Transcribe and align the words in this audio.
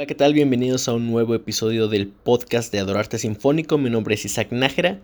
Hola, 0.00 0.06
¿qué 0.06 0.14
tal? 0.14 0.32
Bienvenidos 0.32 0.88
a 0.88 0.94
un 0.94 1.10
nuevo 1.10 1.34
episodio 1.34 1.86
del 1.86 2.08
podcast 2.08 2.72
de 2.72 2.78
Adorarte 2.78 3.18
Sinfónico. 3.18 3.76
Mi 3.76 3.90
nombre 3.90 4.14
es 4.14 4.24
Isaac 4.24 4.50
Nájera. 4.50 4.98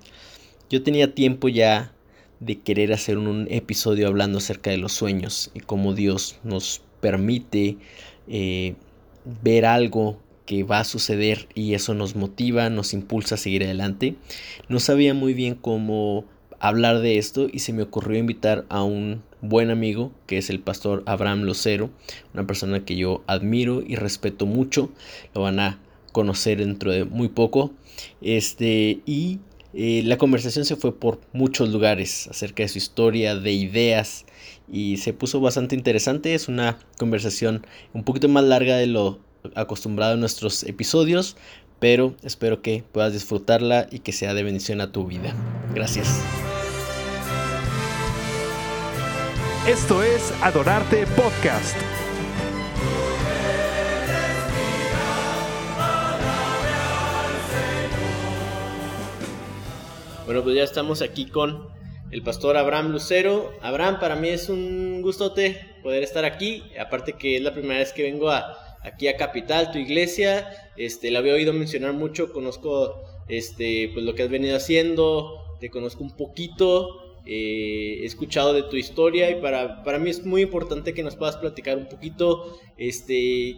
Yo 0.71 0.83
tenía 0.83 1.15
tiempo 1.15 1.51
ya 1.51 1.93
de 2.41 2.61
querer 2.61 2.95
hacer 2.95 3.19
un 3.19 3.47
episodio 3.51 4.09
hablando 4.09 4.39
acerca 4.39 4.71
de 4.71 4.79
los 4.79 4.93
sueños 4.93 5.51
y 5.53 5.61
cómo 5.61 5.93
Dios 5.93 6.39
nos 6.45 6.81
permite 7.03 7.77
eh, 8.27 8.75
ver 9.43 9.67
algo 9.67 10.19
que 10.47 10.63
va 10.63 10.81
a 10.81 10.85
suceder 10.85 11.47
y 11.53 11.75
eso 11.75 11.93
nos 11.93 12.17
motiva, 12.17 12.71
nos 12.71 12.95
impulsa 12.95 13.35
a 13.35 13.39
seguir 13.39 13.65
adelante. 13.65 14.15
No 14.71 14.81
sabía 14.81 15.13
muy 15.13 15.35
bien 15.35 15.57
cómo 15.57 16.25
hablar 16.69 17.01
de 17.01 17.19
esto 17.19 17.49
y 17.53 17.61
se 17.61 17.73
me 17.73 17.83
ocurrió 17.83 18.19
invitar 18.19 18.65
a 18.69 18.83
un 18.83 19.23
buen 19.41 19.71
amigo 19.71 20.13
que 20.27 20.39
es 20.39 20.51
el 20.51 20.61
pastor 20.61 21.03
Abraham 21.07 21.43
Lucero, 21.43 21.91
una 22.35 22.47
persona 22.47 22.85
que 22.85 22.97
yo 22.97 23.23
admiro 23.27 23.83
y 23.87 23.97
respeto 23.97 24.47
mucho, 24.47 24.91
lo 25.35 25.43
van 25.43 25.61
a 25.61 25.79
conocer 26.13 26.59
dentro 26.59 26.91
de 26.91 27.05
muy 27.05 27.29
poco. 27.29 27.73
Este, 28.21 29.01
y 29.07 29.39
eh, 29.75 30.03
la 30.05 30.17
conversación 30.17 30.65
se 30.65 30.77
fue 30.77 30.99
por 30.99 31.21
muchos 31.33 31.69
lugares 31.69 32.29
acerca 32.29 32.63
de 32.63 32.69
su 32.71 32.79
historia, 32.79 33.37
de 33.37 33.53
ideas, 33.53 34.25
y 34.73 34.97
se 34.97 35.13
puso 35.13 35.41
bastante 35.41 35.75
interesante. 35.75 36.35
Es 36.35 36.49
una 36.49 36.79
conversación 36.99 37.67
un 37.93 38.03
poquito 38.05 38.29
más 38.29 38.45
larga 38.45 38.77
de 38.77 38.87
lo 38.87 39.21
acostumbrado 39.55 40.15
en 40.15 40.21
nuestros 40.21 40.65
episodios, 40.65 41.37
pero 41.79 42.17
espero 42.23 42.63
que 42.63 42.85
puedas 42.91 43.13
disfrutarla 43.13 43.87
y 43.91 43.99
que 43.99 44.13
sea 44.13 44.35
de 44.35 44.43
bendición 44.43 44.81
a 44.81 44.93
tu 44.93 45.07
vida. 45.07 45.35
Gracias. 45.75 46.23
Esto 49.67 50.01
es 50.05 50.33
Adorarte 50.43 51.09
Podcast. 51.09 51.77
Bueno, 60.25 60.45
pues 60.45 60.55
ya 60.55 60.63
estamos 60.63 61.03
aquí 61.03 61.27
con 61.27 61.67
el 62.13 62.23
pastor 62.23 62.57
Abraham 62.57 62.93
Lucero. 62.93 63.55
Abraham, 63.61 63.99
para 63.99 64.15
mí 64.15 64.29
es 64.29 64.49
un 64.49 65.03
gustote 65.03 65.61
poder 65.83 66.05
estar 66.05 66.25
aquí. 66.25 66.63
Aparte 66.79 67.15
que 67.15 67.37
es 67.37 67.43
la 67.43 67.53
primera 67.53 67.81
vez 67.81 67.93
que 67.93 68.05
vengo 68.05 68.31
aquí 68.31 69.09
a 69.09 69.17
Capital, 69.17 69.73
tu 69.73 69.79
iglesia. 69.79 70.49
Este, 70.77 71.11
la 71.11 71.19
había 71.19 71.35
oído 71.35 71.53
mencionar 71.53 71.93
mucho, 71.93 72.33
conozco 72.33 73.03
este, 73.27 73.91
pues 73.93 74.05
lo 74.05 74.15
que 74.15 74.23
has 74.23 74.31
venido 74.31 74.57
haciendo, 74.57 75.57
te 75.59 75.71
conozco 75.71 76.05
un 76.05 76.17
poquito. 76.17 77.06
Eh, 77.27 78.03
he 78.03 78.05
escuchado 78.05 78.53
de 78.53 78.63
tu 78.63 78.77
historia 78.77 79.31
y 79.31 79.41
para, 79.41 79.83
para 79.83 79.99
mí 79.99 80.11
es 80.11 80.25
muy 80.25 80.43
importante 80.43 80.95
que 80.95 81.03
nos 81.03 81.17
puedas 81.17 81.37
platicar 81.37 81.77
un 81.77 81.89
poquito, 81.89 82.57
este, 82.77 83.57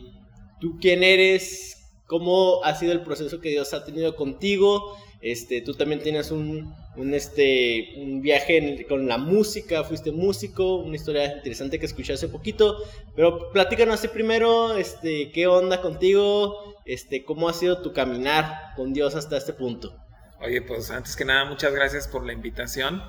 tú 0.60 0.78
quién 0.80 1.02
eres, 1.02 1.78
cómo 2.06 2.64
ha 2.64 2.74
sido 2.74 2.92
el 2.92 3.02
proceso 3.02 3.40
que 3.40 3.50
Dios 3.50 3.72
ha 3.74 3.84
tenido 3.84 4.16
contigo. 4.16 4.96
Este, 5.20 5.60
tú 5.60 5.74
también 5.74 6.00
tienes 6.00 6.30
un, 6.30 6.72
un, 6.96 7.12
este, 7.12 7.94
un 7.96 8.22
viaje 8.22 8.86
con 8.88 9.06
la 9.08 9.18
música, 9.18 9.84
fuiste 9.84 10.12
músico, 10.12 10.76
una 10.76 10.96
historia 10.96 11.36
interesante 11.36 11.78
que 11.78 11.86
escuché 11.86 12.14
hace 12.14 12.28
poquito. 12.28 12.76
Pero 13.14 13.50
platícanos 13.52 13.96
así 13.96 14.08
primero, 14.08 14.76
este, 14.76 15.30
qué 15.30 15.46
onda 15.46 15.82
contigo, 15.82 16.76
este, 16.86 17.24
cómo 17.24 17.48
ha 17.48 17.52
sido 17.52 17.82
tu 17.82 17.92
caminar 17.92 18.74
con 18.76 18.92
Dios 18.92 19.14
hasta 19.14 19.36
este 19.36 19.52
punto. 19.52 19.94
Oye, 20.40 20.62
pues 20.62 20.90
antes 20.90 21.16
que 21.16 21.24
nada, 21.24 21.44
muchas 21.46 21.74
gracias 21.74 22.06
por 22.06 22.24
la 22.24 22.32
invitación. 22.32 23.02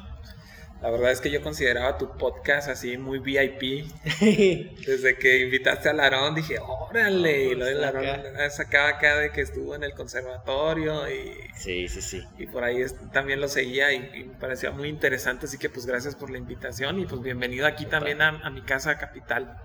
La 0.82 0.90
verdad 0.90 1.12
es 1.12 1.20
que 1.20 1.30
yo 1.30 1.42
consideraba 1.42 1.98
tu 1.98 2.18
podcast 2.18 2.70
así 2.70 2.98
muy 2.98 3.20
VIP. 3.20 3.86
Desde 4.86 5.18
que 5.18 5.42
invitaste 5.42 5.90
a 5.90 5.94
Larón 5.94 6.36
dije, 6.36 6.56
órale. 6.60 7.46
y 7.48 7.56
lo 7.56 7.66
de 7.66 7.76
Larón 7.76 8.06
sacaba 8.50 8.90
acá 8.90 9.18
de 9.18 9.32
que 9.32 9.42
estuvo 9.42 9.76
en 9.76 9.84
el 9.84 9.94
conservatorio 9.94 11.10
y. 11.10 11.34
Sí, 11.58 11.90
sí, 11.90 12.02
sí. 12.02 12.24
Y 12.38 12.48
por 12.48 12.64
ahí 12.64 12.86
también 13.12 13.42
lo 13.42 13.50
seguía 13.50 13.92
y, 13.92 14.26
me 14.26 14.36
parecía 14.36 14.72
muy 14.72 14.88
interesante. 14.88 15.48
Así 15.48 15.58
que, 15.58 15.70
pues, 15.70 15.86
gracias 15.86 16.16
por 16.16 16.30
la 16.30 16.38
invitación 16.38 17.00
y, 17.00 17.06
pues, 17.06 17.22
bienvenido 17.22 17.68
aquí 17.68 17.86
también 17.86 18.22
a, 18.22 18.30
a 18.30 18.50
mi 18.50 18.62
casa 18.62 18.98
capital. 18.98 19.58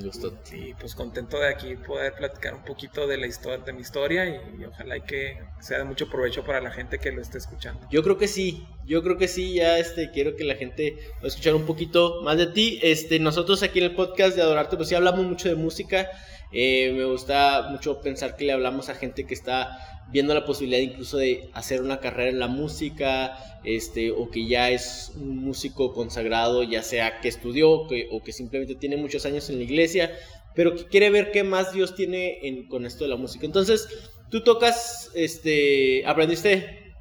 Gusto. 0.00 0.32
Y, 0.52 0.74
pues 0.74 0.94
contento 0.94 1.38
de 1.38 1.48
aquí 1.48 1.76
poder 1.76 2.14
platicar 2.14 2.54
un 2.54 2.64
poquito 2.64 3.06
de 3.06 3.18
la 3.18 3.26
historia, 3.26 3.58
de 3.58 3.72
mi 3.72 3.80
historia 3.80 4.26
y, 4.26 4.64
ojalá 4.64 4.96
y 4.96 5.02
que 5.02 5.38
sea 5.60 5.78
de 5.78 5.84
mucho 5.84 6.08
provecho 6.08 6.44
para 6.44 6.60
la 6.60 6.70
gente 6.70 6.98
que 6.98 7.12
lo 7.12 7.20
esté 7.20 7.38
escuchando. 7.38 7.86
Yo 7.90 8.02
creo 8.02 8.16
que 8.16 8.28
sí, 8.28 8.66
yo 8.86 9.02
creo 9.02 9.18
que 9.18 9.28
sí, 9.28 9.54
ya 9.54 9.78
este 9.78 10.10
quiero 10.10 10.34
que 10.36 10.44
la 10.44 10.54
gente 10.54 10.96
va 11.16 11.24
a 11.24 11.28
escuchar 11.28 11.54
un 11.54 11.66
poquito 11.66 12.22
más 12.22 12.38
de 12.38 12.46
ti. 12.46 12.80
Este, 12.82 13.18
nosotros 13.18 13.62
aquí 13.62 13.80
en 13.80 13.86
el 13.86 13.94
podcast 13.94 14.36
de 14.36 14.42
Adorarte, 14.42 14.76
pues 14.76 14.88
sí 14.88 14.94
hablamos 14.94 15.26
mucho 15.26 15.48
de 15.48 15.56
música. 15.56 16.10
Eh, 16.52 16.92
me 16.92 17.04
gusta 17.04 17.68
mucho 17.70 18.00
pensar 18.00 18.36
que 18.36 18.44
le 18.44 18.52
hablamos 18.52 18.88
a 18.88 18.94
gente 18.94 19.24
que 19.24 19.34
está 19.34 20.04
viendo 20.12 20.34
la 20.34 20.44
posibilidad 20.44 20.80
incluso 20.80 21.16
de 21.16 21.48
hacer 21.54 21.80
una 21.80 21.98
carrera 21.98 22.30
en 22.30 22.38
la 22.38 22.48
música, 22.48 23.36
este, 23.64 24.10
o 24.10 24.30
que 24.30 24.46
ya 24.46 24.70
es 24.70 25.12
un 25.16 25.38
músico 25.38 25.94
consagrado, 25.94 26.62
ya 26.62 26.82
sea 26.82 27.20
que 27.20 27.28
estudió 27.28 27.70
o 27.70 28.22
que 28.22 28.32
simplemente 28.32 28.74
tiene 28.74 28.98
muchos 28.98 29.24
años 29.24 29.48
en 29.48 29.56
la 29.56 29.64
iglesia, 29.64 30.12
pero 30.54 30.74
que 30.76 30.84
quiere 30.84 31.08
ver 31.08 31.30
qué 31.32 31.44
más 31.44 31.72
Dios 31.72 31.94
tiene 31.94 32.46
en, 32.46 32.68
con 32.68 32.84
esto 32.84 33.04
de 33.04 33.10
la 33.10 33.16
música. 33.16 33.46
Entonces, 33.46 33.88
tú 34.30 34.44
tocas, 34.44 35.10
este, 35.14 36.04
aprendiste 36.06 36.94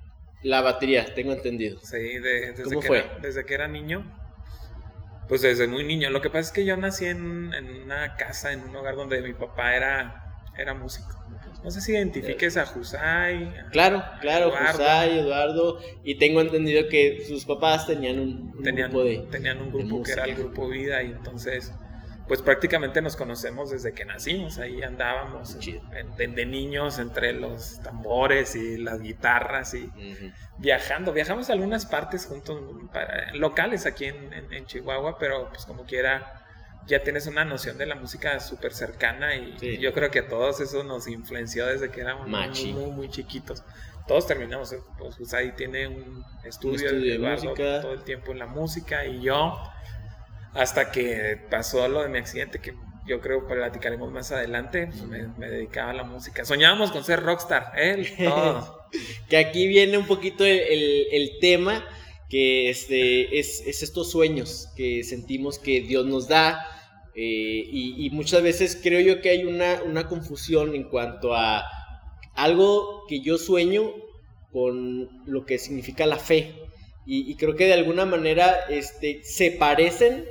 la 0.43 0.61
batería, 0.61 1.13
tengo 1.13 1.33
entendido. 1.33 1.79
Sí, 1.83 1.97
desde, 1.97 2.63
¿Cómo 2.63 2.79
que 2.79 2.87
fue? 2.87 2.99
Era, 2.99 3.19
desde 3.21 3.45
que 3.45 3.53
era 3.53 3.67
niño. 3.67 4.20
Pues 5.31 5.43
desde 5.43 5.65
muy 5.65 5.85
niño. 5.85 6.09
Lo 6.09 6.19
que 6.19 6.29
pasa 6.29 6.41
es 6.41 6.51
que 6.51 6.65
yo 6.65 6.75
nací 6.75 7.05
en, 7.05 7.53
en 7.53 7.83
una 7.83 8.17
casa, 8.17 8.51
en 8.51 8.63
un 8.63 8.75
hogar 8.75 8.97
donde 8.97 9.21
mi 9.21 9.31
papá 9.31 9.73
era, 9.77 10.43
era 10.57 10.73
músico. 10.73 11.07
No 11.63 11.71
sé 11.71 11.79
si 11.79 11.93
identifiques 11.93 12.57
a 12.57 12.65
Jusay. 12.65 13.49
Claro, 13.71 14.03
claro, 14.19 14.49
Eduardo. 14.49 14.71
Jusay, 14.73 15.19
Eduardo. 15.19 15.79
Y 16.03 16.15
tengo 16.15 16.41
entendido 16.41 16.89
que 16.89 17.23
sus 17.25 17.45
papás 17.45 17.87
tenían 17.87 18.19
un, 18.19 18.51
grupo 18.51 19.05
de. 19.05 19.19
Tenían 19.31 19.61
un 19.61 19.71
grupo 19.71 20.03
que 20.03 20.11
era 20.11 20.25
el 20.25 20.35
Grupo 20.35 20.67
Vida, 20.67 21.01
y 21.01 21.11
entonces, 21.11 21.71
pues 22.31 22.41
prácticamente 22.41 23.01
nos 23.01 23.17
conocemos 23.17 23.71
desde 23.71 23.91
que 23.91 24.05
nacimos. 24.05 24.57
Ahí 24.57 24.81
andábamos 24.83 25.57
de, 26.15 26.45
niños 26.45 26.97
entre 26.97 27.33
los 27.33 27.81
tambores 27.83 28.55
y 28.55 28.77
las 28.77 29.01
guitarras 29.01 29.73
y 29.73 29.91
viajando. 30.57 31.11
Viajamos 31.11 31.49
a 31.49 31.53
algunas 31.53 31.85
partes 31.85 32.27
juntos, 32.27 32.57
para, 32.93 33.35
locales 33.35 33.85
aquí 33.85 34.05
en, 34.05 34.31
en 34.49 34.65
Chihuahua, 34.65 35.17
pero 35.19 35.49
pues 35.49 35.65
como 35.65 35.83
quiera 35.83 36.41
ya 36.87 37.03
tienes 37.03 37.27
una 37.27 37.43
noción 37.43 37.77
de 37.77 37.85
la 37.85 37.95
música 37.95 38.39
súper 38.39 38.73
cercana 38.73 39.35
y 39.35 39.77
yo 39.79 39.91
creo 39.91 40.09
que 40.09 40.19
a 40.19 40.27
todos 40.29 40.61
eso 40.61 40.85
nos 40.85 41.09
influenció 41.09 41.65
desde 41.65 41.91
que 41.91 41.99
éramos 41.99 42.29
muy, 42.29 42.73
muy, 42.73 43.09
chiquitos. 43.09 43.61
Todos 44.07 44.25
terminamos, 44.25 44.73
pues, 44.97 45.17
pues 45.17 45.33
ahí 45.33 45.51
tiene 45.51 45.87
un 45.87 46.23
estudio, 46.45 46.93
de 46.93 47.19
música. 47.19 47.81
todo 47.81 47.91
el 47.91 48.03
tiempo 48.03 48.31
en 48.31 48.39
la 48.39 48.47
música 48.47 49.05
y 49.05 49.21
yo, 49.21 49.57
hasta 50.53 50.91
que 50.91 51.37
pasó 51.49 51.87
lo 51.87 52.03
de 52.03 52.09
mi 52.09 52.17
accidente, 52.17 52.59
que 52.59 52.73
yo 53.07 53.19
creo 53.19 53.47
que 53.47 53.53
platicaremos 53.53 54.11
más 54.11 54.31
adelante, 54.31 54.87
pues, 54.87 55.03
me, 55.03 55.49
dedicaba 55.49 55.91
a 55.91 55.93
la 55.93 56.03
música. 56.03 56.45
Soñábamos 56.45 56.91
con 56.91 57.03
ser 57.03 57.23
rockstar, 57.23 57.71
él, 57.75 58.07
todo. 58.17 58.85
que 59.29 59.37
aquí 59.37 59.67
viene 59.67 59.97
un 59.97 60.07
poquito 60.07 60.45
el, 60.45 61.07
el, 61.11 61.39
tema 61.39 61.85
que 62.29 62.69
este, 62.69 63.39
es, 63.39 63.61
es, 63.65 63.83
estos 63.83 64.11
sueños 64.11 64.69
que 64.75 65.03
sentimos 65.03 65.59
que 65.59 65.81
Dios 65.81 66.05
nos 66.05 66.27
da, 66.27 66.65
eh, 67.13 67.67
y, 67.69 68.09
muchas 68.11 68.41
veces 68.41 68.79
creo 68.81 69.01
yo 69.01 69.21
que 69.21 69.29
hay 69.29 69.43
una, 69.43 69.81
una 69.83 70.07
confusión 70.07 70.75
en 70.75 70.83
cuanto 70.85 71.35
a 71.35 71.65
algo 72.35 73.05
que 73.07 73.19
yo 73.19 73.37
sueño 73.37 73.91
con 74.53 75.09
lo 75.25 75.45
que 75.45 75.57
significa 75.57 76.05
la 76.05 76.17
fe. 76.17 76.55
Y, 77.05 77.35
creo 77.35 77.55
que 77.55 77.65
de 77.65 77.73
alguna 77.73 78.05
manera 78.05 78.55
este, 78.69 79.21
se 79.23 79.51
parecen 79.51 80.23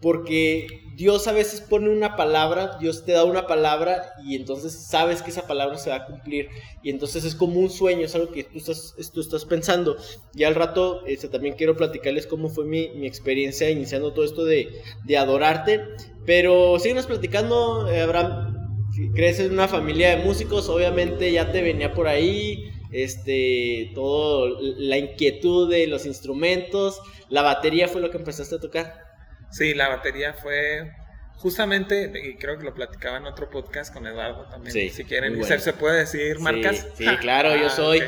porque 0.00 0.66
Dios 0.94 1.26
a 1.28 1.32
veces 1.32 1.60
pone 1.60 1.88
una 1.88 2.16
palabra, 2.16 2.78
Dios 2.80 3.04
te 3.04 3.12
da 3.12 3.24
una 3.24 3.46
palabra 3.46 4.14
y 4.24 4.34
entonces 4.36 4.72
sabes 4.72 5.22
que 5.22 5.30
esa 5.30 5.46
palabra 5.46 5.78
se 5.78 5.90
va 5.90 5.96
a 5.96 6.06
cumplir. 6.06 6.48
Y 6.82 6.90
entonces 6.90 7.24
es 7.24 7.34
como 7.34 7.60
un 7.60 7.70
sueño, 7.70 8.06
es 8.06 8.14
algo 8.14 8.32
que 8.32 8.44
tú 8.44 8.58
estás, 8.58 9.44
pensando. 9.44 9.96
Y 10.34 10.44
al 10.44 10.54
rato 10.54 11.04
este, 11.06 11.28
también 11.28 11.54
quiero 11.54 11.76
platicarles 11.76 12.26
cómo 12.26 12.48
fue 12.48 12.64
mi, 12.64 13.06
experiencia 13.06 13.70
iniciando 13.70 14.12
todo 14.12 14.24
esto 14.24 14.44
de, 14.44 14.68
de 15.04 15.16
adorarte. 15.18 15.80
Pero 16.24 16.78
síguenos 16.78 17.06
platicando, 17.06 17.90
eh, 17.90 18.00
Abraham. 18.00 18.56
Si 18.94 19.08
creces 19.10 19.46
en 19.46 19.52
una 19.52 19.68
familia 19.68 20.16
de 20.16 20.24
músicos, 20.24 20.68
obviamente 20.68 21.30
ya 21.30 21.52
te 21.52 21.62
venía 21.62 21.94
por 21.94 22.08
ahí 22.08 22.70
este, 22.92 23.92
todo 23.94 24.58
la 24.60 24.98
inquietud 24.98 25.70
de 25.70 25.86
los 25.86 26.06
instrumentos, 26.06 27.00
la 27.28 27.42
batería 27.42 27.88
fue 27.88 28.00
lo 28.00 28.10
que 28.10 28.18
empezaste 28.18 28.56
a 28.56 28.60
tocar. 28.60 29.09
Sí, 29.50 29.74
la 29.74 29.88
batería 29.88 30.34
fue 30.34 30.92
justamente, 31.36 32.12
y 32.22 32.36
creo 32.36 32.58
que 32.58 32.64
lo 32.64 32.74
platicaba 32.74 33.16
en 33.16 33.26
otro 33.26 33.48
podcast 33.48 33.92
con 33.92 34.06
Eduardo 34.06 34.46
también. 34.50 34.92
si 34.92 35.04
quieren, 35.04 35.42
¿se 35.42 35.72
puede 35.72 36.00
decir 36.00 36.38
marcas? 36.38 36.86
Sí, 36.94 37.06
claro, 37.18 37.56
yo 37.56 37.66
ah, 37.66 37.70
soy. 37.70 38.02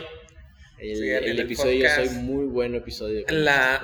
El, 0.79 1.39
episodio, 1.39 1.89
yo 1.89 1.95
soy 1.95 2.09
muy 2.19 2.47
buen 2.47 2.75
episodio. 2.75 3.25
La, 3.29 3.81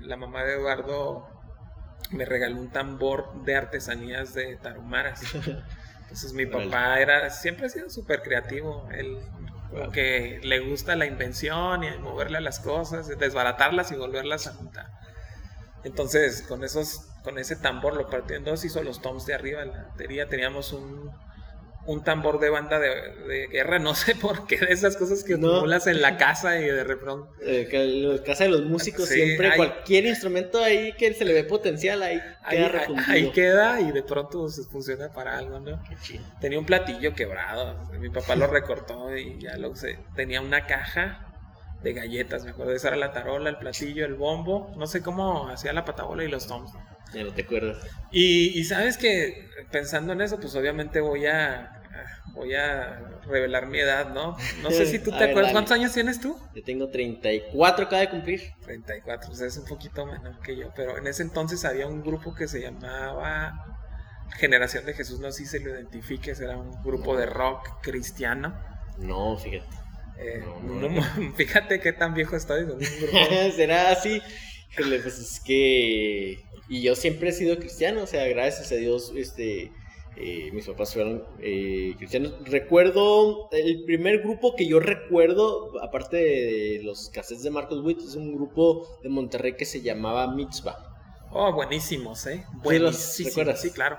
la 0.00 0.16
mamá 0.16 0.44
de 0.44 0.54
Eduardo 0.54 1.26
me 2.10 2.26
regaló 2.26 2.60
un 2.60 2.70
tambor 2.70 3.44
de 3.44 3.56
artesanías 3.56 4.34
de 4.34 4.56
tarumaras. 4.56 5.22
Entonces 6.02 6.32
mi 6.34 6.46
papá 6.46 7.00
era, 7.00 7.30
siempre 7.30 7.66
ha 7.66 7.68
sido 7.70 7.88
súper 7.88 8.22
creativo. 8.22 8.88
Él 8.92 9.18
que 9.92 10.40
le 10.42 10.60
gusta 10.60 10.96
la 10.96 11.06
invención 11.06 11.84
y 11.84 11.90
moverle 11.98 12.38
a 12.38 12.40
las 12.40 12.60
cosas, 12.60 13.08
desbaratarlas 13.18 13.92
y 13.92 13.96
volverlas 13.96 14.46
a 14.46 14.54
juntar. 14.54 14.86
Entonces, 15.84 16.42
con 16.42 16.64
esos, 16.64 17.06
con 17.22 17.38
ese 17.38 17.56
tambor 17.56 17.96
lo 17.96 18.08
partió 18.08 18.36
en 18.36 18.44
dos, 18.44 18.64
hizo 18.64 18.82
los 18.82 19.00
toms 19.00 19.26
de 19.26 19.34
arriba 19.34 19.60
de 19.60 19.66
la 19.66 19.84
batería, 19.84 20.28
teníamos 20.28 20.72
un, 20.72 21.10
un 21.88 22.04
tambor 22.04 22.38
de 22.38 22.50
banda 22.50 22.78
de, 22.78 23.48
guerra, 23.50 23.78
no 23.78 23.94
sé 23.94 24.14
por 24.14 24.46
qué, 24.46 24.58
de 24.58 24.72
esas 24.72 24.96
cosas 24.96 25.24
que 25.24 25.38
no. 25.38 25.56
acumulas 25.56 25.86
en 25.86 26.02
la 26.02 26.18
casa 26.18 26.60
y 26.60 26.64
de 26.64 26.84
repente... 26.84 27.28
Eh, 27.42 27.68
en 27.72 28.16
la 28.16 28.22
casa 28.22 28.44
de 28.44 28.50
los 28.50 28.64
músicos 28.64 29.08
siempre, 29.08 29.56
cualquier 29.56 30.04
instrumento 30.04 30.62
ahí 30.62 30.92
que 30.98 31.14
se 31.14 31.24
le 31.24 31.32
ve 31.32 31.44
potencial, 31.44 32.02
ahí 32.02 32.20
queda 32.50 32.66
ahí, 32.66 32.94
ahí, 33.06 33.30
queda 33.30 33.80
y 33.80 33.90
de 33.90 34.02
pronto 34.02 34.48
se 34.48 34.64
funciona 34.64 35.10
para 35.12 35.38
algo, 35.38 35.60
¿no? 35.60 35.82
Tenía 36.40 36.58
un 36.58 36.66
platillo 36.66 37.14
quebrado, 37.14 37.88
mi 37.98 38.10
papá 38.10 38.36
lo 38.36 38.46
recortó 38.46 39.16
y 39.16 39.38
ya 39.40 39.56
lo 39.56 39.70
usé. 39.70 39.98
Tenía 40.14 40.42
una 40.42 40.66
caja 40.66 41.27
de 41.82 41.92
galletas, 41.92 42.44
me 42.44 42.50
acuerdo, 42.50 42.72
esa 42.72 42.88
era 42.88 42.96
la 42.96 43.12
tarola, 43.12 43.50
el 43.50 43.58
platillo, 43.58 44.04
el 44.04 44.14
bombo, 44.14 44.74
no 44.76 44.86
sé 44.86 45.02
cómo 45.02 45.48
hacía 45.48 45.72
la 45.72 45.84
patabola 45.84 46.24
y 46.24 46.28
los 46.28 46.46
toms. 46.46 46.72
Ya 47.14 47.24
no 47.24 47.32
te 47.32 47.42
acuerdas. 47.42 47.78
Y, 48.10 48.58
y 48.58 48.64
sabes 48.64 48.98
que 48.98 49.48
pensando 49.70 50.12
en 50.12 50.20
eso, 50.20 50.38
pues 50.38 50.54
obviamente 50.54 51.00
voy 51.00 51.26
a 51.26 51.78
voy 52.38 52.54
a 52.54 53.00
revelar 53.26 53.66
mi 53.66 53.78
edad, 53.78 54.12
¿no? 54.12 54.36
No 54.62 54.70
sé 54.70 54.86
si 54.90 54.98
tú 54.98 55.10
te 55.10 55.24
acuerdas. 55.24 55.52
¿Cuántos 55.52 55.72
años 55.72 55.92
tienes 55.92 56.20
tú? 56.20 56.36
Yo 56.54 56.62
tengo 56.62 56.88
34, 56.88 57.86
acaba 57.86 58.00
de 58.00 58.10
cumplir. 58.10 58.40
34, 58.64 59.30
o 59.30 59.34
sea, 59.34 59.46
es 59.46 59.56
un 59.56 59.64
poquito 59.64 60.06
menor 60.06 60.38
que 60.40 60.56
yo. 60.56 60.72
Pero 60.74 60.98
en 60.98 61.06
ese 61.06 61.22
entonces 61.22 61.64
había 61.64 61.86
un 61.86 62.02
grupo 62.02 62.34
que 62.34 62.48
se 62.48 62.60
llamaba 62.60 63.76
Generación 64.36 64.84
de 64.86 64.94
Jesús, 64.94 65.20
no 65.20 65.30
sé 65.32 65.44
si 65.44 65.46
se 65.46 65.60
lo 65.60 65.70
identifiques, 65.70 66.40
era 66.40 66.56
un 66.56 66.82
grupo 66.82 67.16
de 67.16 67.26
rock 67.26 67.80
cristiano. 67.82 68.58
No, 68.98 69.36
fíjate. 69.36 69.87
Eh, 70.18 70.42
fíjate 71.36 71.80
qué 71.80 71.92
tan 71.92 72.14
viejo 72.14 72.36
estoy. 72.36 72.66
Será 73.56 73.90
así. 73.90 74.20
Pues 74.76 75.06
es 75.06 75.40
que. 75.40 76.38
Y 76.68 76.82
yo 76.82 76.94
siempre 76.94 77.30
he 77.30 77.32
sido 77.32 77.58
cristiano, 77.58 78.02
o 78.02 78.06
sea, 78.06 78.26
gracias 78.28 78.70
a 78.72 78.74
Dios, 78.74 79.12
este 79.16 79.72
eh, 80.20 80.50
mis 80.52 80.66
papás 80.66 80.92
fueron 80.94 81.24
eh, 81.40 81.94
cristianos. 81.96 82.34
Recuerdo, 82.44 83.48
el 83.52 83.84
primer 83.84 84.20
grupo 84.20 84.56
que 84.56 84.66
yo 84.66 84.80
recuerdo, 84.80 85.80
aparte 85.80 86.16
de 86.16 86.80
los 86.82 87.08
cassettes 87.10 87.44
de 87.44 87.50
Marcos 87.50 87.84
Witt, 87.84 88.00
es 88.00 88.16
un 88.16 88.34
grupo 88.34 88.98
de 89.02 89.10
Monterrey 89.10 89.54
que 89.54 89.64
se 89.64 89.80
llamaba 89.80 90.34
Mitzvah. 90.34 90.76
Oh, 91.30 91.52
buenísimos, 91.52 92.26
¿eh? 92.26 92.44
Buenísimos. 92.64 93.60
Sí, 93.60 93.70
claro. 93.70 93.98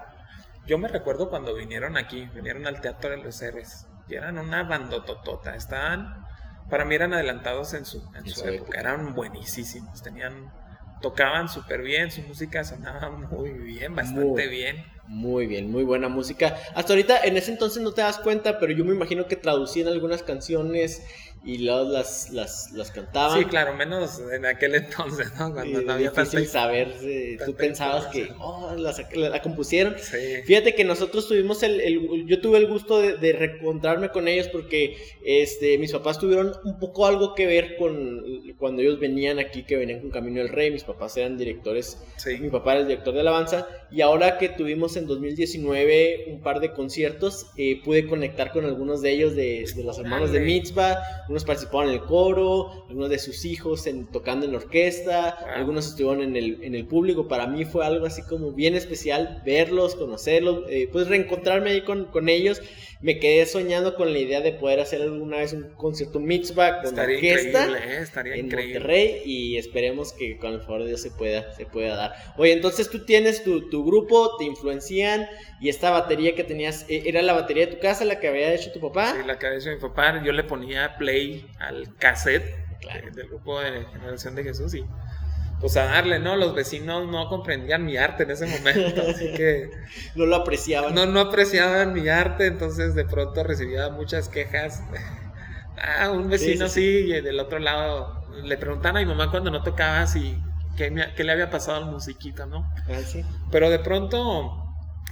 Yo 0.68 0.78
me 0.78 0.90
recuerdo 0.90 1.30
cuando 1.30 1.56
vinieron 1.56 1.96
aquí, 1.96 2.28
vinieron 2.36 2.68
al 2.68 2.82
Teatro 2.82 3.12
de 3.12 3.18
los 3.18 3.42
Héroes. 3.42 3.88
Y 4.10 4.16
eran 4.16 4.38
una 4.38 4.64
bandototota. 4.64 5.56
Estaban, 5.56 6.26
para 6.70 6.86
mí 6.86 6.96
eran 6.96 7.14
adelantados 7.14 7.74
en 7.74 7.86
su, 7.86 8.04
en, 8.16 8.28
su, 8.28 8.48
época. 8.48 8.80
Eran 8.80 9.14
buenísimos. 9.14 10.02
Tenían, 10.02 10.52
tocaban 11.02 11.48
súper 11.48 11.82
bien, 11.82 12.12
su 12.12 12.22
música 12.24 12.64
sonaba 12.64 13.10
muy 13.12 13.52
bien, 13.52 13.96
bastante 13.96 14.48
bien 14.48 14.84
muy 15.10 15.48
bien, 15.48 15.72
muy 15.72 15.84
buena 15.84 16.08
música. 16.08 16.56
Hasta 16.76 16.94
ahorita, 16.94 17.24
en 17.24 17.36
ese 17.36 17.52
entonces 17.52 17.82
no 17.82 17.92
te 17.94 18.02
das 18.02 18.20
cuenta, 18.20 18.60
pero 18.60 18.72
yo 18.74 18.86
me 18.86 18.94
imagino 18.94 19.26
que 19.26 19.36
traducían 19.36 19.88
algunas 19.88 20.22
canciones 20.22 21.04
y 21.44 21.60
luego 21.60 21.90
las, 21.90 22.32
las, 22.32 22.72
las 22.74 22.92
cantaban. 22.92 23.40
Sí, 23.40 23.46
claro, 23.46 23.74
menos 23.74 24.22
en 24.32 24.46
aquel 24.46 24.76
entonces, 24.76 25.32
¿no? 25.40 25.54
Cuando 25.54 25.82
no 25.82 25.94
había 25.94 26.12
difícil 26.12 26.46
saber, 26.48 26.94
tú 27.46 27.56
pensabas 27.56 28.08
que, 28.08 28.30
oh, 28.40 28.76
la, 28.76 29.42
compusieron. 29.42 29.96
Fíjate 30.46 30.76
que 30.76 30.84
nosotros 30.84 31.28
tuvimos 31.28 31.64
el, 31.64 31.80
el 31.80 32.26
yo 32.28 32.42
tuve 32.42 32.58
el 32.58 32.68
gusto 32.68 33.00
de, 33.00 33.18
de, 33.18 33.34
reencontrarme 33.34 34.10
con 34.10 34.28
ellos 34.28 34.50
porque 34.50 34.98
este, 35.24 35.78
mis 35.78 35.92
papás 35.92 36.20
tuvieron 36.20 36.54
un 36.66 36.78
poco 36.78 37.06
algo 37.06 37.36
que 37.36 37.46
ver 37.46 37.78
con 37.78 38.22
cuando 38.58 38.82
ellos 38.82 39.00
venían 39.00 39.40
aquí, 39.40 39.64
que 39.64 39.78
venían 39.78 40.02
con 40.02 40.12
Camino 40.12 40.40
del 40.40 40.50
Rey, 40.50 40.72
mis 40.72 40.84
papás 40.84 41.16
eran 41.18 41.38
directores, 41.38 41.98
mi 42.40 42.50
papá 42.50 42.74
era 42.74 42.82
el 42.82 42.88
director 42.88 43.14
de 43.14 43.22
alabanza, 43.22 43.68
y 43.92 44.02
ahora 44.02 44.38
que 44.38 44.50
tuvimos 44.50 44.96
en 44.98 45.08
2019 45.08 46.26
un 46.32 46.42
par 46.42 46.60
de 46.60 46.72
conciertos, 46.74 47.48
eh, 47.58 47.82
pude 47.84 48.08
conectar 48.08 48.52
con 48.52 48.66
algunos 48.66 49.02
de 49.02 49.12
ellos, 49.12 49.36
de, 49.36 49.66
de 49.76 49.84
los 49.84 49.98
hermanos 49.98 50.32
de 50.32 50.40
Mitzvah, 50.40 51.00
algunos 51.22 51.44
participaron 51.46 51.90
en 51.90 51.96
el 51.96 52.02
coro, 52.02 52.86
algunos 52.88 53.10
de 53.10 53.20
sus 53.20 53.46
hijos 53.46 53.88
en, 53.88 54.06
tocando 54.08 54.46
en 54.46 54.52
la 54.52 54.60
orquesta, 54.60 55.30
algunos 55.56 55.88
estuvieron 55.88 56.22
en 56.22 56.36
el, 56.36 56.64
en 56.64 56.76
el 56.76 56.86
público. 56.86 57.28
Para 57.28 57.48
mí 57.48 57.66
fue 57.66 57.86
algo 57.86 58.06
así 58.06 58.22
como 58.24 58.52
bien 58.52 58.76
especial 58.76 59.42
verlos, 59.46 59.96
conocerlos, 59.96 60.66
eh, 60.70 60.88
pues 60.92 61.08
reencontrarme 61.08 61.72
ahí 61.72 61.82
con, 61.82 62.06
con 62.06 62.30
ellos 62.30 62.62
me 63.02 63.20
quedé 63.20 63.46
soñando 63.46 63.96
con 63.96 64.12
la 64.12 64.20
idea 64.20 64.42
de 64.42 64.52
poder 64.52 64.82
hacer 64.82 65.02
alguna 65.02 65.38
vez 65.38 65.54
un 65.54 65.70
concierto 65.76 66.20
mitzvah 66.20 66.82
con 66.82 67.00
orquesta 67.00 67.68
¿eh? 67.78 68.06
en 68.36 68.50
Monterrey 68.50 69.22
y 69.24 69.58
esperemos 69.58 70.12
que 70.12 70.38
con 70.38 70.54
el 70.54 70.62
favor 70.62 70.82
de 70.82 70.88
Dios 70.90 71.02
se 71.02 71.12
pueda, 71.12 71.54
se 71.54 71.66
pueda 71.66 71.96
dar. 71.96 72.14
Oye, 72.38 72.52
entonces 72.52 72.90
tú 72.90 73.06
tienes 73.06 73.44
tu, 73.44 73.70
tu 73.70 73.86
grupo, 73.86 74.36
te 74.38 74.44
influencian 74.44 75.28
y 75.62 75.70
esta 75.70 75.92
batería 75.92 76.36
que 76.36 76.44
tenías, 76.44 76.86
¿e-, 76.90 77.04
¿era 77.08 77.22
la 77.22 77.34
batería 77.34 77.68
de 77.68 77.76
tu 77.76 77.80
casa 77.80 78.04
la 78.04 78.20
que 78.20 78.28
había 78.28 78.54
hecho 78.54 78.72
tu 78.72 78.82
papá? 78.82 79.14
Sí, 79.14 79.26
la 79.26 79.40
que 79.40 79.48
había 79.48 79.60
hecho 79.60 79.70
mi 79.70 79.80
papá, 79.80 80.22
yo 80.24 80.34
le 80.34 80.44
ponía 80.44 80.98
play 80.98 81.46
al 81.60 81.96
cassette 81.96 82.44
del 83.14 83.28
grupo 83.28 83.60
de 83.60 83.86
Generación 83.86 84.36
de 84.36 84.44
Jesús 84.44 84.74
y 84.74 84.86
pues 85.60 85.76
a 85.78 85.86
darle, 85.86 86.20
¿no? 86.20 86.36
Los 86.36 86.56
vecinos 86.56 87.08
no 87.08 87.28
comprendían 87.28 87.86
mi 87.86 87.98
arte 87.98 88.24
en 88.24 88.32
ese 88.32 88.46
momento, 88.46 89.02
así 89.10 89.34
que... 89.34 89.70
no 90.16 90.26
lo 90.26 90.38
apreciaban. 90.38 90.96
No, 90.96 91.06
no 91.06 91.20
apreciaban 91.20 91.94
mi 91.94 92.08
arte, 92.08 92.48
entonces 92.48 92.96
de 92.96 93.06
pronto 93.06 93.44
recibía 93.44 93.90
muchas 93.90 94.30
quejas. 94.30 94.84
ah, 95.78 96.12
un 96.12 96.30
vecino 96.30 96.70
sí, 96.70 96.82
y 96.82 97.22
del 97.22 97.40
otro 97.40 97.60
lado 97.60 98.26
le 98.44 98.58
preguntaban 98.58 98.98
a 98.98 99.00
mi 99.00 99.06
mamá 99.06 99.32
cuando 99.32 99.52
no 99.52 99.64
tocaba 99.64 100.08
si 100.08 100.38
qué, 100.78 100.94
qué 101.16 101.24
le 101.24 101.32
había 101.32 101.50
pasado 101.50 101.78
al 101.78 101.92
musiquito, 101.92 102.46
¿no? 102.46 102.72
Ah, 102.88 103.02
sí. 103.06 103.26
Pero 103.52 103.70
de 103.70 103.80
pronto 103.80 104.66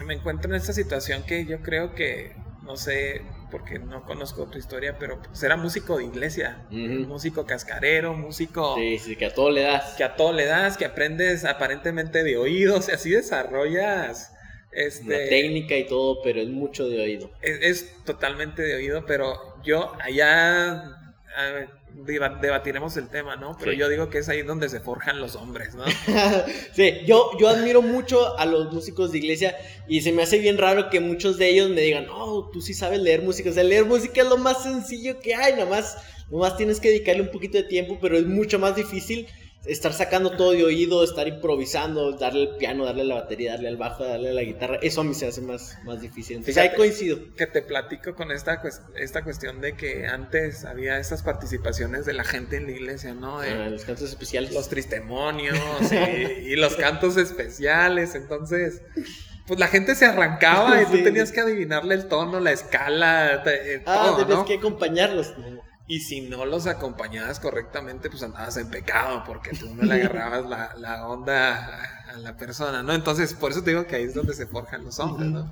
me 0.05 0.13
encuentro 0.13 0.49
en 0.49 0.55
esta 0.55 0.73
situación 0.73 1.23
que 1.23 1.45
yo 1.45 1.61
creo 1.61 1.93
que, 1.93 2.35
no 2.63 2.77
sé, 2.77 3.21
porque 3.49 3.79
no 3.79 4.03
conozco 4.03 4.45
tu 4.47 4.57
historia, 4.57 4.97
pero 4.99 5.21
pues 5.21 5.41
era 5.43 5.55
músico 5.55 5.97
de 5.97 6.05
iglesia, 6.05 6.65
músico 6.69 7.45
cascarero, 7.45 8.13
músico... 8.13 8.75
Sí, 8.75 8.97
sí, 8.99 9.15
que 9.15 9.25
a 9.27 9.33
todo 9.33 9.51
le 9.51 9.61
das. 9.61 9.95
Que 9.95 10.03
a 10.03 10.15
todo 10.15 10.33
le 10.33 10.45
das, 10.45 10.77
que 10.77 10.85
aprendes 10.85 11.45
aparentemente 11.45 12.23
de 12.23 12.37
oídos, 12.37 12.89
y 12.89 12.91
así 12.91 13.09
desarrollas... 13.11 14.33
Este, 14.71 15.27
técnica 15.27 15.75
y 15.75 15.87
todo, 15.87 16.21
pero 16.21 16.39
es 16.39 16.49
mucho 16.49 16.87
de 16.87 17.01
oído. 17.01 17.31
Es, 17.41 18.03
totalmente 18.03 18.61
de 18.61 18.75
oído, 18.75 19.05
pero 19.07 19.33
yo 19.63 19.93
allá 19.99 21.06
debatiremos 22.05 22.97
el 22.97 23.09
tema, 23.09 23.35
¿no? 23.35 23.55
Pero 23.59 23.71
yo 23.73 23.89
digo 23.89 24.09
que 24.09 24.19
es 24.19 24.29
ahí 24.29 24.41
donde 24.41 24.69
se 24.69 24.79
forjan 24.79 25.19
los 25.19 25.35
hombres, 25.35 25.75
¿no? 25.75 25.85
sí, 26.73 26.99
yo, 27.05 27.31
yo 27.39 27.49
admiro 27.49 27.81
mucho 27.81 28.37
a 28.37 28.45
los 28.45 28.71
músicos 28.73 29.11
de 29.11 29.19
iglesia 29.19 29.55
y 29.87 30.01
se 30.01 30.11
me 30.11 30.23
hace 30.23 30.39
bien 30.39 30.57
raro 30.57 30.89
que 30.89 30.99
muchos 30.99 31.37
de 31.37 31.49
ellos 31.49 31.69
me 31.69 31.81
digan, 31.81 32.07
oh, 32.11 32.49
tú 32.51 32.61
sí 32.61 32.73
sabes 32.73 32.99
leer 32.99 33.21
música. 33.21 33.49
O 33.49 33.53
sea, 33.53 33.63
leer 33.63 33.85
música 33.85 34.21
es 34.21 34.27
lo 34.27 34.37
más 34.37 34.63
sencillo 34.63 35.19
que 35.19 35.35
hay, 35.35 35.53
nada 35.53 35.65
más, 35.65 35.97
nada 36.29 36.49
más 36.49 36.57
tienes 36.57 36.79
que 36.79 36.89
dedicarle 36.89 37.23
un 37.23 37.31
poquito 37.31 37.57
de 37.57 37.63
tiempo, 37.63 37.97
pero 38.01 38.17
es 38.17 38.25
mucho 38.25 38.59
más 38.59 38.75
difícil 38.75 39.27
estar 39.67 39.93
sacando 39.93 40.31
todo 40.31 40.51
de 40.51 40.63
oído, 40.63 41.03
estar 41.03 41.27
improvisando, 41.27 42.13
darle 42.13 42.43
el 42.43 42.55
piano, 42.57 42.85
darle 42.85 43.03
la 43.03 43.15
batería, 43.15 43.53
darle 43.53 43.69
al 43.69 43.77
bajo, 43.77 44.03
darle 44.03 44.33
la 44.33 44.41
guitarra, 44.41 44.79
eso 44.81 45.01
a 45.01 45.03
mí 45.03 45.13
se 45.13 45.27
hace 45.27 45.41
más, 45.41 45.77
más 45.83 46.01
difícil. 46.01 46.37
Entonces 46.37 46.57
ahí 46.57 46.75
coincido. 46.75 47.19
Que 47.35 47.47
te 47.47 47.61
platico 47.61 48.15
con 48.15 48.31
esta, 48.31 48.61
esta 48.95 49.23
cuestión 49.23 49.61
de 49.61 49.75
que 49.75 50.07
antes 50.07 50.65
había 50.65 50.99
estas 50.99 51.23
participaciones 51.23 52.05
de 52.05 52.13
la 52.13 52.23
gente 52.23 52.57
en 52.57 52.65
la 52.65 52.71
iglesia, 52.71 53.13
¿no? 53.13 53.39
Ah, 53.39 53.69
los 53.69 53.83
cantos 53.85 54.09
especiales. 54.09 54.53
Los 54.53 54.69
tristemonios 54.69 55.57
y, 56.43 56.55
los 56.55 56.75
cantos 56.75 57.17
especiales, 57.17 58.15
entonces 58.15 58.81
pues 59.45 59.59
la 59.59 59.67
gente 59.67 59.95
se 59.95 60.05
arrancaba 60.05 60.81
y 60.81 60.85
tú 60.85 60.91
tenías 61.03 61.31
que 61.31 61.39
adivinarle 61.39 61.95
el 61.95 62.07
tono, 62.07 62.39
la 62.39 62.51
escala, 62.51 63.43
eh, 63.45 63.83
ah, 63.85 64.15
tenías 64.17 64.43
que 64.45 64.55
acompañarlos. 64.55 65.33
Y 65.89 66.01
si 66.01 66.21
no 66.21 66.45
los 66.45 66.67
acompañabas 66.67 67.39
correctamente, 67.39 68.09
pues 68.09 68.21
andabas 68.21 68.57
en 68.57 68.69
pecado, 68.69 69.23
porque 69.25 69.51
tú 69.51 69.73
no 69.73 69.83
le 69.83 69.93
agarrabas 69.95 70.49
la, 70.49 70.75
la, 70.77 71.07
onda 71.07 71.81
a 72.09 72.17
la 72.17 72.35
persona, 72.35 72.83
¿no? 72.83 72.93
Entonces, 72.93 73.33
por 73.33 73.51
eso 73.51 73.63
te 73.63 73.69
digo 73.71 73.87
que 73.87 73.95
ahí 73.95 74.03
es 74.03 74.13
donde 74.13 74.33
se 74.33 74.47
forjan 74.47 74.83
los 74.83 74.99
hombres, 74.99 75.29
¿no? 75.29 75.49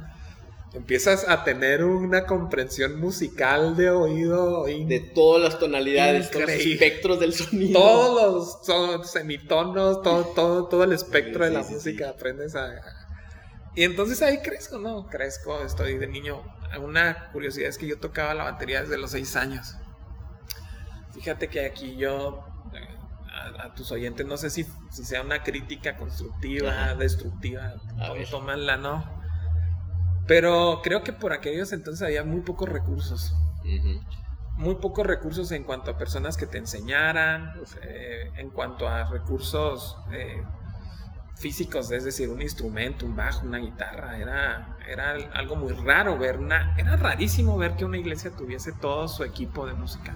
Empiezas 0.76 1.26
a 1.30 1.46
tener 1.46 1.86
una 1.86 2.26
comprensión 2.26 3.00
musical 3.00 3.78
de 3.78 3.90
oído. 3.90 4.66
De 4.66 5.00
todas 5.00 5.42
las 5.42 5.58
tonalidades, 5.58 6.30
todos 6.30 6.48
los 6.48 6.52
espectros 6.52 7.20
del 7.22 7.32
sonido. 7.32 7.80
Todos 7.80 8.68
los 8.68 9.10
semitonos, 9.10 10.02
todo, 10.02 10.26
todo, 10.36 10.68
todo 10.68 10.84
el 10.84 10.92
espectro 10.92 11.46
de 11.46 11.52
la 11.52 11.64
música 11.64 12.10
aprendes 12.10 12.58
a, 12.58 12.82
Y 13.74 13.84
entonces 13.84 14.22
ahí 14.22 14.42
crezco, 14.42 14.78
¿no? 14.78 15.08
Crezco, 15.08 15.62
estoy 15.62 15.98
de 15.98 16.08
niño. 16.08 16.44
Una 16.82 17.32
curiosidad 17.32 17.70
es 17.70 17.78
que 17.78 17.88
yo 17.88 17.98
tocaba 17.98 18.34
la 18.34 18.44
batería 18.44 18.82
desde 18.82 18.98
los 18.98 19.12
seis 19.12 19.38
años. 19.38 19.78
Fíjate 21.16 21.48
que 21.48 21.66
aquí 21.66 21.96
yo, 21.96 22.44
a, 23.60 23.74
tus 23.74 23.92
oyentes, 23.92 24.26
no 24.26 24.38
sé 24.38 24.50
si, 24.50 24.66
sea 24.90 25.22
una 25.22 25.44
crítica 25.44 25.96
constructiva, 25.96 26.94
destructiva, 26.96 27.74
tomanla, 28.30 28.78
¿no? 28.78 29.04
Pero 30.28 30.82
creo 30.84 31.04
que 31.04 31.14
por 31.14 31.34
aquellos 31.34 31.72
entonces 31.72 32.02
había 32.02 32.24
muy 32.24 32.42
pocos 32.42 32.68
recursos. 32.68 33.34
Muy 34.58 34.76
pocos 34.76 35.06
recursos 35.06 35.52
en 35.52 35.64
cuanto 35.64 35.92
a 35.92 35.98
personas 35.98 36.38
que 36.38 36.48
te 36.48 36.58
enseñaran, 36.58 37.54
eh, 37.82 38.32
en 38.38 38.50
cuanto 38.50 38.88
a 38.88 39.04
recursos 39.10 39.98
eh, 40.12 40.42
físicos, 41.36 41.92
es 41.92 42.06
decir, 42.06 42.30
un 42.30 42.42
instrumento, 42.42 43.06
un 43.06 43.16
bajo, 43.16 43.46
una 43.46 43.58
guitarra. 43.58 44.18
Era, 44.18 44.78
era 44.88 45.12
algo 45.34 45.56
muy 45.56 45.74
raro 45.74 46.18
ver 46.18 46.38
una. 46.40 46.76
Era 46.78 46.96
rarísimo 46.96 47.58
ver 47.58 47.76
que 47.76 47.86
una 47.86 47.98
iglesia 47.98 48.32
tuviese 48.32 48.72
todo 48.72 49.08
su 49.08 49.24
equipo 49.24 49.66
de 49.68 49.74
música. 49.74 50.16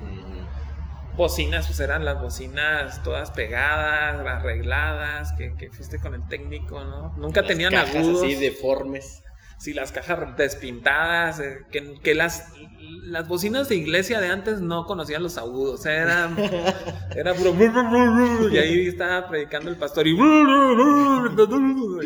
Bocinas, 1.19 1.67
pues 1.67 1.81
eran 1.81 2.05
las 2.05 2.21
bocinas 2.21 3.03
todas 3.03 3.31
pegadas, 3.31 4.25
arregladas, 4.25 5.33
que, 5.33 5.53
que 5.57 5.69
fuiste 5.69 5.99
con 5.99 6.15
el 6.15 6.25
técnico, 6.29 6.81
¿no? 6.85 7.13
Nunca 7.17 7.43
tenían 7.43 7.75
agudos. 7.75 8.23
así 8.23 8.35
deformes 8.35 9.21
si 9.57 9.73
las 9.73 9.91
cajas 9.91 10.37
despintadas, 10.37 11.41
eh, 11.41 11.65
que, 11.69 12.15
las, 12.15 12.53
las 13.03 13.27
bocinas 13.27 13.67
de 13.67 13.75
iglesia 13.75 14.21
de 14.21 14.29
antes 14.29 14.61
no 14.61 14.85
conocían 14.85 15.21
los 15.21 15.37
agudos, 15.37 15.85
era, 15.85 16.29
era 17.13 17.33
puro 17.33 17.53
y 18.49 18.57
ahí 18.57 18.87
estaba 18.87 19.27
predicando 19.27 19.69
el 19.69 19.75
pastor 19.75 20.07
y, 20.07 20.17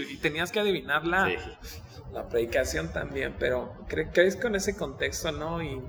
y 0.10 0.18
tenías 0.18 0.52
que 0.52 0.60
adivinar 0.60 1.06
la, 1.06 1.30
la 2.12 2.28
predicación 2.28 2.92
también, 2.92 3.36
pero 3.38 3.76
crees 3.88 4.36
con 4.36 4.56
ese 4.56 4.76
contexto, 4.76 5.32
¿no? 5.32 5.62
Y 5.62 5.80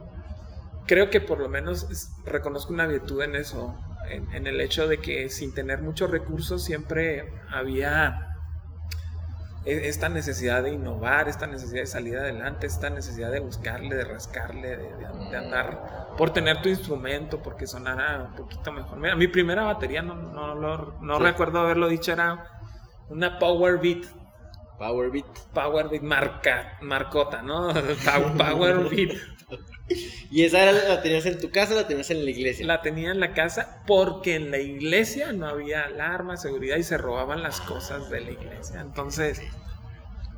creo 0.86 1.10
que 1.10 1.20
por 1.20 1.38
lo 1.40 1.48
menos 1.48 2.10
reconozco 2.24 2.72
una 2.72 2.86
virtud 2.86 3.22
en 3.22 3.36
eso, 3.36 3.78
en 4.10 4.46
el 4.46 4.60
hecho 4.60 4.86
de 4.86 4.98
que 4.98 5.28
sin 5.30 5.54
tener 5.54 5.80
muchos 5.80 6.10
recursos 6.10 6.62
siempre 6.62 7.32
había 7.50 8.34
e-, 9.64 9.88
esta 9.88 10.08
necesidad 10.08 10.62
de 10.62 10.72
innovar, 10.72 11.28
esta 11.28 11.46
necesidad 11.46 11.80
de 11.80 11.86
salir 11.86 12.16
adelante, 12.18 12.66
esta 12.66 12.90
necesidad 12.90 13.30
de 13.30 13.40
buscarle, 13.40 13.94
de 13.94 14.04
rascarle, 14.04 14.76
de, 14.76 15.36
andar 15.36 16.14
por 16.16 16.30
tener 16.30 16.60
tu 16.62 16.68
instrumento, 16.68 17.42
porque 17.42 17.66
sonara 17.66 18.28
un 18.30 18.34
poquito 18.34 18.72
mejor. 18.72 18.98
Mira, 18.98 19.16
mi 19.16 19.26
primera 19.28 19.64
batería, 19.64 20.02
no, 20.02 20.14
no, 20.14 20.54
no 21.00 21.18
recuerdo 21.18 21.60
haberlo 21.60 21.88
dicho, 21.88 22.12
era 22.12 22.60
una 23.08 23.38
Power 23.38 23.78
Beat. 23.78 24.04
Power 24.78 25.10
Beat. 25.10 25.26
Power 25.52 25.88
Beat 25.88 26.02
marca, 26.02 26.78
marcota, 26.82 27.42
¿no? 27.42 27.72
Power 28.36 28.88
Beat. 28.90 29.12
¿Y 30.30 30.44
esa 30.44 30.72
la 30.72 31.02
tenías 31.02 31.26
en 31.26 31.38
tu 31.38 31.50
casa 31.50 31.74
o 31.74 31.76
la 31.76 31.86
tenías 31.86 32.10
en 32.10 32.24
la 32.24 32.30
iglesia? 32.30 32.66
La 32.66 32.80
tenía 32.80 33.10
en 33.10 33.20
la 33.20 33.34
casa 33.34 33.82
porque 33.86 34.34
en 34.34 34.50
la 34.50 34.58
iglesia 34.58 35.32
no 35.32 35.46
había 35.46 35.82
alarma, 35.82 36.36
seguridad 36.36 36.76
y 36.76 36.82
se 36.82 36.96
robaban 36.96 37.42
las 37.42 37.60
cosas 37.60 38.10
de 38.10 38.20
la 38.20 38.30
iglesia. 38.30 38.80
Entonces, 38.80 39.42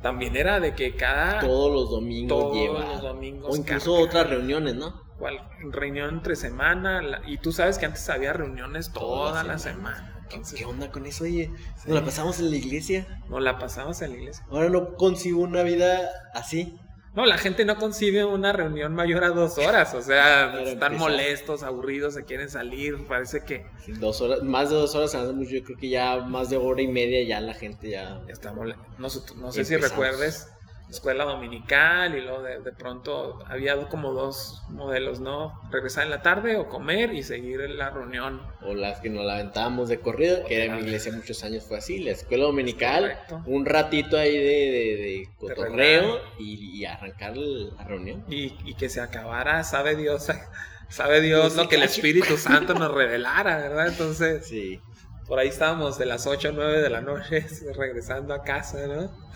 también 0.01 0.35
era 0.35 0.59
de 0.59 0.75
que 0.75 0.95
cada. 0.95 1.39
Todos 1.39 1.73
los 1.73 1.89
domingos 1.89 2.51
todos 2.51 2.87
los 2.87 3.01
domingos. 3.01 3.53
O 3.53 3.55
incluso 3.55 3.93
otras 3.93 4.29
reuniones, 4.29 4.75
¿no? 4.75 5.01
¿Cuál? 5.17 5.39
Reunión 5.71 6.09
entre 6.09 6.35
semana. 6.35 7.01
y 7.25 7.37
tú 7.37 7.51
sabes 7.51 7.77
que 7.77 7.85
antes 7.85 8.07
había 8.09 8.33
reuniones 8.33 8.91
toda, 8.91 9.43
la 9.43 9.57
semana. 9.57 10.13
¿Qué, 10.29 10.65
onda 10.65 10.91
con 10.91 11.05
eso, 11.05 11.23
oye? 11.23 11.49
¿Nos 11.85 11.95
la 11.95 12.03
pasamos 12.03 12.39
en 12.39 12.51
la 12.51 12.57
iglesia? 12.57 13.07
Nos 13.29 13.41
la 13.41 13.57
pasamos 13.57 14.01
en 14.01 14.11
la 14.11 14.17
iglesia. 14.17 14.45
Ahora 14.51 14.69
no 14.69 14.95
consigo 14.95 15.41
una 15.41 15.63
vida 15.63 16.09
así. 16.33 16.77
No, 17.17 17.25
la 17.25 17.39
gente 17.39 17.65
no 17.65 17.77
concibe 17.77 18.23
una 18.25 18.53
reunión 18.53 18.93
mayor 18.93 19.23
a 19.23 19.29
dos 19.29 19.57
horas, 19.57 19.91
o 19.95 20.03
sea, 20.03 20.61
están 20.61 20.99
molestos, 20.99 21.63
aburridos, 21.63 22.13
se 22.13 22.25
quieren 22.25 22.47
salir, 22.47 23.07
parece 23.07 23.43
que... 23.43 23.65
dos 23.99 24.21
horas, 24.21 24.43
más 24.43 24.69
de 24.69 24.75
dos 24.75 24.93
horas, 24.93 25.13
yo 25.13 25.63
creo 25.63 25.77
que 25.79 25.89
ya 25.89 26.17
más 26.17 26.51
de 26.51 26.57
hora 26.57 26.79
y 26.79 26.87
media 26.87 27.27
ya 27.27 27.41
la 27.41 27.55
gente 27.55 27.89
ya... 27.89 28.21
está 28.27 28.53
molesta. 28.53 28.85
No, 28.99 29.07
no 29.37 29.51
sé 29.51 29.65
si 29.65 29.77
recuerdes 29.77 30.47
escuela 30.89 31.25
dominical 31.25 32.15
y 32.15 32.21
luego 32.21 32.41
de, 32.41 32.71
pronto 32.71 33.39
había 33.47 33.77
como 33.89 34.13
dos 34.13 34.63
modelos, 34.69 35.19
¿no? 35.19 35.59
Regresar 35.69 36.05
en 36.05 36.11
la 36.11 36.21
tarde 36.21 36.55
o 36.55 36.69
comer 36.69 37.13
y 37.13 37.23
seguir 37.23 37.61
en 37.61 37.77
la 37.77 37.89
reunión. 37.89 38.41
O 38.61 38.73
las 38.73 39.01
que 39.01 39.09
nos 39.09 39.25
la 39.25 39.35
aventábamos 39.35 39.89
de 39.89 39.99
corrido, 39.99 40.45
que 40.45 40.55
era 40.55 40.65
en 40.65 40.75
mi 40.75 40.83
iglesia 40.83 41.11
muchos 41.11 41.43
años 41.43 41.65
fue 41.65 41.77
así, 41.77 41.99
la 41.99 42.11
escuela 42.11 42.45
dominical, 42.45 43.19
un 43.45 43.65
ratito 43.65 44.17
ahí 44.17 44.37
de, 44.37 44.43
de, 44.43 45.29
cotorreo 45.37 46.21
y, 46.39 46.85
arrancar 46.85 47.35
la 47.35 47.83
reunión. 47.83 48.23
Y, 48.29 48.75
que 48.75 48.89
se 48.89 49.01
acabara, 49.01 49.63
sabe 49.63 49.95
Dios, 49.95 50.27
sabe 50.89 51.19
Dios 51.21 51.55
lo 51.55 51.67
que 51.67 51.75
el 51.75 51.83
Espíritu 51.83 52.37
Santo 52.37 52.73
nos 52.75 52.93
revelara, 52.93 53.57
¿verdad? 53.57 53.87
Entonces, 53.87 54.45
sí. 54.45 54.79
por 55.27 55.39
ahí 55.39 55.49
estábamos 55.49 55.97
de 55.97 56.05
las 56.05 56.27
8 56.27 56.49
o 56.49 56.51
9 56.53 56.81
de 56.81 56.89
la 56.89 57.01
noche 57.01 57.45
regresando 57.75 58.33
a 58.33 58.43
casa, 58.43 58.87
¿no? 58.87 59.27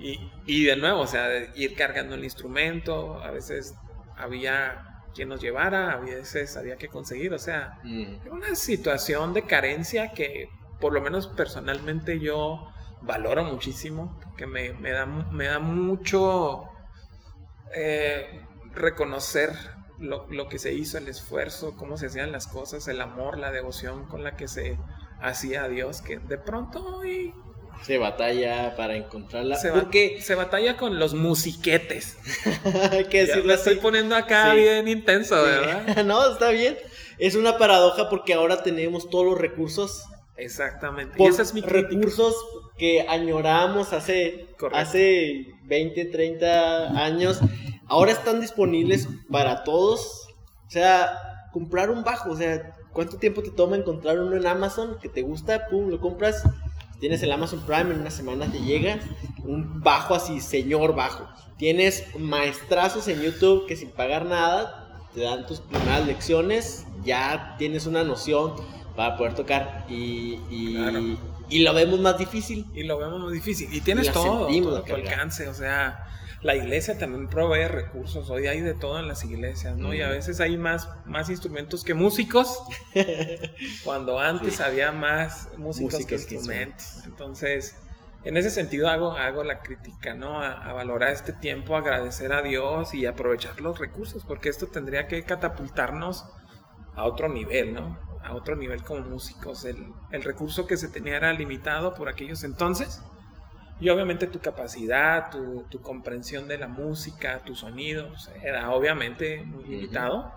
Y, 0.00 0.64
de 0.64 0.76
nuevo, 0.76 1.00
o 1.00 1.06
sea, 1.06 1.28
ir 1.54 1.74
cargando 1.76 2.14
el 2.14 2.24
instrumento, 2.24 3.22
a 3.22 3.30
veces 3.30 3.74
había 4.16 5.02
quien 5.14 5.28
nos 5.28 5.40
llevara, 5.40 5.92
a 5.92 5.96
veces 5.96 6.56
había 6.56 6.76
que 6.76 6.88
conseguir, 6.88 7.34
o 7.34 7.38
sea, 7.38 7.78
mm. 7.84 8.30
una 8.30 8.54
situación 8.54 9.34
de 9.34 9.42
carencia 9.42 10.12
que 10.12 10.48
por 10.80 10.94
lo 10.94 11.02
menos 11.02 11.26
personalmente 11.26 12.18
yo 12.18 12.72
valoro 13.02 13.44
muchísimo, 13.44 14.18
que 14.36 14.46
me, 14.46 14.72
da, 14.72 15.04
me 15.06 15.44
da 15.44 15.58
mucho 15.58 16.64
eh, 17.74 18.42
reconocer 18.72 19.50
lo, 19.98 20.26
lo, 20.30 20.48
que 20.48 20.58
se 20.58 20.72
hizo, 20.72 20.96
el 20.96 21.08
esfuerzo, 21.08 21.76
cómo 21.76 21.98
se 21.98 22.06
hacían 22.06 22.32
las 22.32 22.46
cosas, 22.46 22.88
el 22.88 23.00
amor, 23.00 23.38
la 23.38 23.52
devoción 23.52 24.06
con 24.06 24.24
la 24.24 24.36
que 24.36 24.48
se 24.48 24.78
hacía 25.20 25.64
a 25.64 25.68
Dios, 25.68 26.00
que 26.00 26.18
de 26.18 26.38
pronto 26.38 26.82
hoy 26.84 27.34
se 27.82 27.98
batalla 27.98 28.76
para 28.76 28.96
encontrarla. 28.96 29.56
Se, 29.56 29.70
porque... 29.70 30.20
se 30.20 30.34
batalla 30.34 30.76
con 30.76 30.98
los 30.98 31.14
musiquetes. 31.14 32.18
Hay 32.92 33.06
que 33.06 33.26
decirlo 33.26 33.54
estoy 33.54 33.76
poniendo 33.76 34.14
acá 34.16 34.52
bien 34.54 34.88
intenso, 34.88 35.42
¿verdad? 35.42 36.04
no, 36.04 36.32
está 36.32 36.50
bien. 36.50 36.76
Es 37.18 37.34
una 37.34 37.58
paradoja 37.58 38.08
porque 38.08 38.34
ahora 38.34 38.62
tenemos 38.62 39.08
todos 39.10 39.24
los 39.24 39.38
recursos. 39.38 40.04
Exactamente. 40.36 41.22
y 41.22 41.26
ese 41.26 41.42
es 41.42 41.52
mi 41.52 41.60
recursos 41.60 42.34
que 42.78 43.04
añoramos 43.06 43.92
hace, 43.92 44.46
hace 44.72 45.48
20, 45.64 46.06
30 46.06 47.04
años. 47.04 47.40
Ahora 47.86 48.12
están 48.12 48.40
disponibles 48.40 49.06
para 49.30 49.64
todos. 49.64 50.28
O 50.66 50.70
sea, 50.70 51.10
comprar 51.52 51.90
un 51.90 52.04
bajo. 52.04 52.30
O 52.30 52.36
sea, 52.36 52.74
¿cuánto 52.92 53.18
tiempo 53.18 53.42
te 53.42 53.50
toma 53.50 53.76
encontrar 53.76 54.18
uno 54.18 54.34
en 54.36 54.46
Amazon 54.46 54.96
que 55.00 55.10
te 55.10 55.20
gusta? 55.20 55.66
Pum, 55.68 55.90
lo 55.90 56.00
compras 56.00 56.42
Tienes 57.00 57.22
el 57.22 57.32
Amazon 57.32 57.60
Prime, 57.66 57.94
en 57.94 58.00
una 58.00 58.10
semana 58.10 58.46
te 58.50 58.60
llega 58.60 59.00
un 59.42 59.80
bajo 59.80 60.14
así, 60.14 60.40
señor 60.40 60.94
bajo. 60.94 61.26
Tienes 61.56 62.04
maestrazos 62.18 63.08
en 63.08 63.22
YouTube 63.22 63.66
que 63.66 63.76
sin 63.76 63.90
pagar 63.90 64.26
nada 64.26 65.08
te 65.14 65.22
dan 65.22 65.46
tus 65.46 65.60
primeras 65.60 66.06
lecciones, 66.06 66.86
ya 67.02 67.56
tienes 67.58 67.86
una 67.86 68.04
noción 68.04 68.54
para 68.94 69.16
poder 69.16 69.34
tocar 69.34 69.86
y, 69.88 70.38
y, 70.50 71.62
lo 71.62 71.74
vemos 71.74 72.00
más 72.00 72.18
difícil. 72.18 72.66
Y 72.74 72.84
lo 72.84 72.98
vemos 72.98 73.18
más 73.20 73.32
difícil. 73.32 73.72
Y 73.72 73.80
tienes 73.80 74.12
todo, 74.12 74.46
todo 74.46 74.82
tu 74.82 74.94
alcance, 74.94 75.48
o 75.48 75.54
sea 75.54 76.06
la 76.42 76.56
iglesia 76.56 76.96
también 76.96 77.28
provee 77.28 77.68
recursos. 77.68 78.30
Hoy 78.30 78.46
hay 78.46 78.60
de 78.60 78.74
todo 78.74 78.98
en 78.98 79.08
las 79.08 79.24
iglesias, 79.24 79.76
¿no? 79.76 79.92
Y 79.92 80.00
a 80.00 80.08
veces 80.08 80.40
hay 80.40 80.56
más, 80.56 80.88
más 81.04 81.28
instrumentos 81.28 81.84
que 81.84 81.92
músicos, 81.92 82.62
cuando 83.84 84.18
antes 84.18 84.60
había 84.60 84.90
más 84.90 85.48
músicos 85.58 86.06
que 86.06 86.14
instrumentos. 86.14 87.02
Entonces, 87.04 87.76
en 88.24 88.38
ese 88.38 88.50
sentido 88.50 88.88
hago, 88.88 89.12
hago 89.12 89.44
la 89.44 89.60
crítica, 89.60 90.14
¿no? 90.14 90.42
A, 90.42 90.72
valorar 90.72 91.12
este 91.12 91.34
tiempo, 91.34 91.76
agradecer 91.76 92.32
a 92.32 92.40
Dios 92.40 92.94
y 92.94 93.04
aprovechar 93.04 93.60
los 93.60 93.78
recursos, 93.78 94.24
porque 94.24 94.48
esto 94.48 94.66
tendría 94.66 95.08
que 95.08 95.22
catapultarnos 95.24 96.24
a 96.94 97.04
otro 97.04 97.28
nivel, 97.28 97.74
¿no? 97.74 97.98
A 98.22 98.34
otro 98.34 98.56
nivel 98.56 98.82
como 98.82 99.02
músicos. 99.02 99.66
El, 99.66 99.92
el 100.10 100.22
recurso 100.22 100.66
que 100.66 100.78
se 100.78 100.88
tenía 100.88 101.16
era 101.16 101.32
limitado 101.34 101.94
por 101.94 102.08
aquellos 102.08 102.44
entonces 102.44 103.02
y 103.80 103.88
obviamente 103.88 104.26
tu 104.26 104.40
capacidad, 104.40 105.30
tu, 105.30 105.80
comprensión 105.80 106.48
de 106.48 106.58
la 106.58 106.68
música, 106.68 107.42
tu 107.44 107.54
sonido, 107.54 108.10
era 108.42 108.70
obviamente 108.72 109.42
muy 109.42 109.64
limitado. 109.64 110.32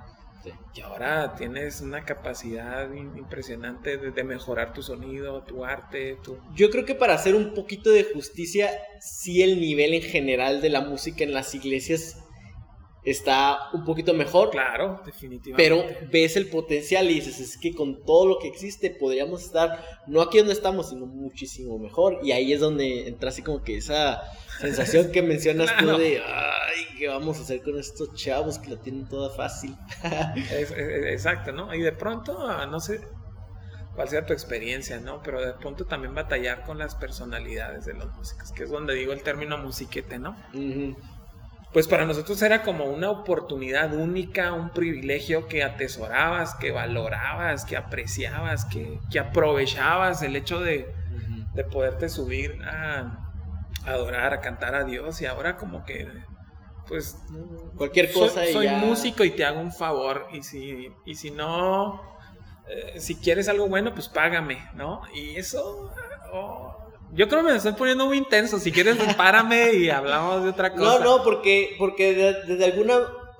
Y 0.75 0.81
ahora 0.81 1.35
tienes 1.35 1.79
una 1.79 2.03
capacidad 2.03 2.91
impresionante 2.91 3.97
de, 3.97 4.23
mejorar 4.23 4.73
tu 4.73 4.81
sonido, 4.81 5.41
tu 5.43 5.63
arte. 5.63 6.17
Tu... 6.23 6.37
Yo 6.53 6.69
creo 6.69 6.85
que 6.85 6.95
para 6.95 7.13
hacer 7.13 7.35
un 7.35 7.53
poquito 7.53 7.89
de 7.89 8.03
justicia, 8.03 8.69
sí 8.99 9.41
el 9.41 9.61
nivel 9.61 9.93
en 9.93 10.01
general 10.01 10.61
de 10.61 10.69
la 10.69 10.81
música 10.81 11.23
en 11.23 11.33
las 11.33 11.55
iglesias 11.55 12.22
está 13.03 13.69
un 13.73 13.83
poquito 13.83 14.13
mejor. 14.13 14.51
Claro, 14.51 15.01
definitivamente. 15.05 15.57
Pero 15.57 16.09
ves 16.11 16.35
el 16.35 16.47
potencial 16.47 17.09
y 17.09 17.15
dices, 17.15 17.39
es 17.39 17.57
que 17.57 17.73
con 17.73 18.03
todo 18.03 18.27
lo 18.27 18.39
que 18.39 18.47
existe 18.47 18.91
podríamos 18.91 19.43
estar, 19.43 19.83
no 20.07 20.21
aquí 20.21 20.37
donde 20.37 20.53
estamos, 20.53 20.89
sino 20.89 21.05
muchísimo 21.05 21.77
mejor. 21.77 22.19
Y 22.23 22.31
ahí 22.31 22.53
es 22.53 22.59
donde 22.59 23.07
entra 23.07 23.29
así 23.29 23.41
como 23.41 23.63
que 23.63 23.77
esa 23.77 24.21
sensación 24.59 25.11
que 25.11 25.21
mencionas 25.21 25.75
tú 25.77 25.85
de, 25.97 26.21
ay, 26.25 26.85
¿qué 26.97 27.07
vamos 27.07 27.39
a 27.39 27.41
hacer 27.41 27.61
con 27.61 27.77
estos 27.77 28.13
chavos 28.13 28.59
que 28.59 28.69
lo 28.69 28.79
tienen 28.79 29.07
toda 29.07 29.29
fácil? 29.29 29.75
exacto, 30.51 31.51
¿no? 31.51 31.73
Y 31.73 31.81
de 31.81 31.91
pronto, 31.91 32.47
ah, 32.47 32.65
no 32.65 32.79
sé 32.79 33.01
cuál 33.95 34.07
sea 34.07 34.25
tu 34.25 34.33
experiencia, 34.33 34.99
¿no? 34.99 35.21
Pero 35.21 35.45
de 35.45 35.53
pronto 35.53 35.85
también 35.85 36.15
batallar 36.15 36.63
con 36.63 36.77
las 36.77 36.95
personalidades 36.95 37.85
de 37.85 37.93
los 37.93 38.11
músicos, 38.13 38.51
que 38.51 38.63
es 38.63 38.69
donde 38.69 38.95
digo 38.95 39.13
el 39.13 39.21
término 39.23 39.57
musiquete, 39.57 40.19
¿no? 40.19 40.35
Pues 41.73 41.87
para 41.87 42.05
nosotros 42.05 42.39
era 42.43 42.61
como 42.61 42.85
una 42.85 43.09
oportunidad 43.09 43.93
única, 43.93 44.53
un 44.53 44.69
privilegio 44.69 45.47
que 45.47 45.63
atesorabas, 45.63 46.53
que 46.55 46.71
valorabas, 46.71 47.65
que 47.65 47.75
apreciabas, 47.75 48.65
que, 48.65 48.99
que 49.11 49.19
aprovechabas 49.19 50.21
el 50.21 50.35
hecho 50.35 50.59
de, 50.59 50.93
de 51.55 51.63
poderte 51.63 52.09
subir 52.09 52.61
a, 52.63 53.23
adorar, 53.85 54.33
a 54.33 54.39
cantar 54.39 54.75
a 54.75 54.83
Dios 54.83 55.21
y 55.21 55.25
ahora 55.25 55.57
como 55.57 55.83
que 55.83 56.07
pues 56.87 57.17
cualquier 57.75 58.11
cosa 58.11 58.43
soy, 58.43 58.53
soy 58.53 58.67
músico 58.69 59.23
y 59.23 59.31
te 59.31 59.45
hago 59.45 59.59
un 59.59 59.71
favor 59.71 60.27
y 60.31 60.43
si 60.43 60.89
y 61.05 61.15
si 61.15 61.31
no 61.31 62.01
eh, 62.67 62.99
si 62.99 63.15
quieres 63.15 63.47
algo 63.47 63.67
bueno 63.67 63.93
pues 63.93 64.09
págame 64.09 64.69
no 64.75 65.01
y 65.13 65.37
eso 65.37 65.91
oh, 66.33 66.82
yo 67.13 67.27
creo 67.27 67.43
que 67.43 67.51
me 67.51 67.57
estoy 67.57 67.73
poniendo 67.73 68.05
muy 68.05 68.17
intenso 68.17 68.59
si 68.59 68.71
quieres 68.71 68.97
párame 69.17 69.73
y 69.73 69.89
hablamos 69.89 70.43
de 70.43 70.49
otra 70.49 70.73
cosa 70.73 70.99
no 70.99 71.17
no 71.17 71.23
porque 71.23 71.75
porque 71.77 72.13
desde 72.47 72.65
alguna 72.65 72.99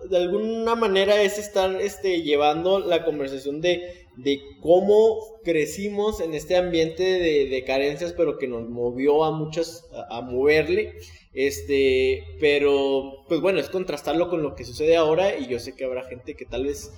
de 0.10 0.18
alguna 0.18 0.76
manera 0.76 1.22
es 1.22 1.38
estar 1.38 1.82
este 1.82 2.22
llevando 2.22 2.80
la 2.80 3.06
conversación 3.06 3.62
de 3.62 4.04
de 4.16 4.42
cómo 4.62 5.18
crecimos 5.44 6.20
en 6.22 6.34
este 6.34 6.56
ambiente 6.56 7.04
de, 7.04 7.64
carencias, 7.66 8.14
pero 8.14 8.38
que 8.38 8.48
nos 8.48 8.70
movió 8.70 9.24
a 9.24 9.32
muchas 9.32 9.90
a, 10.10 10.22
moverle. 10.22 10.94
Este, 11.34 12.24
pero 12.40 13.26
pues 13.28 13.42
bueno, 13.42 13.60
es 13.60 13.70
contrastarlo 13.70 14.30
con 14.30 14.44
lo 14.44 14.56
que 14.56 14.66
sucede 14.66 14.96
ahora 14.96 15.38
y 15.38 15.48
yo 15.48 15.60
sé 15.60 15.76
que 15.76 15.86
habrá 15.86 16.04
gente 16.04 16.36
que 16.36 16.46
tal 16.46 16.66
vez 16.66 16.92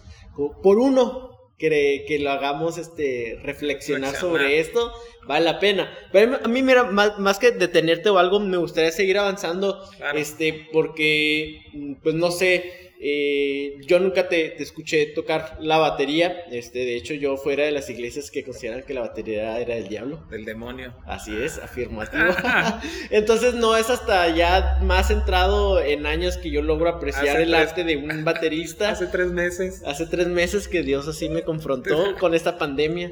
por 0.62 0.77
uno 0.77 1.35
cree 1.58 2.06
que 2.06 2.20
lo 2.20 2.32
hagamos 2.32 2.78
este 2.78 3.40
reflexionar, 3.44 4.16
sobre 4.16 4.60
esto, 4.60 4.92
vale 5.28 5.46
la 5.46 5.60
pena. 5.60 5.92
Pero 6.12 6.40
a 6.44 6.48
mí 6.48 6.62
mira, 6.62 6.84
más, 6.84 7.40
que 7.40 7.52
detenerte 7.52 8.10
o 8.10 8.18
algo, 8.18 8.40
me 8.40 8.58
gustaría 8.58 8.92
seguir 8.92 9.18
avanzando 9.18 9.82
este 10.14 10.68
porque 10.72 11.65
pues 12.01 12.15
no 12.15 12.32
sé, 12.32 12.86
eh, 13.00 13.77
yo 13.86 14.00
nunca 14.00 14.29
te, 14.29 14.62
escuché 14.62 15.08
tocar 15.08 15.58
la 15.60 15.77
batería. 15.77 16.44
Este, 16.51 16.79
de 16.79 16.96
hecho, 16.96 17.13
yo 17.13 17.38
fuera 17.38 17.65
de 17.65 17.72
las 17.72 17.89
iglesias 17.89 18.32
que 18.32 18.44
consideran 18.44 18.84
que 18.84 18.94
la 18.94 19.01
batería 19.01 19.60
era 19.60 19.75
del 19.75 19.88
diablo. 19.88 20.25
Del 20.29 20.46
demonio. 20.46 20.96
Así 21.05 21.36
es, 21.36 21.58
afirmativo. 21.58 22.24
Entonces, 23.10 23.53
no 23.53 23.75
es 23.75 23.89
hasta 23.89 24.34
ya 24.34 24.79
más 24.82 25.10
centrado 25.10 25.82
en 25.82 26.05
años 26.05 26.38
que 26.38 26.50
yo 26.50 26.62
logro 26.62 26.89
apreciar 26.89 27.39
el 27.39 27.53
arte 27.53 27.84
de 27.84 27.98
un 27.98 28.24
baterista. 28.24 28.89
Hace 28.96 29.08
tres 29.08 29.27
meses. 29.27 29.84
Hace 29.86 30.05
tres 30.05 30.27
meses 30.27 30.67
que 30.67 30.82
Dios 30.82 31.08
así 31.08 31.29
me 31.29 31.44
confrontó 31.44 32.15
con 32.17 32.34
esta 32.34 32.58
pandemia. 32.58 33.12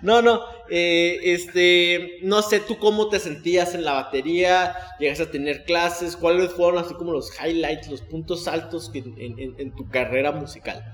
no, 0.00 0.22
no. 0.22 0.42
Eh, 0.70 1.20
este, 1.24 2.18
no 2.22 2.40
sé 2.40 2.60
tú 2.60 2.78
cómo 2.78 3.10
te 3.10 3.20
sentías 3.20 3.74
en 3.74 3.84
la 3.84 3.92
batería. 3.92 4.74
Llegas 4.98 5.20
a 5.20 5.30
tener 5.30 5.64
clases. 5.64 6.16
¿Cuáles 6.16 6.52
fueron 6.52 6.82
así 6.82 6.94
como 6.94 7.12
los 7.12 7.30
highlights, 7.44 7.88
los 7.88 8.02
puntos 8.02 8.48
altos? 8.48 8.90
en, 8.94 9.74
tu 9.74 9.88
carrera 9.88 10.32
musical? 10.32 10.84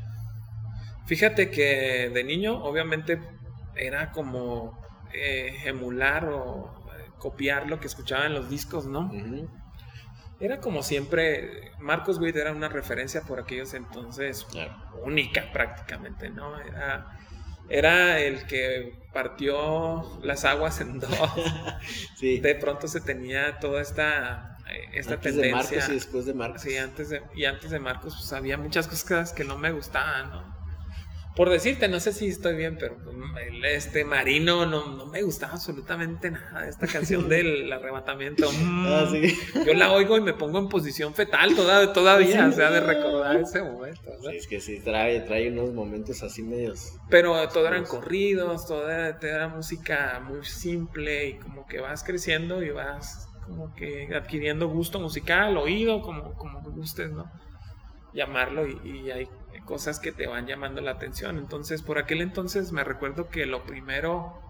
Fíjate 1.07 1.51
que 1.51 2.11
de 2.13 2.25
niño, 2.25 2.63
obviamente, 2.63 3.19
era 3.75 4.13
como 4.13 4.79
eh, 5.13 5.57
emular 5.65 6.27
o 6.27 6.85
eh, 6.97 7.11
copiar 7.19 7.69
lo 7.69 7.81
que 7.81 7.87
escuchaba 7.87 8.27
en 8.27 8.35
los 8.35 8.51
discos, 8.51 8.87
¿no? 8.87 9.11
Era 10.41 10.61
como 10.61 10.83
siempre, 10.83 11.73
Marcos 11.81 12.19
Witt 12.19 12.37
era 12.37 12.53
una 12.53 12.69
referencia 12.69 13.23
por 13.23 13.41
aquellos 13.41 13.75
entonces 13.75 14.47
única 15.03 15.51
prácticamente, 15.53 16.31
¿no? 16.31 16.61
Era, 16.61 17.19
era 17.69 18.21
el 18.21 18.47
que 18.47 18.93
partió 19.13 20.21
las 20.23 20.45
aguas 20.45 20.81
en 20.81 21.01
dos. 21.01 21.11
De 22.21 22.55
pronto 22.55 22.87
se 22.87 23.01
tenía 23.01 23.59
toda 23.59 23.81
esta 23.81 24.58
esta 24.93 25.15
antes 25.15 25.37
de 25.37 25.53
Marcos 25.53 25.89
y 25.89 25.93
después 25.93 26.27
de 26.27 26.35
Marcos. 26.35 26.63
Sí, 26.63 26.77
antes 26.77 27.09
de, 27.09 27.23
y 27.35 27.45
antes 27.45 27.71
de 27.71 27.79
Marcos, 27.79 28.15
pues 28.17 28.33
había 28.33 28.57
muchas 28.57 28.89
cosas 28.89 29.33
que 29.33 29.45
no 29.45 29.59
me 29.59 29.73
gustaban, 29.73 30.31
¿no? 30.31 30.59
Por 31.39 31.51
decirte, 31.51 31.87
no 31.87 32.01
sé 32.01 32.13
si 32.13 32.27
estoy 32.27 32.57
bien, 32.57 32.77
pero 32.81 32.97
pues, 32.97 33.15
este 33.63 34.05
Marino 34.05 34.67
no, 34.67 34.97
no 34.97 35.07
me 35.07 35.23
gustaba 35.23 35.53
absolutamente 35.53 36.33
nada. 36.33 36.69
Esta 36.69 36.89
canción 36.89 37.29
del 37.29 37.73
arrebatamiento. 37.73 38.51
Ah, 38.51 39.09
mm, 39.09 39.65
yo 39.65 39.75
la 39.75 39.93
oigo 39.93 40.17
y 40.17 40.21
me 40.21 40.35
pongo 40.35 40.59
en 40.59 40.69
posición 40.69 41.15
fetal 41.15 41.55
toda, 41.55 41.93
todavía, 41.93 42.49
o 42.49 42.51
sea, 42.51 42.73
de 42.73 42.81
recordar 42.81 43.37
ese 43.37 43.63
momento. 43.63 44.11
Sí, 44.21 44.37
es 44.37 44.49
que 44.49 44.61
sí, 44.61 44.81
trae, 44.81 45.21
trae 45.21 45.53
unos 45.53 45.73
momentos 45.73 46.25
así 46.25 46.43
medios. 46.43 46.95
Pero 47.09 47.49
todo 47.51 47.69
eran 47.69 47.85
corridos, 47.85 48.67
todo 48.67 48.91
era, 48.91 49.17
era 49.23 49.47
música 49.47 50.19
muy 50.19 50.45
simple 50.45 51.29
y 51.29 51.35
como 51.35 51.69
que 51.69 51.79
vas 51.79 52.03
creciendo 52.03 52.65
y 52.65 52.71
vas 52.71 53.28
como 53.49 53.75
que 53.75 54.15
adquiriendo 54.15 54.69
gusto 54.69 55.01
musical, 55.01 55.57
oído, 55.57 56.03
como, 56.03 56.35
como 56.35 56.61
gustes, 56.61 57.11
¿no? 57.11 57.31
Llamarlo 58.13 58.67
y, 58.67 59.11
hay 59.11 59.29
cosas 59.65 60.01
que 60.01 60.13
te 60.13 60.27
van 60.27 60.47
llamando 60.47 60.81
la 60.81 60.93
atención. 60.93 61.39
Entonces, 61.39 61.83
por 61.83 61.99
aquel 61.99 62.21
entonces 62.21 62.73
me 62.73 62.85
recuerdo 62.85 63.29
que 63.29 63.47
lo 63.47 63.65
primero 63.65 64.41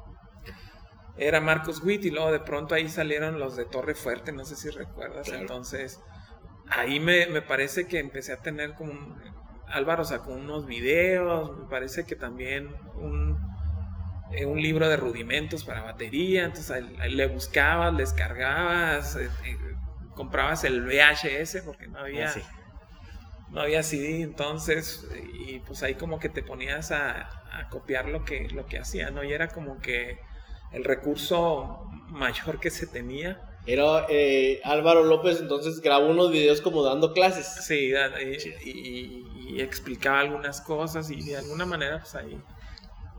era 1.17 1.41
Marcos 1.41 1.83
Witt 1.83 2.05
y 2.05 2.11
luego 2.11 2.31
de 2.31 2.41
pronto 2.41 2.75
ahí 2.75 2.89
salieron 2.89 3.39
los 3.39 3.57
de 3.57 3.65
Torre 3.65 3.95
Fuerte, 3.95 4.33
no 4.33 4.45
sé 4.45 4.57
si 4.57 4.71
recuerdas. 4.71 5.29
Entonces, 5.29 6.01
ahí 6.69 7.01
me, 7.01 7.27
me, 7.27 7.43
parece 7.43 7.87
que 7.87 7.99
empecé 7.99 8.33
a 8.33 8.39
tener 8.39 8.75
como... 8.75 9.17
Álvaro 9.67 10.03
sacó 10.05 10.33
unos 10.33 10.67
videos, 10.67 11.59
me 11.59 11.69
parece 11.69 12.07
que 12.07 12.17
también 12.17 12.75
un 12.95 13.39
eh, 14.33 14.45
un 14.45 14.61
libro 14.61 14.88
de 14.88 14.97
rudimentos 14.97 15.64
para 15.64 15.83
batería, 15.83 16.45
entonces 16.45 16.85
le 17.11 17.27
buscabas, 17.29 17.97
descargabas, 17.97 19.17
eh, 19.17 19.31
eh, 19.47 19.57
comprabas 20.14 20.64
el 20.64 20.83
VHS 20.83 21.62
porque 21.64 21.87
no 21.87 22.01
había, 22.01 22.29
ah, 22.31 22.35
no 23.51 23.62
había 23.62 23.83
CD, 23.83 24.21
entonces, 24.21 25.09
y 25.47 25.61
pues 25.61 25.83
ahí 25.83 25.95
como 25.95 26.19
que 26.19 26.29
te 26.29 26.43
ponías 26.43 26.93
a, 26.93 27.31
copiar 27.71 28.09
lo 28.09 28.25
que, 28.25 28.49
lo 28.51 28.67
que 28.67 28.79
hacía, 28.79 29.11
¿no? 29.11 29.25
Y 29.25 29.33
era 29.33 29.49
como 29.49 29.81
que 29.81 30.21
el 30.71 30.85
recurso 30.85 31.91
mayor 32.09 32.61
que 32.61 32.71
se 32.71 32.87
tenía. 32.87 33.41
Era 33.67 34.07
Álvaro 34.64 35.03
López, 35.03 35.41
entonces 35.41 35.81
grabó 35.81 36.07
unos 36.07 36.31
videos 36.31 36.61
como 36.61 36.85
dando 36.85 37.12
clases. 37.12 37.47
Sí, 37.64 37.93
y, 38.64 39.27
y 39.49 39.61
explicaba 39.61 40.21
algunas 40.21 40.61
cosas 40.61 41.11
y 41.11 41.21
de 41.21 41.38
alguna 41.38 41.67
manera 41.67 41.99
pues 41.99 42.14
ahí 42.14 42.41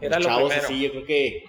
era 0.01 0.19
lo 0.19 0.25
chavos 0.25 0.53
así, 0.53 0.81
yo 0.81 0.91
creo 0.91 1.05
que 1.05 1.43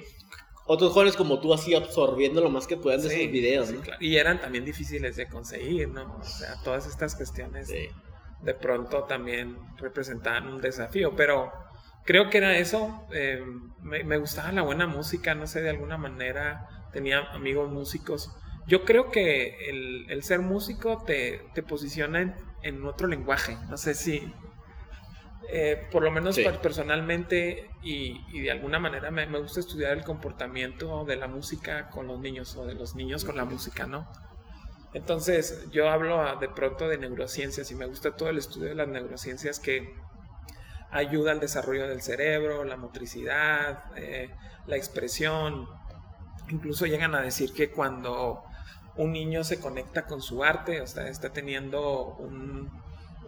otros 0.67 0.93
jóvenes 0.93 1.17
como 1.17 1.41
tú 1.41 1.53
así 1.53 1.75
absorbiendo 1.75 2.41
lo 2.41 2.51
más 2.51 2.67
que 2.67 2.77
puedan 2.77 3.03
de 3.03 3.09
esos 3.09 3.33
videos, 3.33 3.71
¿no? 3.73 3.81
Y 3.99 4.17
eran 4.17 4.41
también 4.41 4.65
difíciles 4.65 5.17
de 5.17 5.27
conseguir, 5.27 5.89
¿no? 5.89 6.17
O 6.17 6.25
sea, 6.25 6.55
todas 6.63 6.87
estas 6.87 7.17
cuestiones 7.17 7.69
de 7.69 8.55
pronto 8.55 9.05
también 9.05 9.59
representaban 9.79 10.47
un 10.47 10.61
desafío, 10.61 11.15
pero 11.17 11.53
creo 12.05 12.31
que 12.31 12.39
era 12.39 12.57
eso. 12.57 13.07
Eh, 13.13 13.45
me, 13.83 14.17
gustaba 14.19 14.53
la 14.53 14.63
buena 14.63 14.87
música, 14.87 15.35
no 15.35 15.47
sé, 15.47 15.61
de 15.61 15.71
alguna 15.71 15.97
manera 15.97 16.69
tenía 16.93 17.21
amigos 17.33 17.71
músicos. 17.71 18.31
Yo 18.67 18.85
creo 18.85 19.11
que 19.11 19.69
el, 20.09 20.23
ser 20.23 20.41
músico 20.41 21.03
te, 21.05 21.43
te 21.55 21.63
posiciona 21.63 22.21
en, 22.21 22.35
en, 22.63 22.85
otro 22.85 23.09
lenguaje. 23.09 23.57
No 23.69 23.77
sé 23.77 23.95
si, 23.95 24.33
eh, 25.48 25.88
por 25.90 26.03
lo 26.03 26.11
menos 26.11 26.38
personalmente 26.62 27.70
y, 27.83 28.42
de 28.42 28.50
alguna 28.50 28.79
manera 28.79 29.11
me, 29.11 29.26
gusta 29.26 29.61
estudiar 29.61 29.96
el 29.96 30.05
comportamiento 30.05 31.05
de 31.05 31.16
la 31.16 31.29
música 31.29 31.88
con 31.88 32.07
los 32.07 32.20
niños 32.20 32.55
o 32.57 32.66
de 32.66 32.74
los 32.74 32.94
niños 32.94 33.24
con 33.24 33.37
la 33.37 33.44
música, 33.44 33.87
¿no? 33.87 34.07
Entonces 34.92 35.68
yo 35.70 35.88
hablo 35.88 36.38
de 36.38 36.48
pronto 36.48 36.88
de 36.88 36.98
neurociencias 36.98 37.70
y 37.70 37.74
me 37.74 37.87
gusta 37.87 38.16
todo 38.16 38.29
el 38.29 38.38
estudio 38.38 38.68
de 38.68 38.74
las 38.74 38.88
neurociencias 38.88 39.61
que 39.61 39.94
ayuda 40.90 41.33
al 41.33 41.40
desarrollo 41.40 41.88
del 41.88 42.03
cerebro, 42.03 42.64
la 42.64 42.76
motricidad, 42.76 43.85
eh, 43.96 44.31
la 44.66 44.76
expresión. 44.76 45.68
Incluso 46.48 46.87
llegan 46.87 47.14
a 47.14 47.22
decir 47.22 47.53
que 47.53 47.70
cuando 47.70 48.42
un 48.96 49.12
niño 49.12 49.44
se 49.44 49.61
conecta 49.61 50.07
con 50.07 50.20
su 50.20 50.42
arte, 50.42 50.81
o 50.81 50.87
sea, 50.87 51.09
está 51.09 51.33
teniendo 51.33 52.16
un, 52.18 52.70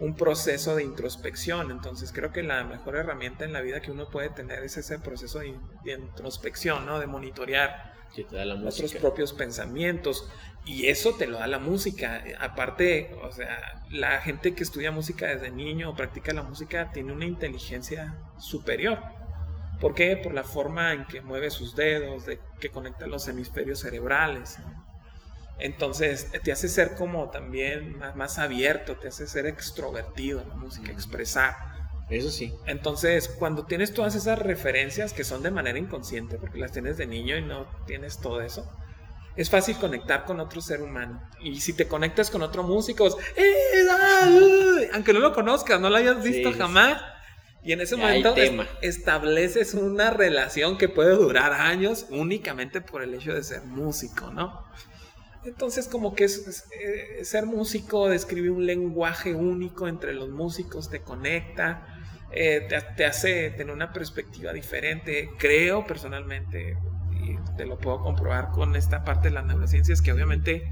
un 0.03 0.15
proceso 0.15 0.75
de 0.75 0.83
introspección. 0.83 1.71
Entonces 1.71 2.13
creo 2.13 2.33
que 2.33 2.43
la 2.43 2.65
mejor 2.65 2.97
herramienta 2.97 3.45
en 3.45 3.53
la 3.53 3.61
vida 3.61 3.81
que 3.81 3.93
uno 3.93 4.09
puede 4.11 4.31
tener 4.31 4.65
es 4.65 4.77
ese 4.77 4.99
proceso 4.99 5.39
de, 5.39 5.55
introspección, 5.93 6.85
¿no? 6.87 6.99
De 6.99 7.07
monitorear 7.07 7.95
nuestros 8.59 8.95
propios 8.95 9.33
pensamientos. 9.33 10.29
Y 10.65 10.89
eso 10.89 11.15
te 11.15 11.29
lo 11.29 11.39
da 11.39 11.47
la 11.47 11.61
música. 11.61 12.25
Aparte, 12.41 13.17
o 13.23 13.31
sea, 13.31 13.83
la 13.91 14.21
gente 14.21 14.55
que 14.55 14.65
estudia 14.65 14.91
música 14.91 15.27
desde 15.27 15.53
niño 15.53 15.91
o 15.91 15.95
practica 15.95 16.33
la 16.33 16.43
música 16.43 16.91
tiene 16.93 17.13
una 17.13 17.25
inteligencia 17.25 18.19
superior. 18.39 18.99
¿Por 19.81 19.95
qué? 19.95 20.17
Por 20.17 20.35
la 20.35 20.43
forma 20.43 20.93
en 20.95 21.05
que 21.07 21.21
mueve 21.21 21.51
sus 21.51 21.77
dedos, 21.77 22.27
de 22.27 22.41
que 22.59 22.71
conecta 22.71 23.07
los 23.07 23.29
hemisferios 23.29 23.81
cerebrales. 23.81 24.59
Entonces 25.63 26.27
te 26.43 26.51
hace 26.51 26.69
ser 26.69 26.97
como 26.97 27.31
también 27.31 27.97
más, 28.17 28.39
abierto, 28.39 28.97
te 28.97 29.07
hace 29.07 29.29
ser 29.29 29.47
extrovertido 29.47 30.45
la 30.45 30.57
música, 30.57 30.91
expresar. 30.91 31.55
Eso 32.11 32.31
sí. 32.31 32.53
Entonces, 32.67 33.29
cuando 33.29 33.65
tienes 33.65 33.95
todas 33.95 34.17
esas 34.17 34.41
referencias 34.41 35.13
que 35.13 35.23
son 35.23 35.45
de 35.45 35.53
manera 35.53 35.79
inconsciente, 35.79 36.37
porque 36.37 36.59
las 36.59 36.73
tienes 36.73 36.97
de 36.97 37.07
niño 37.07 37.37
y 37.37 37.43
no 37.43 37.67
tienes 37.87 38.19
todo 38.19 38.43
eso, 38.43 38.69
es 39.37 39.51
fácil 39.51 39.77
conectar 39.77 40.25
con 40.25 40.41
otro 40.41 40.61
ser 40.61 40.83
humano. 40.83 41.23
Y 41.41 41.61
si 41.61 41.75
te 41.75 41.87
conectas 41.87 42.29
con 42.29 42.43
otro 42.43 42.65
músico, 42.65 43.07
¡eh! 43.37 43.87
Ah, 43.89 44.29
aunque 44.95 45.13
no 45.13 45.21
lo 45.21 45.33
conozcas, 45.33 45.81
no 45.81 45.91
lo 45.91 45.97
hayas 45.97 46.25
visto 46.25 46.53
jamás, 46.53 47.01
y 47.63 47.71
en 47.71 47.81
ese 47.81 47.95
momento 47.95 48.35
estableces 48.81 49.75
una 49.75 50.11
relación 50.11 50.77
que 50.77 50.89
puede 50.89 51.15
durar 51.15 51.53
años 51.53 52.07
únicamente 52.11 52.81
por 52.81 53.05
el 53.05 53.15
hecho 53.15 53.33
de 53.33 53.45
ser 53.45 53.63
músico, 53.63 54.33
¿no? 54.33 54.67
Entonces 55.45 55.89
como 55.89 56.15
que 56.15 56.25
es, 56.25 56.67
eh, 56.81 57.25
ser 57.25 57.47
músico, 57.47 58.09
describir 58.09 58.51
un 58.51 58.67
lenguaje 58.67 59.35
único 59.35 59.89
entre 59.89 60.15
los 60.15 60.29
músicos, 60.31 60.89
te 60.89 61.01
conecta, 61.01 61.87
eh, 62.31 62.67
te, 62.97 63.05
hace 63.05 63.51
tener 63.51 63.75
una 63.75 63.93
perspectiva 63.93 64.53
diferente. 64.53 65.31
Creo 65.39 65.87
personalmente, 65.87 66.77
y 67.13 67.37
te 67.57 67.67
lo 67.67 67.79
puedo 67.79 68.01
comprobar 68.01 68.51
con 68.51 68.77
esta 68.77 69.05
parte 69.05 69.29
de 69.29 69.35
las 69.35 69.45
neurociencias, 69.45 70.01
que 70.01 70.13
obviamente 70.13 70.65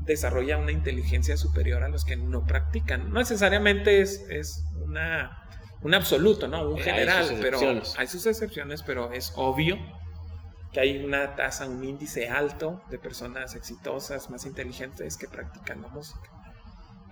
desarrolla 0.00 0.58
una 0.58 0.72
inteligencia 0.72 1.36
superior 1.36 1.82
a 1.82 1.88
los 1.88 2.04
que 2.04 2.16
no 2.16 2.44
practican. 2.44 3.10
No 3.10 3.18
necesariamente 3.18 4.00
es, 4.00 4.24
es 4.30 4.64
una 4.84 5.42
un 5.82 5.94
absoluto, 5.94 6.48
¿no? 6.48 6.68
Un 6.68 6.78
general, 6.78 7.38
pero 7.40 7.58
hay 7.96 8.06
sus 8.06 8.26
excepciones, 8.26 8.82
pero 8.82 9.12
es 9.12 9.32
obvio 9.36 9.78
que 10.76 10.80
hay 10.82 11.02
una 11.02 11.36
tasa, 11.36 11.64
un 11.64 11.82
índice 11.82 12.28
alto 12.28 12.82
de 12.90 12.98
personas 12.98 13.54
exitosas, 13.54 14.28
más 14.28 14.44
inteligentes 14.44 15.16
que 15.16 15.26
practican 15.26 15.80
la 15.80 15.88
música. 15.88 16.30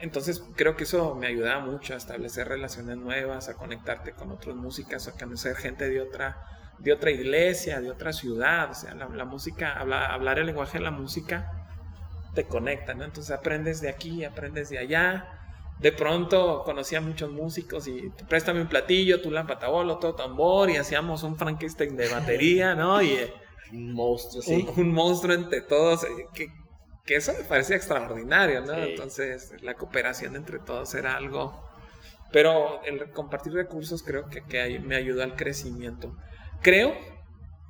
Entonces 0.00 0.44
creo 0.54 0.76
que 0.76 0.84
eso 0.84 1.14
me 1.14 1.28
ayuda 1.28 1.60
mucho 1.60 1.94
a 1.94 1.96
establecer 1.96 2.46
relaciones 2.46 2.98
nuevas, 2.98 3.48
a 3.48 3.54
conectarte 3.54 4.12
con 4.12 4.30
otras 4.30 4.54
músicas, 4.54 5.08
a 5.08 5.12
conocer 5.12 5.56
gente 5.56 5.88
de 5.88 6.02
otra, 6.02 6.46
de 6.78 6.92
otra 6.92 7.10
iglesia, 7.10 7.80
de 7.80 7.90
otra 7.90 8.12
ciudad. 8.12 8.70
O 8.70 8.74
sea, 8.74 8.94
la, 8.94 9.24
música, 9.24 9.72
hablar 9.78 10.38
el 10.38 10.44
lenguaje 10.44 10.76
de 10.76 10.84
la 10.84 10.90
música 10.90 11.50
te 12.34 12.44
conecta, 12.44 12.92
¿no? 12.92 13.04
Entonces 13.04 13.34
aprendes 13.34 13.80
de 13.80 13.88
aquí, 13.88 14.24
aprendes 14.24 14.68
de 14.68 14.76
allá, 14.76 15.26
de 15.78 15.90
pronto 15.90 16.64
conocía 16.64 16.98
a 16.98 17.00
muchos 17.00 17.30
músicos 17.30 17.88
y 17.88 18.12
préstame 18.28 18.60
un 18.60 18.68
platillo, 18.68 19.22
tú 19.22 19.30
la 19.30 19.46
patabolo, 19.46 19.96
todo 19.96 20.14
tambor 20.14 20.68
y 20.68 20.76
hacíamos 20.76 21.22
un 21.22 21.38
Frankenstein 21.38 21.96
de 21.96 22.10
batería, 22.10 22.74
¿no? 22.74 23.00
Y 23.00 23.12
eh, 23.12 23.32
un 23.72 23.92
monstruo, 23.92 24.42
sí. 24.42 24.66
Un, 24.76 24.92
monstruo 24.92 25.34
entre 25.34 25.60
todos, 25.60 26.04
eh, 26.04 26.26
que, 26.32 26.48
que, 27.04 27.16
eso 27.16 27.32
me 27.32 27.44
parecía 27.44 27.76
extraordinario, 27.76 28.62
¿no? 28.62 28.74
Entonces 28.74 29.52
la 29.62 29.74
cooperación 29.74 30.36
entre 30.36 30.58
todos 30.58 30.94
era 30.94 31.16
algo... 31.16 31.62
Pero 32.32 32.82
el 32.82 33.10
compartir 33.12 33.52
recursos 33.52 34.02
creo 34.02 34.26
que, 34.28 34.42
que 34.42 34.80
me 34.80 34.96
ayudó 34.96 35.22
al 35.22 35.36
crecimiento. 35.36 36.16
Creo 36.62 36.92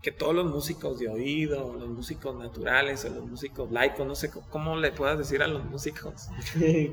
que 0.04 0.12
todos 0.12 0.34
los 0.34 0.46
músicos 0.46 0.98
de 0.98 1.08
oído, 1.08 1.74
los 1.74 1.88
músicos 1.88 2.36
naturales 2.36 3.04
o 3.06 3.08
los 3.08 3.26
músicos 3.26 3.72
laicos, 3.72 4.06
no 4.06 4.14
sé 4.14 4.30
cómo 4.30 4.76
le 4.76 4.92
puedas 4.92 5.18
decir 5.18 5.42
a 5.42 5.48
los 5.48 5.64
músicos. 5.64 6.28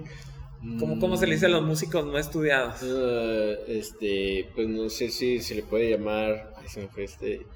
¿Cómo, 0.80 1.00
¿Cómo, 1.00 1.18
se 1.18 1.26
le 1.26 1.34
dice 1.34 1.48
a 1.48 1.50
los 1.50 1.64
músicos 1.64 2.06
no 2.06 2.20
estudiados? 2.20 2.84
Uh, 2.84 3.58
este, 3.68 4.48
pues 4.54 4.68
no 4.68 4.90
sé 4.90 5.10
si 5.10 5.40
se 5.42 5.56
le 5.56 5.64
puede 5.64 5.90
llamar, 5.90 6.54
ay, 6.56 6.68
se 6.68 6.82
me 6.82 6.88
fue 6.88 7.06
este, 7.06 7.48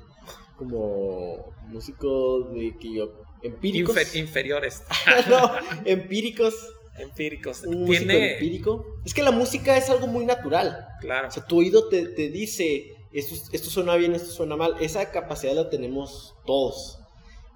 como 0.55 1.53
músicos 1.67 2.53
de 2.53 2.75
que 2.79 2.93
yo, 2.93 3.11
empíricos. 3.43 4.15
inferiores. 4.15 4.83
no, 5.29 5.51
empíricos. 5.85 6.53
Empíricos. 6.97 7.63
Un 7.63 7.85
¿Tiene... 7.85 8.33
empírico. 8.33 8.85
Es 9.05 9.13
que 9.13 9.21
la 9.21 9.31
música 9.31 9.77
es 9.77 9.89
algo 9.89 10.07
muy 10.07 10.25
natural. 10.25 10.87
Claro. 11.01 11.27
O 11.27 11.31
sea, 11.31 11.45
tu 11.45 11.59
oído 11.59 11.89
te, 11.89 12.07
te 12.07 12.29
dice, 12.29 12.95
esto, 13.11 13.35
esto 13.51 13.69
suena 13.69 13.95
bien, 13.95 14.15
esto 14.15 14.29
suena 14.29 14.55
mal. 14.55 14.75
Esa 14.79 15.11
capacidad 15.11 15.53
la 15.53 15.69
tenemos 15.69 16.35
todos. 16.45 16.99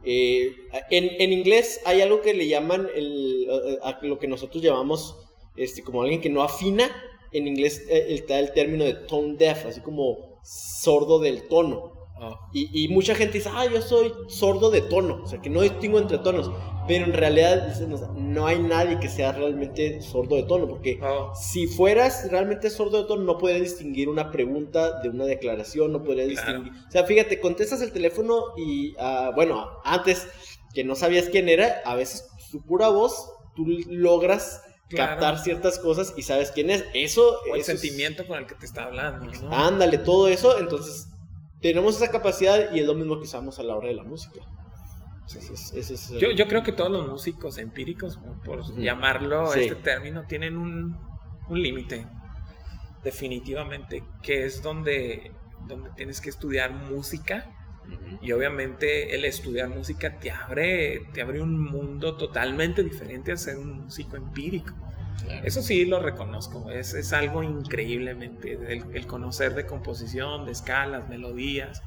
Eh, 0.03 0.55
en, 0.89 1.09
en, 1.21 1.33
inglés 1.33 1.81
hay 1.85 2.01
algo 2.01 2.21
que 2.21 2.33
le 2.33 2.47
llaman 2.47 2.87
el, 2.95 3.47
a 3.83 3.99
lo 4.01 4.17
que 4.17 4.27
nosotros 4.29 4.63
llamamos 4.63 5.17
este, 5.57 5.83
como 5.83 6.01
alguien 6.01 6.21
que 6.21 6.29
no 6.29 6.41
afina, 6.41 6.89
en 7.33 7.47
inglés 7.47 7.85
eh, 7.89 8.07
está 8.09 8.39
el 8.39 8.53
término 8.53 8.85
de 8.85 8.93
tone 8.93 9.35
deaf, 9.37 9.65
así 9.65 9.81
como 9.81 10.39
sordo 10.43 11.19
del 11.19 11.47
tono. 11.47 11.98
Ah. 12.21 12.49
Y, 12.53 12.87
mucha 12.89 13.15
gente 13.15 13.37
dice, 13.37 13.49
ah, 13.53 13.65
yo 13.65 13.81
soy 13.81 14.11
sordo 14.27 14.69
de 14.69 14.81
tono, 14.81 15.21
o 15.23 15.27
sea, 15.27 15.41
que 15.41 15.49
no 15.49 15.61
distingo 15.61 15.99
entre 15.99 16.17
tonos. 16.17 16.51
Pero 16.87 17.05
en 17.05 17.13
realidad 17.13 17.79
no 18.15 18.47
hay 18.47 18.59
nadie 18.59 18.99
que 18.99 19.09
sea 19.09 19.31
realmente 19.31 20.01
sordo 20.01 20.35
de 20.35 20.43
tono, 20.43 20.67
porque 20.67 20.99
ah. 21.01 21.31
si 21.35 21.67
fueras 21.67 22.29
realmente 22.29 22.69
sordo 22.69 23.01
de 23.01 23.07
tono, 23.07 23.23
no 23.23 23.37
podrías 23.37 23.61
distinguir 23.61 24.09
una 24.09 24.31
pregunta 24.31 24.99
de 25.01 25.09
una 25.09 25.25
declaración, 25.25 25.91
no 25.91 26.03
podrías 26.03 26.29
distinguir. 26.29 26.73
O 26.87 26.91
sea, 26.91 27.05
fíjate, 27.05 27.39
contestas 27.39 27.81
el 27.81 27.91
teléfono 27.91 28.43
y, 28.57 28.95
uh, 28.95 29.33
bueno, 29.35 29.69
antes 29.83 30.27
que 30.73 30.83
no 30.83 30.95
sabías 30.95 31.29
quién 31.29 31.49
era, 31.49 31.81
a 31.85 31.95
veces 31.95 32.29
su 32.37 32.61
pura 32.61 32.89
voz, 32.89 33.33
tú 33.55 33.65
logras 33.87 34.61
captar 34.89 35.37
ciertas 35.39 35.79
cosas 35.79 36.13
y 36.17 36.23
sabes 36.23 36.51
quién 36.51 36.69
es. 36.69 36.85
Eso. 36.93 37.39
O 37.51 37.55
el 37.55 37.63
sentimiento 37.63 38.25
con 38.25 38.39
el 38.39 38.47
que 38.47 38.55
te 38.55 38.65
está 38.65 38.85
hablando. 38.85 39.31
Ándale, 39.51 39.97
todo 39.99 40.27
eso. 40.27 40.57
Entonces, 40.59 41.08
tenemos 41.61 41.95
esa 41.95 42.09
capacidad 42.09 42.73
y 42.73 42.79
es 42.79 42.85
lo 42.85 42.95
mismo 42.95 43.17
que 43.17 43.23
usamos 43.23 43.59
a 43.59 43.63
la 43.63 43.75
hora 43.75 43.87
de 43.87 43.95
la 43.95 44.03
música. 44.03 44.41
yo, 46.19 46.47
creo 46.47 46.63
que 46.63 46.71
todos 46.71 46.91
los 46.91 47.07
músicos 47.07 47.57
empíricos, 47.57 48.19
por 48.43 48.63
llamarlo 48.75 49.53
este 49.53 49.75
término, 49.75 50.25
tienen 50.27 50.57
un, 50.57 50.97
un 51.49 51.61
límite. 51.61 52.07
Definitivamente. 53.03 54.03
Que 54.21 54.45
es 54.45 54.61
donde, 54.61 55.31
donde 55.67 55.89
tienes 55.95 56.21
que 56.21 56.29
estudiar 56.29 56.71
música. 56.71 57.55
Y 58.21 58.31
obviamente 58.33 59.15
el 59.15 59.25
estudiar 59.25 59.69
música 59.69 60.19
te 60.19 60.29
abre, 60.29 61.07
te 61.11 61.23
abre 61.23 61.41
un 61.41 61.59
mundo 61.59 62.17
totalmente 62.17 62.83
diferente 62.83 63.31
a 63.31 63.37
ser 63.37 63.57
un 63.57 63.85
músico 63.85 64.15
empírico. 64.15 64.73
Eso 65.43 65.61
sí 65.61 65.85
lo 65.85 65.99
reconozco, 65.99 66.69
es, 66.69 66.93
es 66.93 67.13
algo 67.13 67.43
increíblemente, 67.43 68.57
el, 68.71 69.07
conocer 69.07 69.55
de 69.55 69.65
composición, 69.65 70.45
de 70.45 70.51
escalas, 70.51 71.07
melodías, 71.09 71.81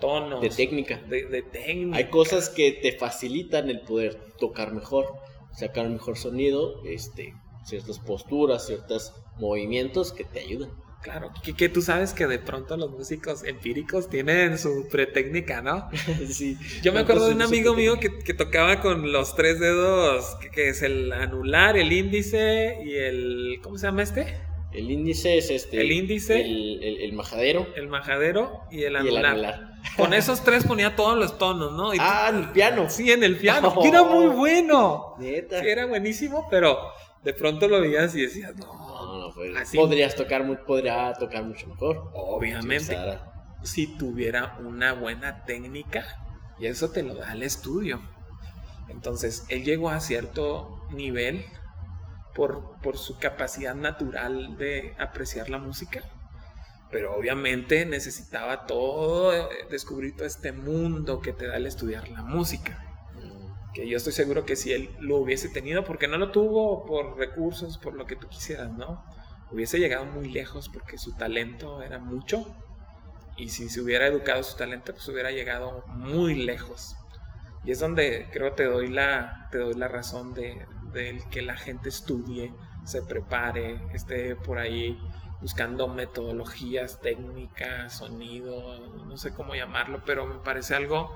tonos. 0.00 0.40
De 0.40 0.50
técnica. 0.50 0.96
De, 1.08 1.42
técnica. 1.42 1.96
Hay 1.96 2.10
cosas 2.10 2.48
que 2.48 2.72
te 2.72 2.92
facilitan 2.92 3.68
el 3.68 3.80
poder 3.80 4.18
tocar 4.38 4.72
mejor, 4.72 5.06
sacar 5.52 5.86
un 5.86 5.94
mejor 5.94 6.16
sonido, 6.16 6.82
este, 6.84 7.34
ciertas 7.64 7.98
posturas, 7.98 8.66
ciertos 8.66 9.14
movimientos 9.38 10.12
que 10.12 10.24
te 10.24 10.40
ayudan. 10.40 10.70
Claro, 11.02 11.32
que, 11.56 11.68
tú 11.68 11.80
sabes 11.80 12.12
que 12.12 12.26
de 12.26 12.38
pronto 12.40 12.76
los 12.76 12.90
músicos 12.90 13.44
empíricos 13.44 14.10
tienen 14.10 14.58
su 14.58 14.88
pretécnica, 14.90 15.62
¿no? 15.62 15.88
sí. 16.28 16.58
Yo 16.82 16.92
me 16.92 17.00
acuerdo 17.00 17.26
de 17.28 17.34
un 17.34 17.42
amigo 17.42 17.74
mío 17.74 17.98
que, 18.00 18.34
tocaba 18.34 18.80
con 18.80 19.12
los 19.12 19.36
tres 19.36 19.60
dedos, 19.60 20.36
que, 20.52 20.68
es 20.68 20.82
el 20.82 21.12
anular, 21.12 21.76
el 21.76 21.92
índice 21.92 22.78
y 22.84 22.96
el... 22.96 23.60
¿Cómo 23.62 23.78
se 23.78 23.86
llama 23.86 24.02
este? 24.02 24.48
El 24.72 24.90
índice 24.90 25.38
es 25.38 25.50
este. 25.50 25.80
El 25.80 25.92
índice. 25.92 26.40
El, 26.40 27.12
majadero. 27.14 27.66
El 27.74 27.88
majadero 27.88 28.64
y 28.70 28.82
el 28.82 28.96
anular. 28.96 29.78
Con 29.96 30.12
esos 30.14 30.44
tres 30.44 30.64
ponía 30.64 30.94
todos 30.94 31.16
los 31.16 31.38
tonos, 31.38 31.72
¿no? 31.72 31.92
ah, 31.98 32.28
en 32.30 32.36
el 32.40 32.50
piano. 32.50 32.90
Sí, 32.90 33.10
en 33.10 33.24
el 33.24 33.36
piano. 33.38 33.74
Que 33.80 33.88
era 33.88 34.02
muy 34.02 34.26
bueno. 34.26 35.14
Neta. 35.18 35.60
Sí, 35.60 35.68
era 35.68 35.86
buenísimo, 35.86 36.46
pero 36.50 36.78
de 37.24 37.32
pronto 37.32 37.66
lo 37.66 37.80
veías 37.80 38.14
y 38.14 38.22
decías, 38.22 38.54
no, 38.56 38.87
pues, 39.38 39.70
podrías 39.74 40.14
tocar, 40.16 40.44
podría 40.64 41.12
tocar 41.14 41.44
mucho 41.44 41.68
mejor. 41.68 42.10
Obviamente. 42.14 42.96
Si, 43.62 43.86
tuviera 43.98 44.56
una 44.60 44.92
buena 44.92 45.44
técnica, 45.44 46.04
y 46.58 46.66
eso 46.66 46.90
te 46.90 47.02
lo 47.02 47.14
da 47.14 47.32
el 47.32 47.42
estudio. 47.42 48.00
Entonces, 48.88 49.44
él 49.48 49.64
llegó 49.64 49.90
a 49.90 50.00
cierto 50.00 50.86
nivel 50.90 51.44
por, 52.34 52.80
por 52.82 52.96
su 52.96 53.18
capacidad 53.18 53.74
natural 53.74 54.56
de 54.56 54.94
apreciar 54.98 55.50
la 55.50 55.58
música 55.58 56.02
pero 56.90 57.14
obviamente 57.14 57.84
necesitaba 57.84 58.64
todo, 58.64 59.50
descubrir 59.68 60.16
todo 60.16 60.26
este 60.26 60.52
mundo 60.52 61.20
que 61.20 61.34
te 61.34 61.46
da 61.46 61.58
el 61.58 61.66
estudiar 61.66 62.08
la 62.08 62.22
música 62.22 62.82
que 63.78 63.88
yo 63.88 63.96
estoy 63.96 64.12
seguro 64.12 64.44
que 64.44 64.56
si 64.56 64.72
él 64.72 64.90
lo 64.98 65.16
hubiese 65.16 65.48
tenido, 65.48 65.84
porque 65.84 66.08
no 66.08 66.18
lo 66.18 66.30
tuvo 66.30 66.84
por 66.84 67.16
recursos, 67.16 67.78
por 67.78 67.94
lo 67.94 68.06
que 68.06 68.16
tú 68.16 68.28
quisieras, 68.28 68.72
¿no? 68.72 69.04
Hubiese 69.50 69.78
llegado 69.78 70.04
muy 70.04 70.30
lejos 70.30 70.68
porque 70.68 70.98
su 70.98 71.12
talento 71.12 71.82
era 71.82 71.98
mucho 71.98 72.54
y 73.36 73.48
si 73.50 73.68
se 73.68 73.80
hubiera 73.80 74.06
educado 74.06 74.42
su 74.42 74.56
talento, 74.56 74.92
pues 74.92 75.08
hubiera 75.08 75.30
llegado 75.30 75.84
muy 75.86 76.34
lejos. 76.34 76.96
Y 77.64 77.70
es 77.70 77.80
donde 77.80 78.28
creo 78.32 78.52
te 78.52 78.64
doy 78.64 78.88
la, 78.88 79.48
te 79.50 79.58
doy 79.58 79.74
la 79.74 79.88
razón 79.88 80.34
de, 80.34 80.66
de 80.92 81.22
que 81.30 81.42
la 81.42 81.56
gente 81.56 81.88
estudie, 81.88 82.52
se 82.84 83.02
prepare, 83.02 83.80
esté 83.94 84.36
por 84.36 84.58
ahí 84.58 84.98
buscando 85.40 85.88
metodologías, 85.88 87.00
técnicas, 87.00 87.96
sonido, 87.98 88.86
no 89.06 89.16
sé 89.16 89.32
cómo 89.32 89.54
llamarlo, 89.54 90.02
pero 90.04 90.26
me 90.26 90.38
parece 90.40 90.74
algo 90.74 91.10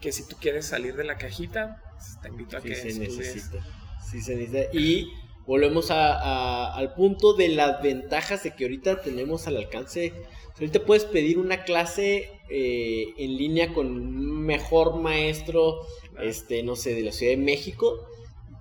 que 0.00 0.12
si 0.12 0.26
tú 0.26 0.36
quieres 0.40 0.66
salir 0.66 0.96
de 0.96 1.04
la 1.04 1.16
cajita, 1.18 1.82
pues, 1.92 2.18
te 2.20 2.28
invito 2.28 2.56
a 2.56 2.60
que 2.60 2.74
se 2.74 2.98
necesita. 2.98 3.58
Sí 4.02 4.20
se 4.20 4.36
necesita. 4.36 4.76
Y 4.76 5.12
volvemos 5.48 5.90
al 5.90 6.92
punto 6.92 7.32
de 7.32 7.48
las 7.48 7.82
ventajas 7.82 8.42
de 8.42 8.54
que 8.54 8.64
ahorita 8.64 9.00
tenemos 9.00 9.46
al 9.46 9.56
alcance. 9.56 10.12
Ahorita 10.56 10.84
puedes 10.84 11.06
pedir 11.06 11.38
una 11.38 11.64
clase 11.64 12.30
eh, 12.50 13.14
en 13.16 13.36
línea 13.38 13.72
con 13.72 13.86
un 13.86 14.42
mejor 14.42 15.00
maestro, 15.00 15.80
este, 16.20 16.62
no 16.62 16.76
sé, 16.76 16.94
de 16.94 17.02
la 17.02 17.12
Ciudad 17.12 17.32
de 17.32 17.38
México. 17.38 18.06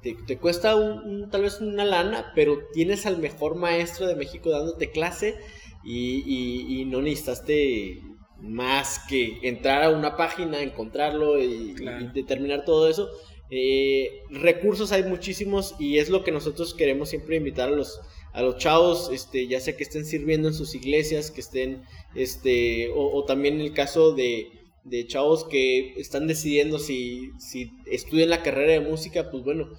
Te, 0.02 0.38
cuesta 0.38 0.78
un, 0.78 1.30
tal 1.30 1.42
vez 1.42 1.60
una 1.60 1.84
lana, 1.84 2.32
pero 2.34 2.60
tienes 2.72 3.06
al 3.06 3.18
mejor 3.18 3.56
maestro 3.56 4.08
de 4.08 4.16
México 4.16 4.50
dándote 4.50 4.90
clase 4.90 5.36
y, 5.84 6.86
no 6.88 7.02
necesitaste 7.02 8.02
más 8.40 9.00
que 9.10 9.40
entrar 9.44 9.84
a 9.84 9.90
una 9.90 10.16
página, 10.16 10.62
encontrarlo 10.62 11.38
y 11.38 11.76
determinar 12.14 12.64
todo 12.64 12.88
eso. 12.88 13.10
Eh, 13.50 14.24
recursos 14.30 14.92
hay 14.92 15.04
muchísimos 15.04 15.76
y 15.80 16.00
es 16.00 16.10
lo 16.10 16.24
que 16.24 16.32
nosotros 16.32 16.74
queremos 16.74 17.10
siempre 17.10 17.38
invitar 17.38 17.70
a 17.70 17.72
los, 17.72 18.02
a 18.34 18.42
los 18.42 18.58
chavos, 18.58 19.10
este, 19.14 19.48
ya 19.48 19.60
sea 19.60 19.78
que 19.78 19.84
estén 19.84 20.06
sirviendo 20.06 20.50
en 20.50 20.54
sus 20.54 20.76
iglesias, 20.76 21.32
que 21.32 21.42
estén, 21.42 21.84
este, 22.14 22.92
o, 22.94 23.24
también 23.24 23.56
en 23.56 23.62
el 23.62 23.74
caso 23.74 24.14
de, 24.14 24.50
de, 24.84 25.08
chavos 25.08 25.46
que 25.46 25.94
están 26.00 26.28
decidiendo 26.28 26.78
si, 26.78 27.32
si 27.40 27.72
estudian 27.86 28.30
la 28.30 28.44
carrera 28.44 28.74
de 28.74 28.82
música, 28.82 29.32
pues 29.32 29.44
bueno, 29.44 29.70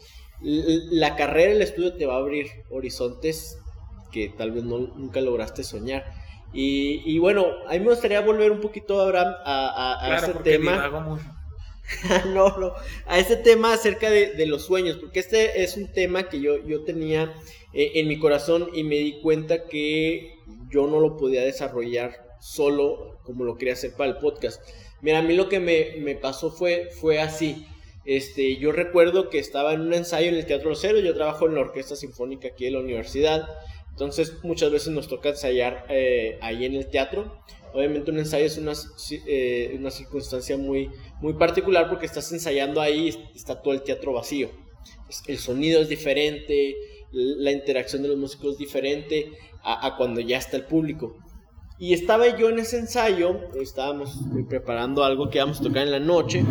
la 0.40 1.16
carrera, 1.16 1.52
el 1.52 1.62
estudio 1.62 1.94
te 1.94 2.06
va 2.06 2.14
a 2.14 2.18
abrir 2.18 2.46
horizontes 2.70 3.58
que 4.12 4.28
tal 4.30 4.52
vez 4.52 4.64
no, 4.64 4.78
nunca 4.78 5.20
lograste 5.20 5.62
soñar. 5.62 6.04
Y, 6.52 7.18
bueno, 7.18 7.46
a 7.66 7.72
mí 7.72 7.80
me 7.80 7.90
gustaría 7.90 8.22
volver 8.22 8.50
un 8.50 8.60
poquito, 8.60 9.00
Abraham, 9.02 9.34
a, 9.44 9.98
a, 10.00 10.16
ese 10.16 10.32
tema. 10.34 11.36
no, 12.34 12.58
no, 12.58 12.74
a 13.06 13.18
este 13.18 13.36
tema 13.36 13.72
acerca 13.72 14.10
de, 14.10 14.46
los 14.46 14.66
sueños, 14.66 14.98
porque 14.98 15.20
este 15.20 15.62
es 15.62 15.76
un 15.76 15.88
tema 15.88 16.28
que 16.28 16.40
yo, 16.40 16.64
yo 16.66 16.84
tenía 16.84 17.34
eh, 17.72 17.92
en 17.94 18.08
mi 18.08 18.18
corazón 18.18 18.68
y 18.74 18.84
me 18.84 18.96
di 18.96 19.20
cuenta 19.20 19.64
que 19.64 20.34
yo 20.70 20.86
no 20.86 21.00
lo 21.00 21.16
podía 21.16 21.42
desarrollar 21.42 22.28
solo 22.40 23.18
como 23.24 23.44
lo 23.44 23.56
quería 23.56 23.74
hacer 23.74 23.92
para 23.92 24.10
el 24.10 24.16
podcast. 24.18 24.62
Mira, 25.00 25.18
a 25.18 25.22
mí 25.22 25.34
lo 25.34 25.48
que 25.48 25.60
me, 25.60 26.14
pasó 26.16 26.50
fue, 26.50 26.90
fue 26.90 27.20
así. 27.20 27.66
Este, 28.04 28.56
yo 28.56 28.72
recuerdo 28.72 29.28
que 29.28 29.38
estaba 29.38 29.74
en 29.74 29.82
un 29.82 29.94
ensayo 29.94 30.28
en 30.28 30.34
el 30.34 30.46
Teatro 30.46 30.74
Cero, 30.74 30.98
yo 30.98 31.14
trabajo 31.14 31.46
en 31.46 31.54
la 31.54 31.60
Orquesta 31.60 31.94
Sinfónica 31.94 32.48
aquí 32.48 32.66
en 32.66 32.72
la 32.72 32.80
universidad, 32.80 33.46
entonces 33.90 34.42
muchas 34.42 34.70
veces 34.70 34.88
nos 34.88 35.08
toca 35.08 35.30
ensayar 35.30 35.84
eh, 35.90 36.38
ahí 36.40 36.64
en 36.64 36.74
el 36.74 36.88
teatro 36.88 37.42
Obviamente 37.78 38.10
un 38.10 38.18
ensayo 38.18 38.44
es 38.44 38.58
una, 38.58 38.72
eh, 39.28 39.76
una 39.78 39.92
circunstancia 39.92 40.56
muy, 40.56 40.90
muy 41.20 41.34
particular 41.34 41.88
porque 41.88 42.06
estás 42.06 42.32
ensayando 42.32 42.80
ahí 42.80 43.14
y 43.32 43.36
está 43.36 43.62
todo 43.62 43.72
el 43.72 43.84
teatro 43.84 44.12
vacío. 44.12 44.50
El 45.28 45.38
sonido 45.38 45.80
es 45.80 45.88
diferente, 45.88 46.74
la 47.12 47.52
interacción 47.52 48.02
de 48.02 48.08
los 48.08 48.16
músicos 48.16 48.54
es 48.54 48.58
diferente 48.58 49.30
a, 49.62 49.94
cuando 49.96 50.20
ya 50.20 50.38
está 50.38 50.56
el 50.56 50.64
público. 50.64 51.18
Y 51.78 51.92
estaba 51.94 52.36
yo 52.36 52.48
en 52.48 52.58
ese 52.58 52.80
ensayo, 52.80 53.38
estábamos 53.54 54.18
preparando 54.48 55.04
algo 55.04 55.30
que 55.30 55.38
íbamos 55.38 55.60
a 55.60 55.62
tocar 55.62 55.84
en 55.84 55.92
la 55.92 56.00
noche, 56.00 56.44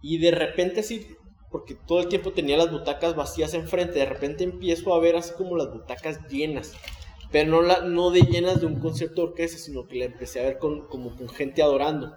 y 0.00 0.18
de 0.18 0.30
repente 0.30 0.78
así, 0.78 1.08
porque 1.50 1.74
todo 1.74 1.98
el 1.98 2.06
tiempo 2.06 2.30
tenía 2.30 2.56
las 2.56 2.70
butacas 2.70 3.16
vacías 3.16 3.52
enfrente, 3.54 3.98
de 3.98 4.06
repente 4.06 4.44
empiezo 4.44 4.94
a 4.94 5.00
ver 5.00 5.16
así 5.16 5.32
como 5.36 5.56
las 5.56 5.72
butacas 5.72 6.20
llenas 6.28 6.72
pero 7.32 7.50
no, 7.50 7.62
la, 7.62 7.80
no 7.80 8.10
de 8.10 8.20
llenas 8.20 8.60
de 8.60 8.66
un 8.66 8.78
concierto 8.78 9.22
de 9.22 9.28
orquesta, 9.28 9.58
sino 9.58 9.88
que 9.88 9.96
la 9.96 10.04
empecé 10.04 10.40
a 10.40 10.44
ver 10.44 10.58
con, 10.58 10.86
como 10.86 11.16
con 11.16 11.28
gente 11.30 11.62
adorando. 11.62 12.14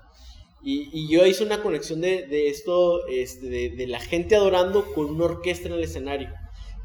Y, 0.62 0.90
y 0.92 1.10
yo 1.10 1.26
hice 1.26 1.44
una 1.44 1.62
conexión 1.62 2.02
de, 2.02 2.28
de 2.28 2.50
esto, 2.50 3.08
este, 3.08 3.48
de, 3.48 3.70
de, 3.70 3.88
la 3.88 4.00
gente 4.00 4.36
adorando 4.36 4.94
con 4.94 5.06
una 5.06 5.26
orquesta 5.26 5.68
en 5.68 5.76
el 5.76 5.84
escenario. 5.84 6.30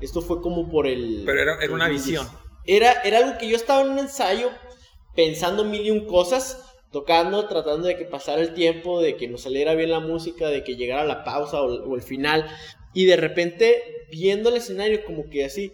Esto 0.01 0.23
fue 0.23 0.41
como 0.41 0.69
por 0.69 0.87
el... 0.87 1.23
Pero 1.27 1.41
era, 1.41 1.57
era 1.63 1.73
una 1.73 1.89
visión. 1.89 2.27
Era, 2.67 2.93
era 3.03 3.19
algo 3.19 3.39
que 3.39 3.49
yo 3.49 3.57
estaba 3.57 3.83
en 3.83 3.91
un 3.91 3.99
ensayo 3.99 4.51
pensando 5.17 5.65
mil 5.65 5.85
y 5.85 5.91
un 5.91 6.07
cosas, 6.07 6.77
tocando, 6.93 7.49
tratando 7.49 7.89
de 7.89 7.97
que 7.97 8.05
pasara 8.05 8.43
el 8.43 8.55
tiempo, 8.55 9.01
de 9.01 9.17
que 9.17 9.29
nos 9.29 9.43
saliera 9.43 9.75
bien 9.75 9.91
la 9.91 10.01
música, 10.01 10.49
de 10.49 10.63
que 10.63 10.77
llegara 10.77 11.05
la 11.05 11.25
pausa 11.25 11.63
o, 11.63 11.91
o 11.91 11.97
el 11.97 12.03
final, 12.03 12.47
y 12.93 13.07
de 13.07 13.17
repente 13.17 14.00
viendo 14.11 14.49
el 14.49 14.57
escenario 14.57 15.05
como 15.05 15.29
que 15.29 15.45
así, 15.45 15.73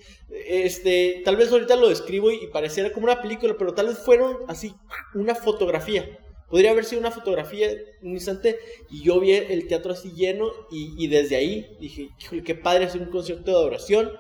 este, 0.49 1.23
tal 1.25 1.37
vez 1.37 1.51
ahorita 1.51 1.77
lo 1.77 1.89
describo 1.89 2.31
y, 2.31 2.47
pareciera 2.49 2.93
como 2.93 3.05
una 3.05 3.23
película, 3.23 3.55
pero 3.59 3.75
tal 3.75 3.89
vez 3.89 3.99
fueron 3.99 4.39
así 4.49 4.75
una 5.15 5.35
fotografía. 5.35 6.19
Podría 6.49 6.71
haber 6.71 6.85
sido 6.85 7.01
una 7.01 7.11
fotografía 7.11 7.69
un 8.03 8.13
instante 8.13 8.59
y 8.91 9.03
yo 9.03 9.19
vi 9.19 9.33
el 9.33 9.67
teatro 9.67 9.93
así 9.93 10.13
lleno 10.13 10.53
y, 10.71 11.07
desde 11.09 11.37
ahí 11.37 11.77
dije, 11.81 12.11
híjole, 12.21 12.43
qué 12.43 12.55
padre 12.55 12.85
hacer 12.85 13.03
un 13.03 13.11
concierto 13.11 13.51
de 13.51 13.57
adoración 13.57 14.13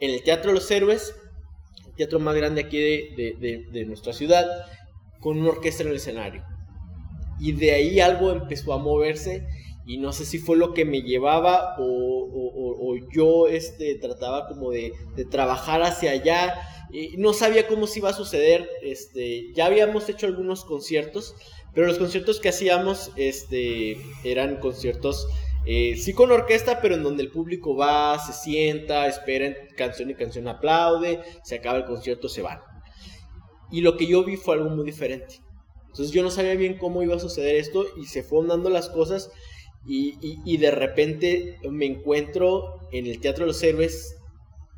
en 0.00 0.10
el 0.10 0.22
Teatro 0.22 0.50
de 0.50 0.54
los 0.54 0.70
Héroes, 0.70 1.14
el 1.86 1.94
teatro 1.94 2.18
más 2.18 2.34
grande 2.34 2.62
aquí 2.62 2.78
de, 2.78 3.66
de 3.70 3.84
nuestra 3.84 4.12
ciudad, 4.12 4.46
con 5.20 5.38
una 5.38 5.50
orquesta 5.50 5.82
en 5.82 5.90
el 5.90 5.96
escenario. 5.96 6.42
Y 7.38 7.52
de 7.52 7.72
ahí 7.72 8.00
algo 8.00 8.32
empezó 8.32 8.72
a 8.72 8.78
moverse 8.78 9.46
y 9.90 9.98
no 9.98 10.12
sé 10.12 10.24
si 10.24 10.38
fue 10.38 10.56
lo 10.56 10.72
que 10.72 10.84
me 10.84 11.02
llevaba 11.02 11.74
o, 11.76 12.94
yo 13.12 13.48
este, 13.48 13.96
trataba 13.96 14.46
como 14.46 14.70
de, 14.70 14.92
trabajar 15.32 15.82
hacia 15.82 16.12
allá. 16.12 16.54
Y 16.92 17.16
no 17.16 17.32
sabía 17.32 17.66
cómo 17.66 17.88
se 17.88 17.98
iba 17.98 18.10
a 18.10 18.12
suceder. 18.12 18.70
Este, 18.82 19.52
ya 19.52 19.66
habíamos 19.66 20.08
hecho 20.08 20.26
algunos 20.26 20.64
conciertos, 20.64 21.34
pero 21.74 21.88
los 21.88 21.98
conciertos 21.98 22.38
que 22.38 22.50
hacíamos 22.50 23.10
este, 23.16 23.96
eran 24.22 24.60
conciertos, 24.60 25.26
eh, 25.66 25.96
sí 25.96 26.12
con 26.12 26.30
orquesta, 26.30 26.80
pero 26.80 26.94
en 26.94 27.02
donde 27.02 27.24
el 27.24 27.32
público 27.32 27.74
va, 27.74 28.16
se 28.20 28.32
sienta, 28.32 29.08
espera 29.08 29.52
canción 29.76 30.08
y 30.08 30.14
canción 30.14 30.46
aplaude, 30.46 31.20
se 31.42 31.56
acaba 31.56 31.78
el 31.78 31.84
concierto, 31.84 32.28
se 32.28 32.42
van. 32.42 32.60
Y 33.72 33.80
lo 33.80 33.96
que 33.96 34.06
yo 34.06 34.22
vi 34.22 34.36
fue 34.36 34.54
algo 34.54 34.70
muy 34.70 34.84
diferente. 34.84 35.40
Entonces 35.88 36.12
yo 36.12 36.22
no 36.22 36.30
sabía 36.30 36.54
bien 36.54 36.78
cómo 36.78 37.02
iba 37.02 37.16
a 37.16 37.18
suceder 37.18 37.56
esto 37.56 37.86
y 38.00 38.04
se 38.04 38.22
fueron 38.22 38.46
dando 38.46 38.70
las 38.70 38.88
cosas 38.88 39.32
y, 39.86 40.56
de 40.56 40.70
repente 40.70 41.58
me 41.68 41.86
encuentro 41.86 42.80
en 42.92 43.06
el 43.06 43.20
Teatro 43.20 43.44
de 43.44 43.48
los 43.48 43.62
Héroes 43.62 44.16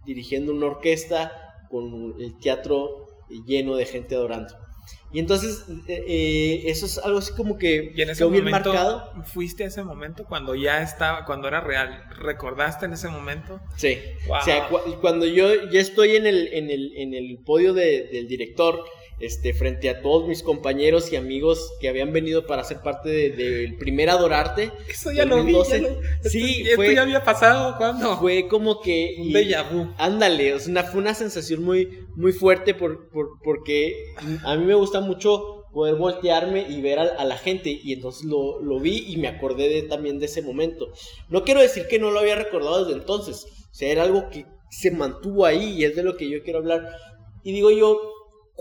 dirigiendo 0.07 0.53
una 0.53 0.67
orquesta 0.67 1.33
con 1.71 2.17
el 2.21 2.39
teatro 2.39 3.07
lleno 3.47 3.77
de 3.77 3.87
gente 3.87 4.15
adorando. 4.15 4.55
Y 5.13 5.19
entonces 5.19 5.65
eh, 5.89 6.05
eh, 6.07 6.63
eso 6.67 6.87
es 6.87 6.99
algo 6.99 7.19
así 7.19 7.35
como 7.35 7.59
que 7.59 7.93
¿Y 7.95 8.01
en 8.01 8.11
ese 8.11 8.25
bien 8.27 8.45
marcado. 8.45 9.13
¿Fuiste 9.27 9.65
a 9.65 9.67
ese 9.67 9.85
momento 9.85 10.25
cuando 10.25 10.55
ya 10.55 10.83
estaba, 10.83 11.25
cuando 11.27 11.49
era 11.49 11.61
real? 11.61 12.05
¿Recordaste 12.19 12.87
en 12.87 12.95
ese 12.95 13.09
momento? 13.09 13.61
Sí. 13.77 13.99
O 14.29 14.43
sea, 14.43 14.69
cuando 15.01 15.27
yo 15.27 15.71
ya 15.71 15.81
estoy 15.81 16.17
en 16.17 16.27
el, 16.27 16.49
en 16.53 16.71
el, 16.71 16.93
en 16.97 17.15
el 17.15 17.39
podio 17.45 17.75
del 17.75 18.27
director 18.27 18.85
este, 19.21 19.55
frente 19.55 19.89
a 19.89 20.03
todos 20.03 20.29
mis 20.29 20.43
compañeros 20.43 21.13
y 21.13 21.17
amigos 21.17 21.73
que 21.81 21.89
habían 21.89 22.13
venido 22.13 22.47
para 22.47 22.65
ser 22.65 22.81
parte 22.81 23.09
del 23.09 23.37
de, 23.37 23.77
primer 23.79 24.11
Adorarte. 24.11 24.73
Eso 24.89 25.13
ya 25.13 25.25
lo 25.25 25.45
vi. 25.45 25.55
Sí, 26.23 26.65
esto, 26.67 26.85
ya 26.85 27.03
había 27.03 27.25
pasado 27.25 27.77
cuando. 27.77 28.17
Fue 28.19 28.49
como 28.49 28.81
que. 28.81 29.17
Un 29.19 29.33
déjà 29.33 29.63
vu. 29.71 29.93
Ándale, 29.99 30.55
una, 30.67 30.83
fue 30.83 31.01
una 31.01 31.15
sensación 31.15 31.63
muy, 31.63 32.07
muy 32.17 32.33
fuerte 32.33 32.75
por, 32.75 33.09
porque 33.43 34.15
a 34.45 34.57
mí 34.57 34.65
me 34.65 34.75
gusta 34.75 35.01
mucho 35.01 35.63
poder 35.73 35.95
voltearme 35.95 36.67
y 36.69 36.81
ver 36.83 36.99
a, 36.99 37.25
la 37.25 37.39
gente 37.39 37.71
y 37.83 37.95
entonces 37.95 38.25
lo, 38.25 38.61
lo, 38.61 38.79
vi 38.79 39.05
y 39.09 39.17
me 39.17 39.29
acordé 39.29 39.69
de, 39.69 39.83
también 39.83 40.19
de 40.19 40.27
ese 40.27 40.43
momento. 40.43 40.93
No 41.31 41.45
quiero 41.45 41.61
decir 41.61 41.87
que 41.89 41.99
no 41.99 42.11
lo 42.11 42.21
había 42.21 42.37
recordado 42.37 42.85
desde 42.85 43.01
entonces, 43.01 43.47
o 43.71 43.75
sea, 43.75 43.91
era 43.91 44.03
algo 44.03 44.29
que 44.29 44.45
se 44.71 44.91
mantuvo 44.91 45.47
ahí 45.47 45.75
y 45.79 45.85
es 45.85 45.97
de 45.97 46.03
lo 46.03 46.17
que 46.17 46.29
yo 46.29 46.43
quiero 46.43 46.59
hablar. 46.59 46.89
Y 47.43 47.53
digo 47.53 47.71
yo, 47.71 48.01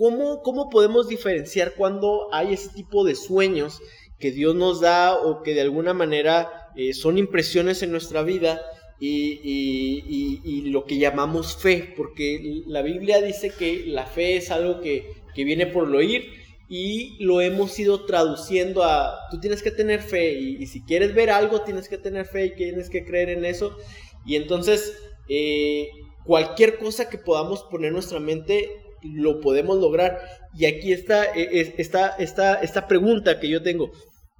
¿Cómo, 0.02 0.42
¿Cómo 0.42 0.72
podemos 0.72 1.08
diferenciar 1.08 1.76
cuando 1.76 2.34
hay 2.34 2.54
ese 2.54 2.70
tipo 2.70 3.04
de 3.04 3.14
sueños 3.14 3.80
que 4.18 4.32
Dios 4.32 4.56
nos 4.56 4.82
da 4.82 5.16
o 5.16 5.44
que 5.44 5.54
de 5.54 5.62
alguna 5.62 5.94
manera 5.94 6.72
eh, 6.76 6.94
son 6.94 7.20
impresiones 7.20 7.84
en 7.84 7.92
nuestra 7.92 8.24
vida 8.24 8.64
y, 9.00 10.72
lo 10.72 10.86
que 10.86 10.98
llamamos 10.98 11.56
fe? 11.56 11.94
Porque 11.96 12.64
la 12.66 12.82
Biblia 12.82 13.22
dice 13.22 13.52
que 13.52 13.84
la 13.86 14.08
fe 14.08 14.38
es 14.38 14.50
algo 14.50 14.82
que, 14.82 15.06
viene 15.36 15.68
por 15.68 15.88
el 15.88 15.94
oír 15.94 16.34
y 16.68 17.24
lo 17.24 17.40
hemos 17.40 17.78
ido 17.78 18.04
traduciendo 18.06 18.84
a 18.84 19.20
tú 19.30 19.40
tienes 19.40 19.62
que 19.62 19.70
tener 19.70 20.02
fe 20.02 20.34
y, 20.34 20.66
si 20.66 20.82
quieres 20.82 21.14
ver 21.14 21.30
algo 21.30 21.62
tienes 21.62 21.88
que 21.88 22.00
tener 22.00 22.26
fe 22.26 22.48
y 22.48 22.56
tienes 22.56 22.90
que 22.90 23.06
creer 23.06 23.30
en 23.30 23.46
eso 23.46 23.78
y 24.26 24.36
entonces 24.36 24.98
eh, 25.30 25.90
cualquier 26.26 26.80
cosa 26.80 27.08
que 27.08 27.20
podamos 27.20 27.62
poner 27.70 27.92
nuestra 27.92 28.20
mente 28.20 28.81
lo 29.04 29.40
podemos 29.40 29.80
lograr. 29.80 30.20
Y 30.56 30.66
aquí 30.66 30.92
está 30.94 31.26
e, 31.36 31.76
esta, 31.78 32.10
esta, 32.18 32.56
esta 32.56 32.88
pregunta 32.88 33.40
que 33.40 33.50
yo 33.50 33.62
tengo. 33.62 33.92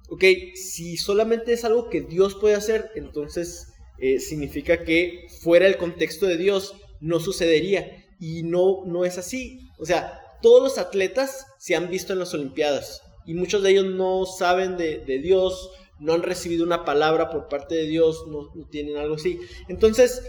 Ok, 0.08 0.24
si 0.54 0.96
solamente 0.96 1.52
es 1.52 1.64
algo 1.64 1.88
que 1.88 2.02
Dios 2.02 2.34
puede 2.34 2.54
hacer, 2.54 2.90
entonces 2.96 3.68
eh, 3.98 4.20
significa 4.20 4.84
que 4.84 5.26
fuera 5.40 5.66
el 5.66 5.78
contexto 5.78 6.26
de 6.26 6.36
Dios 6.36 6.74
no 7.00 7.20
sucedería. 7.20 8.04
Y 8.18 8.42
no, 8.44 8.84
no 8.86 9.04
es 9.04 9.18
así. 9.18 9.58
O 9.78 9.84
sea, 9.84 10.20
todos 10.42 10.62
los 10.62 10.78
atletas 10.78 11.46
se 11.58 11.74
han 11.74 11.88
visto 11.88 12.12
en 12.12 12.18
las 12.18 12.34
Olimpiadas 12.34 13.02
y 13.26 13.34
muchos 13.34 13.62
de 13.62 13.70
ellos 13.70 13.86
no 13.86 14.26
saben 14.26 14.76
de, 14.76 15.20
Dios, 15.22 15.70
no 16.00 16.12
han 16.14 16.22
recibido 16.22 16.64
una 16.64 16.84
palabra 16.84 17.30
por 17.30 17.48
parte 17.48 17.74
de 17.76 17.84
Dios, 17.84 18.24
no, 18.28 18.48
no 18.54 18.66
tienen 18.68 18.96
algo 18.96 19.14
así. 19.14 19.38
Entonces, 19.68 20.22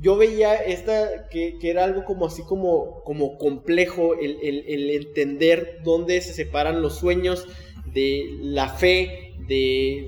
yo 0.00 0.16
veía 0.16 0.54
esta, 0.54 1.28
que, 1.28 1.58
era 1.62 1.84
algo 1.84 2.04
como 2.04 2.26
así 2.26 2.42
como, 2.42 3.02
como 3.04 3.38
complejo, 3.38 4.14
el, 4.14 4.38
el, 4.42 4.90
entender 4.90 5.78
dónde 5.84 6.20
se 6.20 6.34
separan 6.34 6.82
los 6.82 6.98
sueños 6.98 7.46
de 7.92 8.26
la 8.40 8.68
fe, 8.68 9.32
de, 9.48 10.04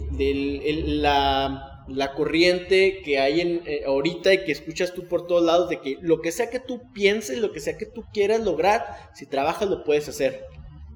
la, 0.87 1.85
la, 1.89 2.13
corriente 2.13 3.01
que 3.03 3.19
hay 3.19 3.41
en, 3.41 3.63
eh, 3.67 3.83
ahorita 3.87 4.35
y 4.35 4.45
que 4.45 4.53
escuchas 4.53 4.93
tú 4.93 5.07
por 5.09 5.27
todos 5.27 5.45
lados, 5.45 5.71
de 5.71 5.81
que 5.81 5.97
lo 6.01 6.21
que 6.21 6.33
sea 6.33 6.51
que 6.51 6.61
tú 6.61 6.83
pienses, 6.93 7.39
lo 7.39 7.53
que 7.53 7.61
sea 7.61 7.79
que 7.79 7.87
tú 7.87 8.05
quieras 8.13 8.41
lograr, 8.41 8.85
si 9.15 9.27
trabajas 9.27 9.71
lo 9.71 9.85
puedes 9.85 10.09
hacer. 10.09 10.45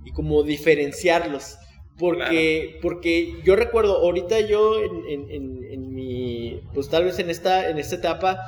Y 0.04 0.12
como 0.12 0.42
diferenciarlos. 0.42 1.56
Porque, 1.98 2.78
porque 2.82 3.40
yo 3.44 3.54
recuerdo, 3.54 3.98
ahorita 3.98 4.40
yo 4.40 4.82
en, 4.82 5.30
en, 5.30 5.64
en, 5.70 5.94
mi, 5.94 6.60
pues 6.74 6.88
tal 6.88 7.04
vez 7.04 7.18
en 7.18 7.30
esta, 7.30 7.68
en 7.68 7.78
esta 7.78 7.96
etapa, 7.96 8.40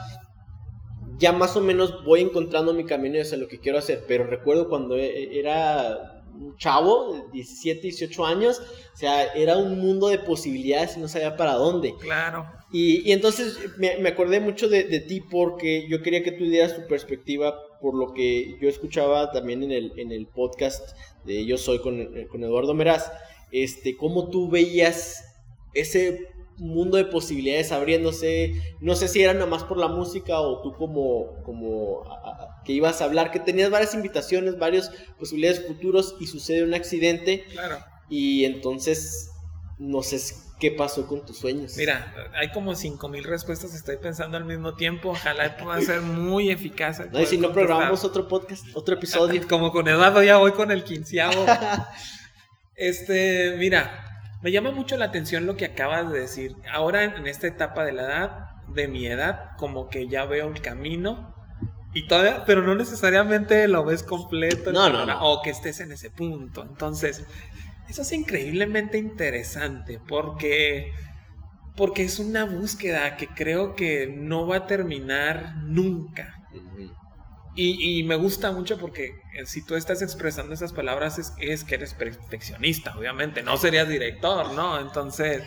ya 1.18 1.32
más 1.32 1.56
o 1.56 1.60
menos 1.60 2.04
voy 2.04 2.20
encontrando 2.20 2.74
mi 2.74 2.84
camino 2.84 3.20
hacia 3.20 3.38
lo 3.38 3.48
que 3.48 3.58
quiero 3.58 3.78
hacer, 3.78 4.04
pero 4.06 4.24
recuerdo 4.26 4.68
cuando 4.68 4.96
e, 4.96 5.06
e, 5.06 5.38
era 5.38 6.22
un 6.34 6.56
chavo, 6.56 7.28
17, 7.32 7.82
18 7.82 8.26
años, 8.26 8.60
o 8.92 8.96
sea, 8.96 9.32
era 9.34 9.56
un 9.56 9.78
mundo 9.78 10.08
de 10.08 10.18
posibilidades 10.18 10.96
y 10.96 11.00
no 11.00 11.08
sabía 11.08 11.36
para 11.36 11.54
dónde. 11.54 11.94
Claro. 12.00 12.46
Y, 12.72 13.08
y 13.08 13.12
entonces 13.12 13.56
me, 13.78 13.98
me, 13.98 14.08
acordé 14.08 14.40
mucho 14.40 14.68
de, 14.68 14.84
de, 14.84 15.00
ti 15.00 15.20
porque 15.20 15.86
yo 15.88 16.02
quería 16.02 16.24
que 16.24 16.32
tú 16.32 16.44
dieras 16.44 16.74
tu 16.74 16.88
perspectiva 16.88 17.54
por 17.80 17.94
lo 17.94 18.12
que 18.12 18.58
yo 18.60 18.68
escuchaba 18.68 19.30
también 19.30 19.62
en 19.62 19.70
el, 19.70 19.92
en 19.96 20.10
el 20.10 20.26
podcast 20.26 20.96
de 21.24 21.44
Yo 21.44 21.56
Soy 21.56 21.78
con, 21.80 22.26
con 22.28 22.42
Eduardo 22.42 22.74
Meraz, 22.74 23.12
este, 23.52 23.96
cómo 23.96 24.30
tú 24.30 24.50
veías 24.50 25.22
ese 25.74 26.33
mundo 26.58 26.96
de 26.96 27.04
posibilidades 27.04 27.72
abriéndose. 27.72 28.54
No 28.80 28.94
sé 28.94 29.08
si 29.08 29.22
era 29.22 29.34
nada 29.34 29.46
más 29.46 29.64
por 29.64 29.78
la 29.78 29.88
música 29.88 30.40
o 30.40 30.62
tú 30.62 30.72
como, 30.74 31.42
como 31.44 32.04
que 32.64 32.72
ibas 32.72 33.00
a 33.00 33.04
hablar, 33.04 33.30
que 33.30 33.40
tenías 33.40 33.70
varias 33.70 33.94
invitaciones, 33.94 34.58
varias 34.58 34.90
posibilidades 35.18 35.66
futuros 35.66 36.16
y 36.20 36.26
sucede 36.26 36.62
un 36.62 36.74
accidente. 36.74 37.44
Claro. 37.52 37.78
Y 38.08 38.44
entonces 38.44 39.30
no 39.78 40.02
sé 40.02 40.18
qué 40.60 40.70
pasó 40.70 41.06
con 41.06 41.24
tus 41.24 41.38
sueños. 41.38 41.76
Mira, 41.76 42.14
hay 42.34 42.50
como 42.52 42.74
cinco 42.74 43.08
mil 43.08 43.24
respuestas, 43.24 43.74
estoy 43.74 43.96
pensando 43.96 44.36
al 44.36 44.44
mismo 44.44 44.74
tiempo. 44.74 45.10
Ojalá 45.10 45.56
pueda 45.56 45.80
ser 45.80 46.00
muy 46.00 46.50
eficaz. 46.50 47.02
No, 47.12 47.20
y 47.20 47.26
si 47.26 47.38
no 47.38 47.52
programamos 47.52 48.04
otro 48.04 48.28
podcast, 48.28 48.64
otro 48.74 48.94
episodio. 48.94 49.42
como 49.48 49.72
con 49.72 49.88
Eduardo 49.88 50.22
ya 50.22 50.36
voy 50.36 50.52
con 50.52 50.70
el 50.70 50.84
quinceavo. 50.84 51.44
este, 52.76 53.56
mira, 53.58 54.13
me 54.44 54.52
llama 54.52 54.72
mucho 54.72 54.98
la 54.98 55.06
atención 55.06 55.46
lo 55.46 55.56
que 55.56 55.64
acabas 55.64 56.12
de 56.12 56.20
decir. 56.20 56.54
Ahora 56.70 57.02
en 57.02 57.26
esta 57.26 57.46
etapa 57.46 57.82
de 57.82 57.92
la 57.92 58.02
edad, 58.02 58.30
de 58.68 58.88
mi 58.88 59.06
edad, 59.06 59.56
como 59.56 59.88
que 59.88 60.06
ya 60.06 60.26
veo 60.26 60.48
el 60.48 60.60
camino 60.60 61.34
y 61.94 62.06
todavía, 62.06 62.44
pero 62.44 62.60
no 62.60 62.74
necesariamente 62.74 63.66
lo 63.68 63.86
ves 63.86 64.02
completo. 64.02 64.70
No, 64.70 64.90
no, 64.90 65.06
no. 65.06 65.18
O 65.22 65.40
que 65.40 65.48
estés 65.48 65.80
en 65.80 65.92
ese 65.92 66.10
punto. 66.10 66.62
Entonces, 66.62 67.24
eso 67.88 68.02
es 68.02 68.12
increíblemente 68.12 68.98
interesante 68.98 69.98
porque 70.06 70.92
porque 71.74 72.02
es 72.04 72.18
una 72.18 72.44
búsqueda 72.44 73.16
que 73.16 73.28
creo 73.28 73.74
que 73.74 74.14
no 74.14 74.46
va 74.46 74.56
a 74.56 74.66
terminar 74.66 75.56
nunca. 75.62 76.34
Y, 77.56 78.02
me 78.02 78.16
gusta 78.16 78.50
mucho 78.50 78.78
porque 78.78 79.20
eh, 79.34 79.46
si 79.46 79.64
tú 79.64 79.76
estás 79.76 80.02
expresando 80.02 80.54
esas 80.54 80.72
palabras 80.72 81.18
es, 81.38 81.64
que 81.64 81.74
eres 81.76 81.94
perfeccionista, 81.94 82.96
obviamente, 82.98 83.42
no 83.42 83.56
serías 83.56 83.88
director, 83.88 84.52
¿no? 84.54 84.80
Entonces, 84.80 85.42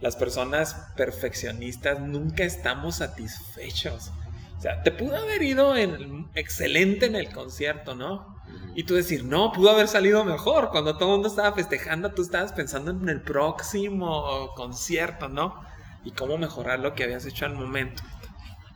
las 0.00 0.16
personas 0.16 0.74
perfeccionistas 0.96 2.00
nunca 2.00 2.42
estamos 2.42 2.96
satisfechos. 2.96 4.10
O 4.58 4.60
sea, 4.60 4.82
te 4.82 4.90
pudo 4.90 5.16
haber 5.16 5.42
ido 5.42 5.76
en, 5.76 6.28
excelente 6.34 7.06
en 7.06 7.14
el 7.14 7.32
concierto, 7.32 7.94
¿no? 7.94 8.36
Y 8.74 8.82
tú 8.84 8.94
decir, 8.94 9.24
no, 9.24 9.52
pudo 9.52 9.70
haber 9.70 9.86
salido 9.86 10.24
mejor. 10.24 10.70
Cuando 10.70 10.96
todo 10.96 11.10
el 11.10 11.14
mundo 11.16 11.28
estaba 11.28 11.52
festejando, 11.52 12.12
tú 12.12 12.22
estabas 12.22 12.52
pensando 12.52 12.90
en 12.90 13.08
el 13.08 13.22
próximo 13.22 14.52
concierto, 14.56 15.28
¿no? 15.28 15.62
Y 16.04 16.10
cómo 16.10 16.36
mejorar 16.38 16.80
lo 16.80 16.94
que 16.94 17.04
habías 17.04 17.24
hecho 17.26 17.46
al 17.46 17.54
momento. 17.54 18.02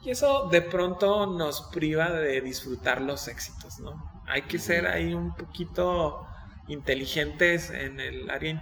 Y 0.03 0.11
eso 0.11 0.49
de 0.49 0.63
pronto 0.63 1.27
nos 1.27 1.63
priva 1.73 2.11
de 2.11 2.41
disfrutar 2.41 3.01
los 3.01 3.29
éxitos, 3.29 3.79
¿no? 3.79 4.23
Hay 4.27 4.43
que 4.43 4.59
ser 4.59 4.87
ahí 4.87 5.15
un 5.15 5.35
poquito 5.35 6.27
inteligentes 6.67 7.71
en 7.71 8.01
el 8.01 8.31
área, 8.31 8.61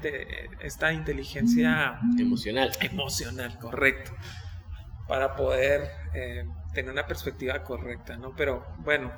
esta 0.60 0.92
inteligencia 0.92 1.98
emocional. 2.18 2.72
Emocional, 2.80 3.58
correcto. 3.58 4.12
Para 5.08 5.34
poder 5.34 5.90
eh, 6.14 6.44
tener 6.74 6.92
una 6.92 7.06
perspectiva 7.06 7.62
correcta, 7.62 8.16
¿no? 8.16 8.34
Pero 8.36 8.66
bueno, 8.78 9.10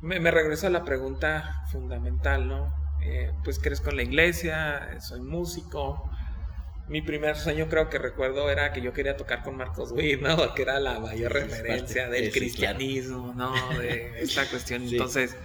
me, 0.00 0.30
regreso 0.30 0.66
a 0.66 0.70
la 0.70 0.84
pregunta 0.84 1.64
fundamental, 1.70 2.48
¿no? 2.48 2.74
Eh, 3.02 3.32
pues 3.44 3.58
crezco 3.58 3.90
en 3.90 3.96
la 3.96 4.02
iglesia, 4.02 5.00
soy 5.00 5.20
músico, 5.20 6.10
mi 6.90 7.02
primer 7.02 7.36
sueño 7.36 7.68
creo 7.68 7.88
que 7.88 7.98
recuerdo 7.98 8.50
era 8.50 8.72
que 8.72 8.80
yo 8.80 8.92
quería 8.92 9.16
tocar 9.16 9.44
con 9.44 9.56
Marcos 9.56 9.92
Witt, 9.92 10.20
¿no? 10.20 10.52
Que 10.54 10.62
era 10.62 10.80
la 10.80 10.98
mayor 10.98 11.32
referencia 11.32 12.08
del 12.08 12.32
cristianismo, 12.32 13.32
¿no? 13.32 13.54
De 13.78 14.20
esta 14.20 14.44
cuestión. 14.46 14.82
Entonces, 14.82 15.36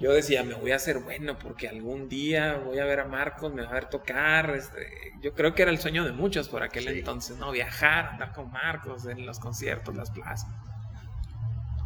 yo 0.00 0.12
decía, 0.12 0.42
me 0.42 0.54
voy 0.54 0.72
a 0.72 0.76
hacer 0.76 0.98
bueno 0.98 1.38
porque 1.38 1.68
algún 1.68 2.08
día 2.08 2.60
voy 2.64 2.80
a 2.80 2.84
ver 2.86 2.98
a 2.98 3.04
Marcos, 3.04 3.54
me 3.54 3.62
va 3.62 3.70
a 3.70 3.74
ver 3.74 3.88
tocar. 3.88 4.50
Este, 4.56 5.12
yo 5.22 5.32
creo 5.32 5.54
que 5.54 5.62
era 5.62 5.70
el 5.70 5.78
sueño 5.78 6.04
de 6.04 6.10
muchos 6.10 6.48
por 6.48 6.64
aquel 6.64 6.88
entonces, 6.88 7.36
¿no? 7.38 7.52
Viajar, 7.52 8.06
andar 8.14 8.32
con 8.32 8.50
Marcos 8.50 9.06
en 9.06 9.24
los 9.24 9.38
conciertos, 9.38 9.94
las 9.94 10.10
plazas, 10.10 10.50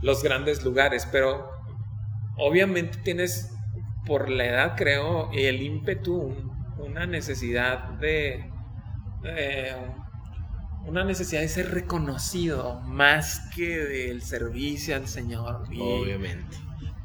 los 0.01 0.23
grandes 0.23 0.65
lugares. 0.65 1.07
Pero 1.13 1.47
obviamente 2.39 2.97
tienes, 3.05 3.51
por 4.07 4.31
la 4.31 4.47
edad 4.47 4.77
creo, 4.79 5.31
el 5.35 5.63
ímpetu, 5.63 6.35
una 6.79 7.05
necesidad 7.05 7.91
de 8.01 8.51
eh, 9.25 9.75
una 10.87 11.05
necesidad 11.05 11.41
de 11.41 11.49
ser 11.49 11.71
reconocido 11.71 12.81
más 12.81 13.51
que 13.55 13.79
del 13.79 14.23
servicio 14.23 14.97
al 14.97 15.09
Señor. 15.09 15.65
Obviamente. 15.79 16.57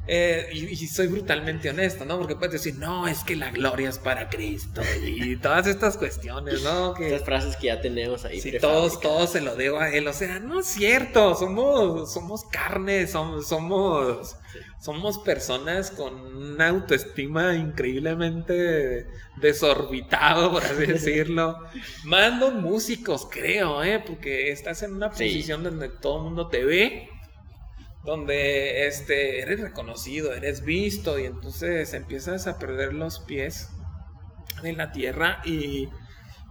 Eh, 0.10 0.48
y, 0.54 0.88
soy 0.88 1.08
brutalmente 1.08 1.70
honesto, 1.70 2.06
¿no? 2.06 2.18
Porque 2.18 2.36
puedes 2.36 2.54
decir, 2.54 2.76
no, 2.80 3.08
es 3.08 3.26
que 3.26 3.36
la 3.36 3.52
gloria 3.52 3.90
es 3.90 4.00
para 4.00 4.30
Cristo 4.30 4.82
y 5.04 5.36
todas 5.36 5.68
estas 5.68 5.98
cuestiones, 5.98 6.64
¿no? 6.64 6.94
Que, 6.94 7.08
estas 7.08 7.26
frases 7.26 7.58
que 7.58 7.68
ya 7.68 7.82
tenemos 7.82 8.24
ahí. 8.24 8.40
Sí, 8.40 8.54
todos, 8.60 9.02
todos 9.02 9.32
se 9.32 9.42
lo 9.42 9.56
debo 9.56 9.80
a 9.80 9.90
Él. 9.90 10.08
O 10.08 10.14
sea, 10.14 10.40
no 10.40 10.62
es 10.62 10.68
cierto, 10.68 11.36
somos, 11.36 12.14
somos 12.14 12.46
carne, 12.46 13.06
somos, 13.06 13.50
somos, 13.50 14.38
somos 14.80 15.20
personas 15.20 15.92
con 15.92 16.14
una 16.16 16.70
autoestima 16.70 17.56
increíblemente 17.56 19.08
desorbitado, 19.36 20.54
por 20.54 20.64
así 20.64 20.86
decirlo. 20.88 21.58
Más 22.06 22.40
los 22.40 22.54
músicos, 22.54 23.28
creo, 23.30 23.84
¿eh? 23.84 24.02
Porque 24.06 24.52
estás 24.52 24.84
en 24.84 24.94
una 24.94 25.10
posición 25.10 25.64
donde 25.64 25.90
todo 25.90 26.20
el 26.20 26.24
mundo 26.24 26.48
te 26.48 26.64
ve 26.64 27.10
donde 28.08 28.88
este, 28.88 29.42
eres 29.42 29.60
reconocido, 29.60 30.34
eres 30.34 30.64
visto 30.64 31.20
y 31.20 31.26
entonces 31.26 31.94
empiezas 31.94 32.48
a 32.48 32.58
perder 32.58 32.94
los 32.94 33.20
pies 33.20 33.70
en 34.64 34.78
la 34.78 34.94
tierra 34.94 35.42
y, 35.44 35.90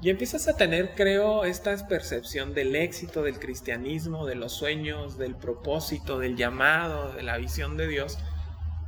y 0.03 0.11
empiezas 0.11 0.49
a 0.49 0.57
tener, 0.59 0.91
creo, 0.95 1.47
esta 1.47 1.75
percepción 1.89 2.53
del 2.53 2.77
éxito, 2.77 3.23
del 3.23 3.39
cristianismo, 3.39 4.27
de 4.27 4.35
los 4.35 4.53
sueños, 4.53 5.17
del 5.17 5.35
propósito, 5.35 6.19
del 6.19 6.37
llamado, 6.37 7.15
de 7.15 7.23
la 7.23 7.39
visión 7.39 7.79
de 7.79 7.89
Dios 7.89 8.19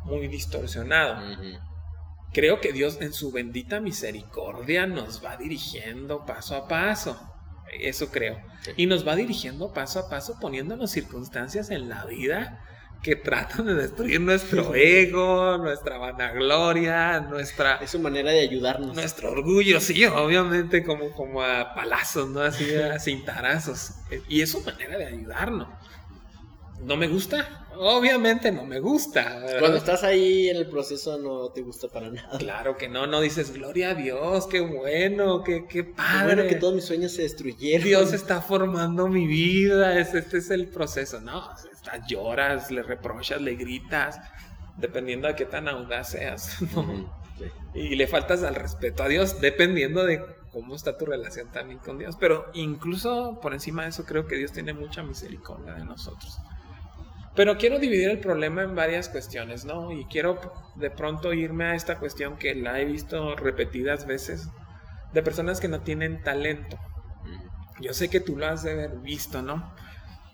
muy 0.04 0.28
distorsionado. 0.28 1.22
Creo 2.34 2.60
que 2.60 2.74
Dios 2.74 2.98
en 3.00 3.14
su 3.14 3.32
bendita 3.32 3.80
misericordia 3.80 4.86
nos 4.86 5.24
va 5.24 5.38
dirigiendo 5.38 6.26
paso 6.26 6.54
a 6.54 6.68
paso. 6.68 7.18
Eso 7.80 8.10
creo. 8.10 8.42
Y 8.76 8.86
nos 8.86 9.06
va 9.06 9.16
dirigiendo 9.16 9.72
paso 9.72 10.00
a 10.00 10.08
paso, 10.08 10.38
poniéndonos 10.40 10.90
circunstancias 10.90 11.70
en 11.70 11.88
la 11.88 12.04
vida 12.04 12.64
que 13.02 13.14
tratan 13.14 13.66
de 13.66 13.74
destruir 13.74 14.20
nuestro 14.20 14.74
ego, 14.74 15.56
nuestra 15.58 15.98
vanagloria, 15.98 17.20
nuestra... 17.20 17.76
Es 17.76 17.90
su 17.90 18.00
manera 18.00 18.32
de 18.32 18.40
ayudarnos. 18.40 18.94
Nuestro 18.94 19.30
orgullo, 19.30 19.80
sí, 19.80 20.04
obviamente, 20.04 20.82
como, 20.82 21.12
como 21.12 21.42
a 21.42 21.74
palazos, 21.74 22.28
¿no? 22.28 22.40
Así 22.40 22.74
a 22.74 22.98
cintarazos. 22.98 23.92
Y 24.28 24.40
es 24.40 24.50
su 24.50 24.60
manera 24.62 24.98
de 24.98 25.06
ayudarnos. 25.06 25.68
¿No 26.82 26.96
me 26.96 27.08
gusta? 27.08 27.66
Obviamente 27.80 28.50
no 28.52 28.64
me 28.64 28.80
gusta. 28.80 29.40
Cuando 29.58 29.78
estás 29.78 30.02
ahí 30.04 30.48
en 30.48 30.56
el 30.56 30.68
proceso 30.68 31.18
no 31.18 31.50
te 31.50 31.62
gusta 31.62 31.88
para 31.88 32.10
nada. 32.10 32.38
Claro 32.38 32.76
que 32.76 32.88
no, 32.88 33.06
no 33.06 33.20
dices, 33.20 33.52
gloria 33.52 33.90
a 33.90 33.94
Dios, 33.94 34.46
qué 34.46 34.60
bueno, 34.60 35.42
qué, 35.42 35.66
qué 35.66 35.84
padre. 35.84 36.34
bueno 36.34 36.48
que 36.48 36.56
todos 36.56 36.74
mis 36.74 36.84
sueños 36.84 37.12
se 37.12 37.22
destruyeron. 37.22 37.86
Dios 37.86 38.12
está 38.12 38.40
formando 38.40 39.08
mi 39.08 39.26
vida, 39.26 39.98
este, 39.98 40.38
es 40.38 40.50
el 40.50 40.68
proceso. 40.68 41.20
No, 41.20 41.50
estás, 41.72 42.06
lloras, 42.08 42.70
le 42.70 42.82
reprochas, 42.82 43.40
le 43.40 43.54
gritas, 43.54 44.20
dependiendo 44.76 45.28
de 45.28 45.34
qué 45.34 45.44
tan 45.44 45.68
audaz 45.68 46.10
seas. 46.10 46.58
Y 47.74 47.94
le 47.94 48.08
faltas 48.08 48.42
al 48.42 48.56
respeto 48.56 49.04
a 49.04 49.08
Dios, 49.08 49.40
dependiendo 49.40 50.04
de 50.04 50.20
cómo 50.52 50.74
está 50.74 50.96
tu 50.96 51.06
relación 51.06 51.48
también 51.52 51.78
con 51.78 51.98
Dios. 51.98 52.16
Pero 52.18 52.46
incluso 52.54 53.38
por 53.40 53.52
encima 53.52 53.84
de 53.84 53.90
eso 53.90 54.04
creo 54.04 54.26
que 54.26 54.36
Dios 54.36 54.52
tiene 54.52 54.72
mucha 54.72 55.02
misericordia 55.02 55.74
de 55.74 55.84
nosotros. 55.84 56.38
Pero 57.38 57.56
quiero 57.56 57.78
dividir 57.78 58.10
el 58.10 58.18
problema 58.18 58.64
en 58.64 58.74
varias 58.74 59.08
cuestiones, 59.08 59.64
¿no? 59.64 59.92
Y 59.92 60.06
quiero 60.06 60.40
de 60.74 60.90
pronto 60.90 61.32
irme 61.32 61.66
a 61.66 61.76
esta 61.76 62.00
cuestión 62.00 62.36
que 62.36 62.52
la 62.56 62.80
he 62.80 62.84
visto 62.84 63.36
repetidas 63.36 64.08
veces 64.08 64.48
de 65.12 65.22
personas 65.22 65.60
que 65.60 65.68
no 65.68 65.82
tienen 65.82 66.20
talento. 66.24 66.76
Yo 67.80 67.94
sé 67.94 68.10
que 68.10 68.18
tú 68.18 68.36
lo 68.36 68.48
has 68.48 68.64
de 68.64 68.72
haber 68.72 68.98
visto, 68.98 69.40
¿no? 69.40 69.72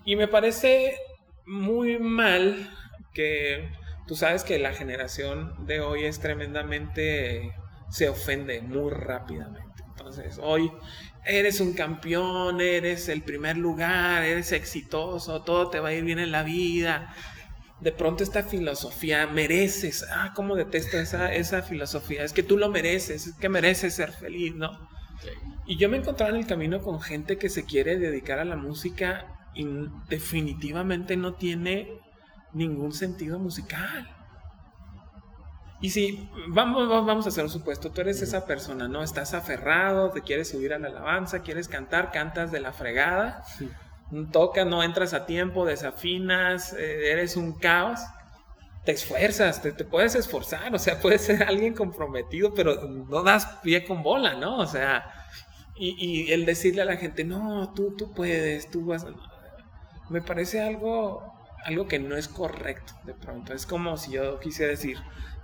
Y 0.03 0.15
me 0.15 0.27
parece 0.27 0.97
muy 1.45 1.99
mal 1.99 2.71
que 3.13 3.69
tú 4.07 4.15
sabes 4.15 4.43
que 4.43 4.57
la 4.57 4.73
generación 4.73 5.67
de 5.67 5.81
hoy 5.81 6.05
es 6.05 6.19
tremendamente 6.19 7.53
se 7.91 8.09
ofende 8.09 8.63
muy 8.63 8.89
rápidamente. 8.89 9.83
Entonces, 9.89 10.39
hoy 10.41 10.71
eres 11.25 11.59
un 11.59 11.73
campeón, 11.73 12.61
eres 12.61 13.09
el 13.09 13.23
primer 13.23 13.57
lugar, 13.57 14.23
eres 14.23 14.51
exitoso, 14.51 15.41
todo 15.43 15.69
te 15.69 15.79
va 15.79 15.89
a 15.89 15.93
ir 15.93 16.03
bien 16.03 16.19
en 16.19 16.31
la 16.31 16.43
vida. 16.43 17.13
De 17.81 17.91
pronto 17.91 18.23
esta 18.23 18.43
filosofía, 18.43 19.27
mereces, 19.27 20.05
ah, 20.11 20.33
cómo 20.35 20.55
detesto 20.55 20.97
esa, 20.97 21.33
esa 21.33 21.61
filosofía, 21.61 22.23
es 22.23 22.31
que 22.31 22.43
tú 22.43 22.57
lo 22.57 22.69
mereces, 22.69 23.27
es 23.27 23.35
que 23.35 23.49
mereces 23.49 23.95
ser 23.95 24.11
feliz, 24.11 24.55
¿no? 24.55 24.71
Y 25.67 25.77
yo 25.77 25.89
me 25.89 25.97
encontraba 25.97 26.31
en 26.31 26.37
el 26.37 26.47
camino 26.47 26.81
con 26.81 27.01
gente 27.01 27.37
que 27.37 27.49
se 27.49 27.65
quiere 27.65 27.97
dedicar 27.97 28.39
a 28.39 28.45
la 28.45 28.55
música 28.55 29.49
y 29.55 29.65
definitivamente 30.09 31.17
no 31.17 31.33
tiene 31.33 31.89
ningún 32.53 32.93
sentido 32.93 33.39
musical. 33.39 34.14
Y 35.81 35.89
si, 35.89 36.29
vamos, 36.47 36.87
vamos 36.87 37.25
a 37.25 37.29
hacer 37.29 37.43
un 37.43 37.49
supuesto, 37.49 37.91
tú 37.91 38.01
eres 38.01 38.21
esa 38.21 38.45
persona, 38.45 38.87
¿no? 38.87 39.03
Estás 39.03 39.33
aferrado, 39.33 40.09
te 40.11 40.21
quieres 40.21 40.49
subir 40.49 40.73
a 40.73 40.79
la 40.79 40.87
alabanza, 40.87 41.41
quieres 41.41 41.67
cantar, 41.67 42.11
cantas 42.11 42.51
de 42.51 42.61
la 42.61 42.71
fregada, 42.71 43.43
toca, 44.31 44.63
no 44.63 44.83
entras 44.83 45.13
a 45.13 45.25
tiempo, 45.25 45.65
desafinas, 45.65 46.73
eh, 46.73 47.11
eres 47.11 47.35
un 47.35 47.53
caos, 47.53 47.99
te 48.85 48.93
esfuerzas, 48.93 49.61
te, 49.61 49.73
puedes 49.83 50.15
esforzar, 50.15 50.73
o 50.73 50.79
sea, 50.79 50.99
puedes 51.01 51.21
ser 51.21 51.43
alguien 51.43 51.73
comprometido, 51.73 52.53
pero 52.53 52.87
no 52.87 53.23
das 53.23 53.45
pie 53.63 53.83
con 53.85 54.01
bola, 54.01 54.35
¿no? 54.35 54.57
O 54.59 54.65
sea, 54.67 55.05
y, 55.75 55.95
y 55.99 56.31
el 56.31 56.45
decirle 56.45 56.83
a 56.83 56.85
la 56.85 56.95
gente, 56.95 57.25
no, 57.25 57.73
tú, 57.73 57.95
tú 57.97 58.13
puedes, 58.13 58.69
tú 58.71 58.85
vas, 58.85 59.05
me 60.09 60.21
parece 60.21 60.61
algo, 60.61 61.33
algo 61.65 61.87
que 61.87 61.99
no 61.99 62.15
es 62.15 62.27
correcto 62.27 62.93
de 63.03 63.13
pronto, 63.13 63.53
es 63.53 63.65
como 63.65 63.97
si 63.97 64.11
yo 64.11 64.39
quisiera 64.39 64.71
decir, 64.71 64.97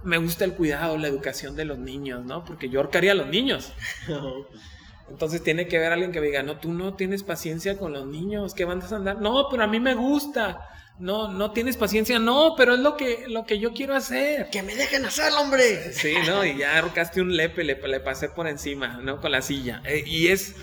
me 0.04 0.18
gusta 0.18 0.46
el 0.46 0.54
cuidado, 0.54 0.98
la 0.98 1.08
educación 1.08 1.56
de 1.56 1.66
los 1.66 1.78
niños, 1.78 2.26
¿no? 2.26 2.44
Porque 2.44 2.70
yo 2.70 2.80
ahorcaría 2.80 3.12
a 3.12 3.16
los 3.16 3.28
niños. 3.28 3.74
Entonces 5.10 5.44
tiene 5.44 5.68
que 5.68 5.78
haber 5.78 5.92
alguien 5.92 6.12
que 6.12 6.22
diga, 6.22 6.42
no, 6.42 6.58
tú 6.58 6.72
no 6.72 6.96
tienes 6.96 7.24
paciencia 7.24 7.78
con 7.78 7.92
los 7.92 8.06
niños, 8.08 8.54
¿qué 8.54 8.66
van 8.66 8.82
a 8.82 8.96
andar? 8.96 9.22
No, 9.22 9.48
pero 9.50 9.64
a 9.64 9.68
mí 9.68 9.80
me 9.80 9.94
gusta. 9.94 10.68
No, 11.00 11.30
no 11.30 11.52
tienes 11.52 11.78
paciencia, 11.78 12.20
no, 12.20 12.54
pero 12.56 12.76
es 12.76 12.80
lo 12.80 12.96
que, 12.96 13.26
lo 13.28 13.46
que 13.46 13.60
yo 13.60 13.74
quiero 13.74 13.96
hacer. 13.96 14.50
Que 14.52 14.62
me 14.62 14.76
dejen 14.76 15.04
hacer, 15.04 15.32
hombre. 15.34 15.92
Sí, 15.94 16.14
¿no? 16.28 16.46
Y 16.46 16.58
ya 16.58 16.78
ahorcaste 16.78 17.22
un 17.22 17.36
lepe, 17.36 17.64
le, 17.64 17.76
le 17.76 18.00
pasé 18.00 18.30
por 18.30 18.48
encima, 18.48 19.00
¿no? 19.02 19.20
Con 19.20 19.32
la 19.32 19.42
silla. 19.42 19.82
Eh, 19.86 20.04
y 20.06 20.28
es, 20.28 20.56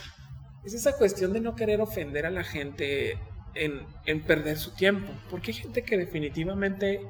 es 0.65 0.75
esa 0.75 0.97
cuestión 0.97 1.33
de 1.33 1.41
no 1.41 1.57
querer 1.57 1.81
ofender 1.81 2.25
a 2.25 2.31
la 2.31 2.45
gente 2.45 3.19
en, 3.55 3.85
en 4.07 4.23
perder 4.23 4.59
su 4.59 4.71
tiempo. 4.71 5.13
Porque 5.29 5.51
hay 5.51 5.57
gente 5.57 5.83
que 5.83 5.99
definitivamente 5.99 7.01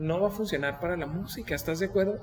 no 0.00 0.18
va 0.20 0.28
a 0.28 0.32
funcionar 0.32 0.80
para 0.80 0.96
la 0.96 1.06
música, 1.06 1.54
¿estás 1.54 1.78
de 1.78 1.86
acuerdo? 1.86 2.18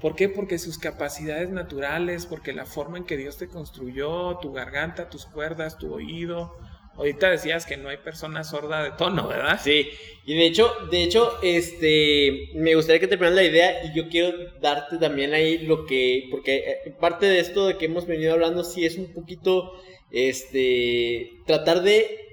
¿Por 0.00 0.14
qué? 0.16 0.28
Porque 0.28 0.58
sus 0.58 0.76
capacidades 0.76 1.48
naturales, 1.50 2.26
porque 2.26 2.52
la 2.52 2.66
forma 2.66 2.98
en 2.98 3.04
que 3.04 3.16
Dios 3.16 3.38
te 3.38 3.48
construyó, 3.48 4.38
tu 4.38 4.52
garganta, 4.52 5.08
tus 5.08 5.24
cuerdas, 5.24 5.78
tu 5.78 5.94
oído. 5.94 6.52
Ahorita 6.96 7.30
decías 7.30 7.64
que 7.64 7.76
no 7.76 7.88
hay 7.88 7.98
persona 7.98 8.42
sorda 8.42 8.82
de 8.82 8.90
tono, 8.92 9.28
¿verdad? 9.28 9.60
Sí, 9.62 9.88
y 10.24 10.34
de 10.34 10.46
hecho, 10.46 10.70
de 10.90 11.02
hecho, 11.04 11.38
este, 11.42 12.50
me 12.54 12.74
gustaría 12.74 13.00
que 13.00 13.06
terminaras 13.06 13.36
la 13.36 13.44
idea 13.44 13.84
y 13.84 13.96
yo 13.96 14.08
quiero 14.08 14.36
darte 14.60 14.98
también 14.98 15.32
ahí 15.32 15.58
lo 15.58 15.86
que, 15.86 16.26
porque 16.30 16.56
eh, 16.56 16.94
parte 16.98 17.26
de 17.26 17.38
esto 17.38 17.66
de 17.66 17.76
que 17.76 17.84
hemos 17.84 18.06
venido 18.06 18.32
hablando 18.32 18.64
sí 18.64 18.84
es 18.84 18.96
un 18.96 19.12
poquito, 19.12 19.72
este, 20.10 21.30
tratar 21.46 21.82
de 21.82 22.25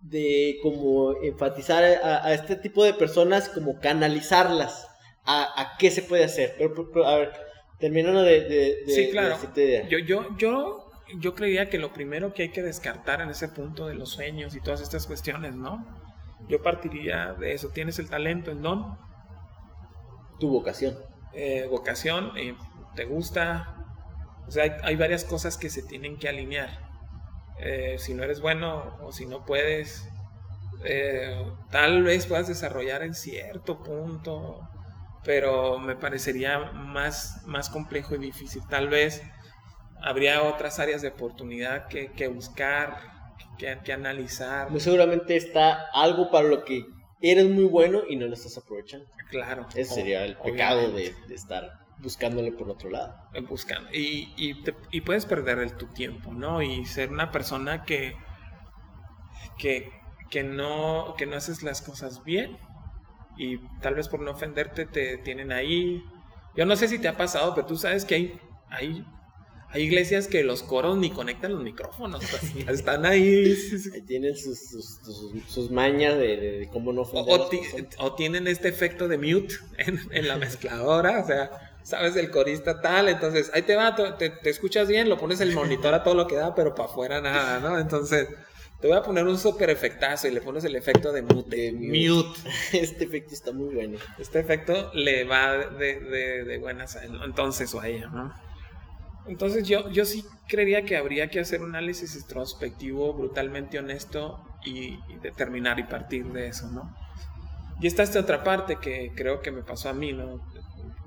de 0.00 0.58
como 0.62 1.14
enfatizar 1.22 1.84
a, 1.84 2.32
este 2.32 2.56
tipo 2.56 2.84
de 2.84 2.94
personas, 2.94 3.48
como 3.48 3.78
canalizarlas 3.80 4.88
a, 5.24 5.76
qué 5.78 5.90
se 5.90 6.02
puede 6.02 6.24
hacer. 6.24 6.56
Pero, 6.58 7.06
a 7.06 7.16
ver, 7.16 7.32
terminando 7.78 8.22
de, 8.22 8.40
de, 8.40 8.78
sí, 8.86 9.10
claro. 9.10 9.36
Yo, 9.88 9.98
yo, 9.98 10.36
yo, 10.38 10.90
yo 11.18 11.34
creía 11.34 11.68
que 11.68 11.78
lo 11.78 11.92
primero 11.92 12.32
que 12.32 12.42
hay 12.42 12.48
que 12.50 12.62
descartar 12.62 13.20
en 13.20 13.30
ese 13.30 13.48
punto 13.48 13.86
de 13.86 13.94
los 13.94 14.10
sueños 14.10 14.54
y 14.56 14.60
todas 14.60 14.80
estas 14.80 15.06
cuestiones, 15.06 15.54
¿no? 15.54 15.86
Yo 16.48 16.62
partiría 16.62 17.34
de 17.34 17.52
eso. 17.52 17.68
¿Tienes 17.68 17.98
el 17.98 18.08
talento, 18.08 18.50
el 18.50 18.62
don? 18.62 18.98
Tu 20.38 20.48
vocación. 20.48 20.98
Eh, 21.32 21.66
vocación, 21.70 22.32
eh, 22.36 22.56
¿te 22.96 23.04
gusta? 23.04 23.76
O 24.48 24.50
sea, 24.50 24.64
hay, 24.64 24.72
hay 24.82 24.96
varias 24.96 25.24
cosas 25.24 25.56
que 25.56 25.68
se 25.68 25.82
tienen 25.82 26.18
que 26.18 26.28
alinear. 26.28 26.89
Eh, 27.62 27.96
si 27.98 28.14
no 28.14 28.22
eres 28.22 28.40
bueno 28.40 28.96
o 29.02 29.12
si 29.12 29.26
no 29.26 29.44
puedes, 29.44 30.08
eh, 30.84 31.44
tal 31.70 32.02
vez 32.02 32.26
puedas 32.26 32.48
desarrollar 32.48 33.02
en 33.02 33.14
cierto 33.14 33.82
punto, 33.82 34.60
pero 35.24 35.78
me 35.78 35.94
parecería 35.94 36.72
más, 36.72 37.42
más 37.46 37.68
complejo 37.68 38.14
y 38.14 38.18
difícil. 38.18 38.62
Tal 38.68 38.88
vez 38.88 39.22
habría 40.00 40.42
otras 40.42 40.78
áreas 40.78 41.02
de 41.02 41.08
oportunidad 41.08 41.86
que, 41.88 42.12
que 42.12 42.28
buscar, 42.28 42.98
que, 43.58 43.78
que, 43.84 43.92
analizar. 43.92 44.70
Muy 44.70 44.80
seguramente 44.80 45.36
está 45.36 45.86
algo 45.92 46.30
para 46.30 46.48
lo 46.48 46.64
que 46.64 46.86
eres 47.20 47.46
muy 47.50 47.64
bueno 47.64 48.02
y 48.08 48.16
no 48.16 48.26
lo 48.26 48.34
estás 48.34 48.56
aprovechando. 48.56 49.06
Claro. 49.28 49.66
Ese 49.74 49.94
sería 49.94 50.24
el 50.24 50.36
pecado 50.36 50.90
de, 50.92 51.14
de 51.28 51.34
estar 51.34 51.78
buscándole 52.02 52.52
por 52.52 52.68
otro 52.70 52.90
lado. 52.90 53.14
Buscando. 53.48 53.90
Y, 53.92 54.32
y, 54.36 55.00
puedes 55.02 55.26
perder 55.26 55.58
el, 55.58 55.76
tu 55.76 55.86
tiempo, 55.86 56.32
¿no? 56.32 56.62
Y 56.62 56.84
ser 56.86 57.10
una 57.10 57.30
persona 57.30 57.84
que, 57.84 58.16
que, 59.58 59.92
que, 60.30 60.42
no, 60.42 61.14
que 61.16 61.26
no 61.26 61.36
haces 61.36 61.62
las 61.62 61.82
cosas 61.82 62.24
bien. 62.24 62.58
Y 63.36 63.58
tal 63.80 63.94
vez 63.94 64.08
por 64.08 64.20
no 64.20 64.32
ofenderte 64.32 64.86
te 64.86 65.18
tienen 65.18 65.52
ahí. 65.52 66.02
Yo 66.56 66.66
no 66.66 66.76
sé 66.76 66.88
si 66.88 66.98
te 66.98 67.08
ha 67.08 67.16
pasado, 67.16 67.54
pero 67.54 67.66
tú 67.66 67.76
sabes 67.76 68.04
que 68.04 68.14
hay, 68.14 68.40
hay, 68.68 69.04
hay 69.68 69.82
iglesias 69.82 70.26
que 70.26 70.42
los 70.42 70.62
coros 70.62 70.98
ni 70.98 71.10
conectan 71.10 71.52
los 71.52 71.62
micrófonos. 71.62 72.22
Pues, 72.28 72.68
están 72.68 73.06
ahí. 73.06 73.54
ahí 73.94 74.02
tienen 74.02 74.36
sus, 74.36 74.58
sus, 75.46 75.70
mañas 75.70 76.18
de, 76.18 76.68
cómo 76.72 76.92
no 76.92 77.02
ofender. 77.02 77.40
O, 77.98 78.14
tienen 78.14 78.46
este 78.46 78.68
efecto 78.68 79.08
de 79.08 79.16
mute 79.16 79.54
en, 79.78 80.00
en 80.10 80.28
la 80.28 80.36
mezcladora. 80.36 81.20
O 81.20 81.26
sea 81.26 81.69
sabes 81.82 82.16
el 82.16 82.30
corista 82.30 82.80
tal, 82.80 83.08
entonces 83.08 83.50
ahí 83.54 83.62
te 83.62 83.76
va, 83.76 83.94
te, 83.94 84.32
escuchas 84.44 84.88
bien, 84.88 85.08
lo 85.08 85.18
pones 85.18 85.40
el 85.40 85.54
monitor 85.54 85.94
a 85.94 86.02
todo 86.02 86.14
lo 86.14 86.26
que 86.26 86.36
da, 86.36 86.54
pero 86.54 86.74
para 86.74 86.88
afuera 86.88 87.20
nada, 87.20 87.60
¿no? 87.60 87.78
Entonces, 87.78 88.28
te 88.80 88.88
voy 88.88 88.96
a 88.96 89.02
poner 89.02 89.26
un 89.26 89.38
super 89.38 89.68
efectazo 89.70 90.28
y 90.28 90.30
le 90.30 90.40
pones 90.40 90.64
el 90.64 90.74
efecto 90.74 91.12
de 91.12 91.22
mute. 91.22 91.72
mute. 91.72 92.40
Este 92.72 93.04
efecto 93.04 93.34
está 93.34 93.52
muy 93.52 93.74
bueno. 93.74 93.98
Este 94.18 94.40
efecto 94.40 94.90
le 94.94 95.24
va 95.24 95.56
de, 95.56 96.00
de, 96.00 96.58
buenas 96.58 96.96
entonces 97.24 97.74
o 97.74 97.80
a 97.80 97.88
ella, 97.88 98.08
¿no? 98.08 98.32
Entonces 99.26 99.68
yo, 99.68 99.90
yo 99.90 100.04
sí 100.06 100.24
creería 100.48 100.84
que 100.84 100.96
habría 100.96 101.28
que 101.28 101.40
hacer 101.40 101.60
un 101.60 101.70
análisis 101.70 102.16
introspectivo 102.16 103.12
brutalmente 103.12 103.78
honesto 103.78 104.42
y, 104.64 104.98
y 105.08 105.18
determinar 105.22 105.78
y 105.78 105.84
partir 105.84 106.26
de 106.32 106.48
eso, 106.48 106.68
¿no? 106.68 106.96
Y 107.80 107.86
está 107.86 108.02
esta 108.02 108.20
otra 108.20 108.42
parte 108.42 108.76
que 108.76 109.12
creo 109.14 109.40
que 109.40 109.50
me 109.50 109.62
pasó 109.62 109.88
a 109.88 109.92
mí, 109.92 110.12
¿no? 110.12 110.40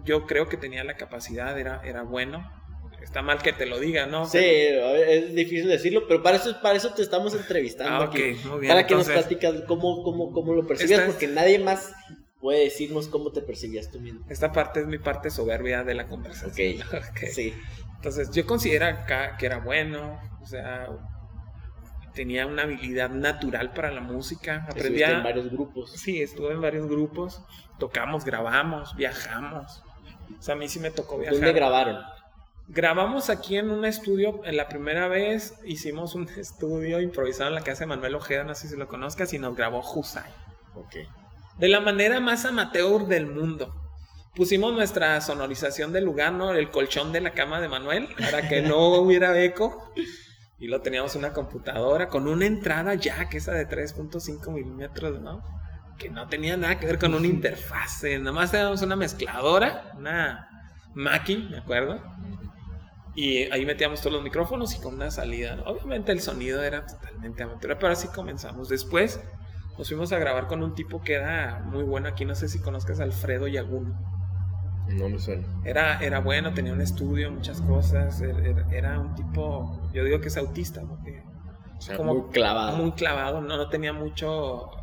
Yo 0.03 0.25
creo 0.25 0.49
que 0.49 0.57
tenía 0.57 0.83
la 0.83 0.95
capacidad, 0.95 1.57
era, 1.59 1.81
era 1.83 2.03
bueno. 2.03 2.51
Está 3.01 3.21
mal 3.21 3.41
que 3.41 3.51
te 3.51 3.65
lo 3.65 3.79
diga, 3.79 4.05
¿no? 4.05 4.25
Sí, 4.25 4.39
es 4.39 5.35
difícil 5.35 5.67
decirlo, 5.67 6.07
pero 6.07 6.23
para 6.23 6.37
eso, 6.37 6.61
para 6.61 6.77
eso 6.77 6.93
te 6.93 7.01
estamos 7.01 7.35
entrevistando 7.35 8.05
ah, 8.05 8.05
aquí. 8.05 8.37
Para 8.65 8.87
que 8.87 8.95
nos 8.95 9.09
platicas 9.09 9.63
cómo, 9.67 10.03
cómo, 10.03 10.31
cómo 10.31 10.53
lo 10.53 10.65
percibías, 10.65 11.01
porque 11.01 11.27
nadie 11.27 11.59
más 11.59 11.93
puede 12.39 12.63
decirnos 12.63 13.07
cómo 13.07 13.31
te 13.31 13.41
percibías 13.41 13.91
tú 13.91 13.99
mismo. 13.99 14.25
Esta 14.29 14.51
parte 14.53 14.81
es 14.81 14.87
mi 14.87 14.99
parte 14.99 15.29
soberbia 15.29 15.83
de 15.83 15.95
la 15.95 16.07
conversación. 16.07 16.81
Ok, 16.81 17.27
sí. 17.31 17.53
Entonces, 17.95 18.31
yo 18.31 18.45
considero 18.45 18.85
que 19.37 19.45
era 19.45 19.59
bueno, 19.59 20.19
o 20.41 20.45
sea, 20.45 20.89
tenía 22.13 22.45
una 22.45 22.63
habilidad 22.63 23.09
natural 23.09 23.71
para 23.73 23.91
la 23.91 24.01
música. 24.01 24.67
Aprendía 24.69 25.11
en 25.11 25.23
varios 25.23 25.49
grupos. 25.49 25.91
Sí, 25.91 26.21
estuve 26.21 26.53
en 26.53 26.61
varios 26.61 26.87
grupos. 26.87 27.41
Tocamos, 27.79 28.25
grabamos, 28.25 28.95
viajamos. 28.95 29.83
O 30.39 30.41
sea, 30.41 30.55
a 30.55 30.57
mí 30.57 30.67
sí 30.67 30.79
me 30.79 30.91
tocó 30.91 31.17
viajar. 31.17 31.35
¿Dónde 31.35 31.53
grabaron? 31.53 31.97
Grabamos 32.67 33.29
aquí 33.29 33.57
en 33.57 33.69
un 33.69 33.83
estudio, 33.83 34.41
en 34.45 34.55
la 34.55 34.69
primera 34.69 35.07
vez 35.07 35.55
hicimos 35.65 36.15
un 36.15 36.29
estudio 36.37 37.01
improvisado 37.01 37.49
en 37.49 37.55
la 37.55 37.61
casa 37.61 37.81
de 37.81 37.87
Manuel 37.87 38.15
Ojeda, 38.15 38.43
no 38.43 38.55
sé 38.55 38.67
si 38.67 38.77
lo 38.77 38.87
conozcas, 38.87 39.33
y 39.33 39.39
nos 39.39 39.55
grabó 39.55 39.81
Husay. 39.81 40.31
Ok. 40.75 40.95
De 41.59 41.67
la 41.67 41.81
manera 41.81 42.19
más 42.19 42.45
amateur 42.45 43.05
del 43.05 43.27
mundo. 43.27 43.73
pusimos 44.35 44.73
nuestra 44.73 45.21
sonorización 45.21 45.93
del 45.93 46.05
lugar, 46.05 46.33
¿no? 46.33 46.51
El 46.51 46.71
colchón 46.71 47.11
de 47.11 47.21
la 47.21 47.31
cama 47.31 47.61
de 47.61 47.67
Manuel, 47.67 48.07
para 48.17 48.47
que 48.47 48.61
no 48.61 48.87
hubiera 49.01 49.39
eco. 49.39 49.93
Y 50.57 50.67
lo 50.67 50.81
teníamos 50.81 51.15
una 51.15 51.33
computadora 51.33 52.07
con 52.07 52.27
una 52.27 52.45
entrada 52.45 52.95
jack, 52.95 53.35
esa 53.35 53.51
de 53.51 53.67
3.5 53.67 54.49
milímetros, 54.51 55.21
¿no? 55.21 55.43
Que 56.03 56.09
no 56.09 56.27
tenía 56.27 56.57
nada 56.57 56.77
que 56.77 56.85
ver 56.85 56.99
con 56.99 57.13
una 57.13 57.27
interfase. 57.27 58.19
Nada 58.19 58.33
más 58.33 58.51
teníamos 58.51 58.81
una 58.81 58.97
mezcladora, 58.97 59.93
una 59.97 60.49
Mackie, 60.93 61.47
me 61.49 61.59
acuerdo. 61.59 62.01
Y 63.15 63.43
ahí 63.53 63.65
metíamos 63.65 64.01
todos 64.01 64.11
los 64.11 64.21
micrófonos 64.21 64.75
y 64.75 64.81
con 64.81 64.95
una 64.95 65.11
salida. 65.11 65.63
Obviamente 65.65 66.11
el 66.11 66.19
sonido 66.19 66.61
era 66.61 66.85
totalmente 66.85 67.41
aventura, 67.41 67.79
pero 67.79 67.93
así 67.93 68.09
comenzamos. 68.09 68.67
Después 68.67 69.21
nos 69.77 69.87
fuimos 69.87 70.11
a 70.11 70.19
grabar 70.19 70.47
con 70.47 70.61
un 70.61 70.75
tipo 70.75 71.01
que 71.01 71.13
era 71.13 71.63
muy 71.67 71.83
bueno 71.83 72.09
aquí. 72.09 72.25
No 72.25 72.35
sé 72.35 72.49
si 72.49 72.59
conozcas 72.59 72.99
a 72.99 73.03
Alfredo 73.03 73.47
Yaguno. 73.47 73.97
No 74.89 75.07
me 75.07 75.19
suena. 75.19 75.47
Era, 75.63 75.99
era 76.03 76.19
bueno, 76.19 76.53
tenía 76.53 76.73
un 76.73 76.81
estudio, 76.81 77.31
muchas 77.31 77.61
cosas. 77.61 78.19
Er, 78.19 78.45
er, 78.45 78.65
era, 78.71 78.99
un 78.99 79.15
tipo, 79.15 79.89
yo 79.93 80.03
digo 80.03 80.19
que 80.19 80.27
es 80.27 80.35
autista, 80.35 80.81
porque 80.81 81.23
como 81.95 82.13
muy 82.13 82.31
clavado. 82.31 82.75
Muy 82.75 82.91
clavado, 82.91 83.39
no, 83.39 83.55
no 83.55 83.69
tenía 83.69 83.93
mucho 83.93 84.82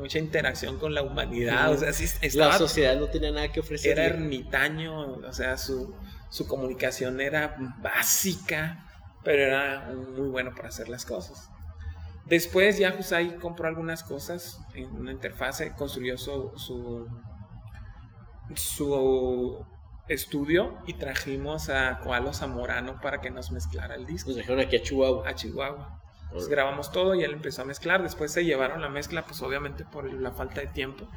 mucha 0.00 0.18
interacción 0.18 0.78
con 0.78 0.94
la 0.94 1.02
humanidad. 1.02 1.72
O 1.72 1.76
sea, 1.76 1.92
la 2.34 2.58
sociedad 2.58 2.98
no 2.98 3.06
tenía 3.08 3.30
nada 3.30 3.52
que 3.52 3.60
ofrecer. 3.60 3.92
Era 3.92 4.06
ermitaño, 4.06 5.14
o 5.16 5.32
sea, 5.32 5.56
su, 5.56 5.94
su 6.30 6.46
comunicación 6.46 7.20
era 7.20 7.56
básica, 7.80 8.86
pero 9.22 9.42
era 9.42 9.92
muy 10.16 10.28
bueno 10.28 10.52
para 10.54 10.68
hacer 10.68 10.88
las 10.88 11.04
cosas. 11.04 11.50
Después 12.26 12.78
ya 12.78 12.94
Husay 12.96 13.36
compró 13.36 13.66
algunas 13.66 14.02
cosas 14.02 14.60
en 14.74 14.90
una 14.92 15.12
interfase, 15.12 15.72
construyó 15.74 16.16
su, 16.16 16.52
su, 16.56 17.08
su 18.54 19.66
estudio 20.08 20.78
y 20.86 20.94
trajimos 20.94 21.70
a 21.70 21.98
Koalo 21.98 22.32
Zamorano 22.32 23.00
para 23.00 23.20
que 23.20 23.30
nos 23.30 23.50
mezclara 23.50 23.94
el 23.94 24.06
disco. 24.06 24.30
Nos 24.30 24.36
dejaron 24.36 24.60
aquí 24.60 24.76
a 24.76 24.82
Chihuahua. 24.82 25.28
A 25.28 25.34
Chihuahua. 25.34 26.00
Grabamos 26.48 26.92
todo 26.92 27.14
y 27.14 27.24
él 27.24 27.32
empezó 27.32 27.62
a 27.62 27.64
mezclar. 27.64 28.02
Después 28.02 28.32
se 28.32 28.44
llevaron 28.44 28.80
la 28.80 28.88
mezcla, 28.88 29.24
pues 29.24 29.42
obviamente 29.42 29.84
por 29.84 30.12
la 30.12 30.32
falta 30.32 30.60
de 30.60 30.68
tiempo. 30.68 31.08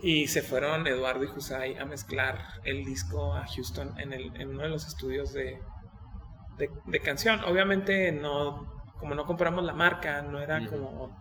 Y 0.00 0.28
se 0.28 0.42
fueron 0.42 0.86
Eduardo 0.86 1.24
y 1.24 1.26
Husay 1.26 1.76
a 1.76 1.84
mezclar 1.84 2.38
el 2.64 2.84
disco 2.84 3.34
a 3.34 3.46
Houston 3.46 3.98
en, 3.98 4.12
el, 4.12 4.40
en 4.40 4.50
uno 4.50 4.62
de 4.62 4.68
los 4.68 4.86
estudios 4.86 5.32
de, 5.32 5.60
de, 6.56 7.00
canción. 7.00 7.42
Obviamente 7.44 8.12
no, 8.12 8.82
como 9.00 9.14
no 9.16 9.26
compramos 9.26 9.64
la 9.64 9.72
marca, 9.72 10.22
no 10.22 10.40
era 10.40 10.64
como... 10.66 11.16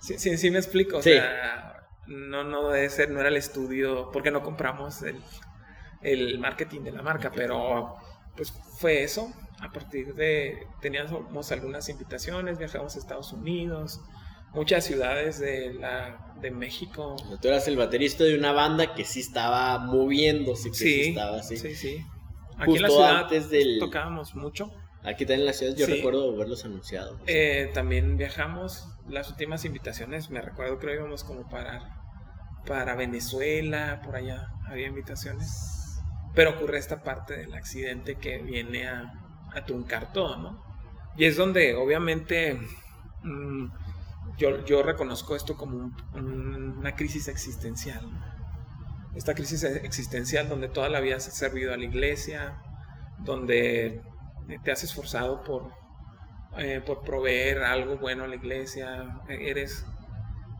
Sí, 0.00 0.18
sí, 0.18 0.50
me 0.50 0.58
explico. 0.58 0.98
O 0.98 1.02
sea, 1.02 1.86
no, 2.06 2.44
no 2.44 2.68
debe 2.68 2.90
ser, 2.90 3.10
no 3.10 3.20
era 3.20 3.28
el 3.28 3.36
estudio, 3.36 4.10
porque 4.12 4.30
no 4.30 4.42
compramos 4.42 5.02
el, 5.02 5.22
el 6.02 6.38
marketing 6.38 6.80
de 6.82 6.92
la 6.92 7.02
marca, 7.02 7.30
pero 7.34 7.96
pues 8.36 8.52
fue 8.78 9.02
eso. 9.02 9.32
A 9.62 9.70
partir 9.70 10.14
de, 10.14 10.66
teníamos 10.80 11.52
algunas 11.52 11.88
invitaciones, 11.88 12.58
viajamos 12.58 12.96
a 12.96 12.98
Estados 12.98 13.32
Unidos, 13.32 14.00
muchas 14.54 14.84
ciudades 14.84 15.38
de, 15.38 15.74
la, 15.74 16.34
de 16.40 16.50
México. 16.50 17.16
Tú 17.40 17.48
eras 17.48 17.68
el 17.68 17.76
baterista 17.76 18.24
de 18.24 18.36
una 18.36 18.52
banda 18.52 18.94
que 18.94 19.04
sí 19.04 19.20
estaba 19.20 19.78
moviéndose, 19.78 20.70
que 20.70 20.76
sí, 20.76 21.00
estaba 21.10 21.38
así. 21.38 21.56
Sí, 21.56 21.74
sí. 21.76 22.04
Aquí 22.58 22.76
en 22.76 22.82
la 22.82 22.88
ciudad 22.88 23.16
antes 23.18 23.50
del... 23.50 23.78
tocábamos 23.78 24.34
mucho. 24.34 24.70
Aquí 25.04 25.26
también 25.26 25.40
en 25.40 25.46
la 25.46 25.52
ciudad 25.52 25.74
yo 25.76 25.86
recuerdo 25.86 26.36
verlos 26.36 26.64
anunciados. 26.64 27.20
Eh, 27.26 27.70
también 27.72 28.16
viajamos, 28.16 28.88
las 29.08 29.30
últimas 29.30 29.64
invitaciones, 29.64 30.30
me 30.30 30.40
recuerdo 30.40 30.78
que 30.78 30.92
íbamos 30.92 31.24
como 31.24 31.48
para, 31.48 32.02
para 32.66 32.94
Venezuela, 32.94 34.00
por 34.04 34.16
allá 34.16 34.48
había 34.66 34.88
invitaciones. 34.88 36.00
Pero 36.34 36.50
ocurre 36.50 36.78
esta 36.78 37.02
parte 37.02 37.36
del 37.36 37.54
accidente 37.54 38.14
que 38.16 38.38
viene 38.38 38.88
a, 38.88 39.21
a 39.54 39.64
truncar 39.64 40.12
todo, 40.12 40.36
¿no? 40.36 40.62
Y 41.16 41.24
es 41.26 41.36
donde 41.36 41.74
obviamente 41.74 42.58
mm, 43.22 43.66
yo, 44.38 44.82
reconozco 44.82 45.36
esto 45.36 45.56
como 45.56 45.92
una 46.14 46.94
crisis 46.96 47.28
existencial. 47.28 48.00
Esta 49.14 49.34
crisis 49.34 49.62
existencial 49.64 50.48
donde 50.48 50.68
toda 50.68 50.88
la 50.88 51.00
vida 51.00 51.16
has 51.16 51.24
servido 51.24 51.72
a 51.72 51.76
la 51.76 51.84
iglesia, 51.84 52.60
donde 53.18 54.02
te 54.64 54.72
has 54.72 54.82
esforzado 54.84 55.44
por, 55.44 55.70
eh, 56.56 56.82
por 56.84 57.02
proveer 57.02 57.62
algo 57.62 57.98
bueno 57.98 58.24
a 58.24 58.26
la 58.26 58.36
iglesia, 58.36 59.20
eres 59.28 59.84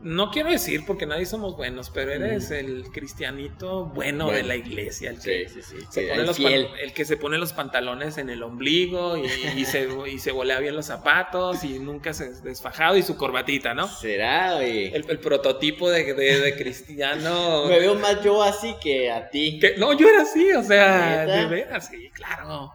no 0.03 0.31
quiero 0.31 0.51
decir 0.51 0.85
porque 0.87 1.07
nadie 1.07 1.27
somos 1.27 1.57
buenos, 1.57 1.91
pero 1.91 2.13
eres 2.13 2.51
el 2.51 2.91
cristianito 2.93 3.87
bueno, 3.87 4.31
de 4.31 4.43
la 4.43 4.57
iglesia, 4.57 5.11
el 5.11 5.21
que, 5.21 5.49
se 5.49 6.09
pone 6.09 6.25
los 6.25 6.39
el 6.39 6.93
que 6.93 7.05
se 7.05 7.17
pone 7.17 7.39
los 7.39 7.53
pantalones 7.53 8.19
en 8.19 8.29
el 8.29 8.43
ombligo 8.43 9.17
y, 9.17 9.65
se, 9.65 9.89
y 10.11 10.19
se 10.19 10.33
volea 10.33 10.59
bien 10.59 10.75
los 10.75 10.87
zapatos 10.87 11.63
y 11.65 11.79
nunca 11.79 12.13
se 12.13 12.33
desfajado 12.43 12.97
y 12.97 13.03
su 13.03 13.17
corbatita, 13.17 13.75
¿no? 13.75 13.87
Será, 13.87 14.57
oye. 14.57 14.95
El, 14.95 15.19
prototipo 15.21 15.89
de, 15.91 16.15
de, 16.15 16.57
cristiano. 16.57 17.67
Me 17.69 17.79
veo 17.79 17.95
más 17.95 18.23
yo 18.25 18.43
así 18.43 18.75
que 18.83 19.11
a 19.11 19.31
ti. 19.31 19.61
No, 19.79 19.93
yo 19.93 20.09
era 20.09 20.23
así, 20.23 20.51
o 20.53 20.63
sea, 20.63 21.27
de 21.27 21.47
veras, 21.47 21.89
sí, 21.89 22.11
claro. 22.13 22.73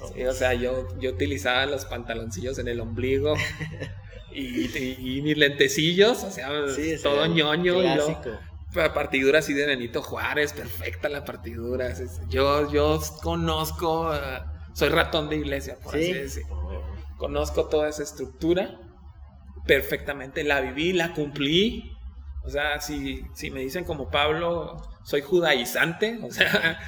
o 0.00 0.32
sea, 0.32 0.54
yo, 0.54 0.88
yo 0.98 1.10
utilizaba 1.10 1.66
los 1.66 1.84
pantaloncillos 1.84 2.58
en 2.58 2.68
el 2.68 2.80
ombligo. 2.80 3.34
y, 4.38 5.20
mis 5.22 5.36
lentecillos, 5.36 6.24
o 6.24 6.30
sea, 6.30 6.48
todo 7.02 7.26
ñoño. 7.26 7.80
Clásico. 7.80 8.30
Y 8.74 8.88
partidura 8.94 9.38
así 9.40 9.54
de 9.54 9.66
Benito 9.66 10.02
Juárez, 10.02 10.52
perfecta 10.52 11.08
la 11.08 11.24
partidura. 11.24 11.94
Yo, 12.28 12.70
yo 12.70 13.00
conozco, 13.22 14.14
eh, 14.14 14.18
soy 14.74 14.90
ratón 14.90 15.28
de 15.28 15.36
iglesia, 15.36 15.78
por 15.82 15.96
así 15.96 16.12
decirlo. 16.12 16.84
Conozco 17.16 17.66
toda 17.66 17.88
esa 17.88 18.02
estructura 18.02 18.78
perfectamente, 19.66 20.44
la 20.44 20.60
viví, 20.60 20.92
la 20.92 21.12
cumplí. 21.12 21.92
O 22.44 22.50
sea, 22.50 22.80
si, 22.80 23.22
si 23.34 23.50
me 23.50 23.60
dicen 23.60 23.84
como 23.84 24.10
Pablo, 24.10 24.82
soy 25.04 25.20
judaizante, 25.20 26.18
o 26.22 26.30
sea, 26.30 26.80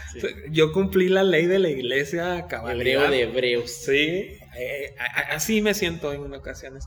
yo 0.50 0.72
cumplí 0.72 1.08
la 1.08 1.22
ley 1.22 1.46
de 1.46 1.58
la 1.58 1.68
iglesia 1.68 2.46
Hebreo 2.68 3.10
de 3.10 3.22
hebreos. 3.22 3.70
Sí, 3.70 4.38
eh, 4.58 4.94
así 5.30 5.60
me 5.62 5.74
siento 5.74 6.12
en 6.12 6.32
ocasiones 6.32 6.86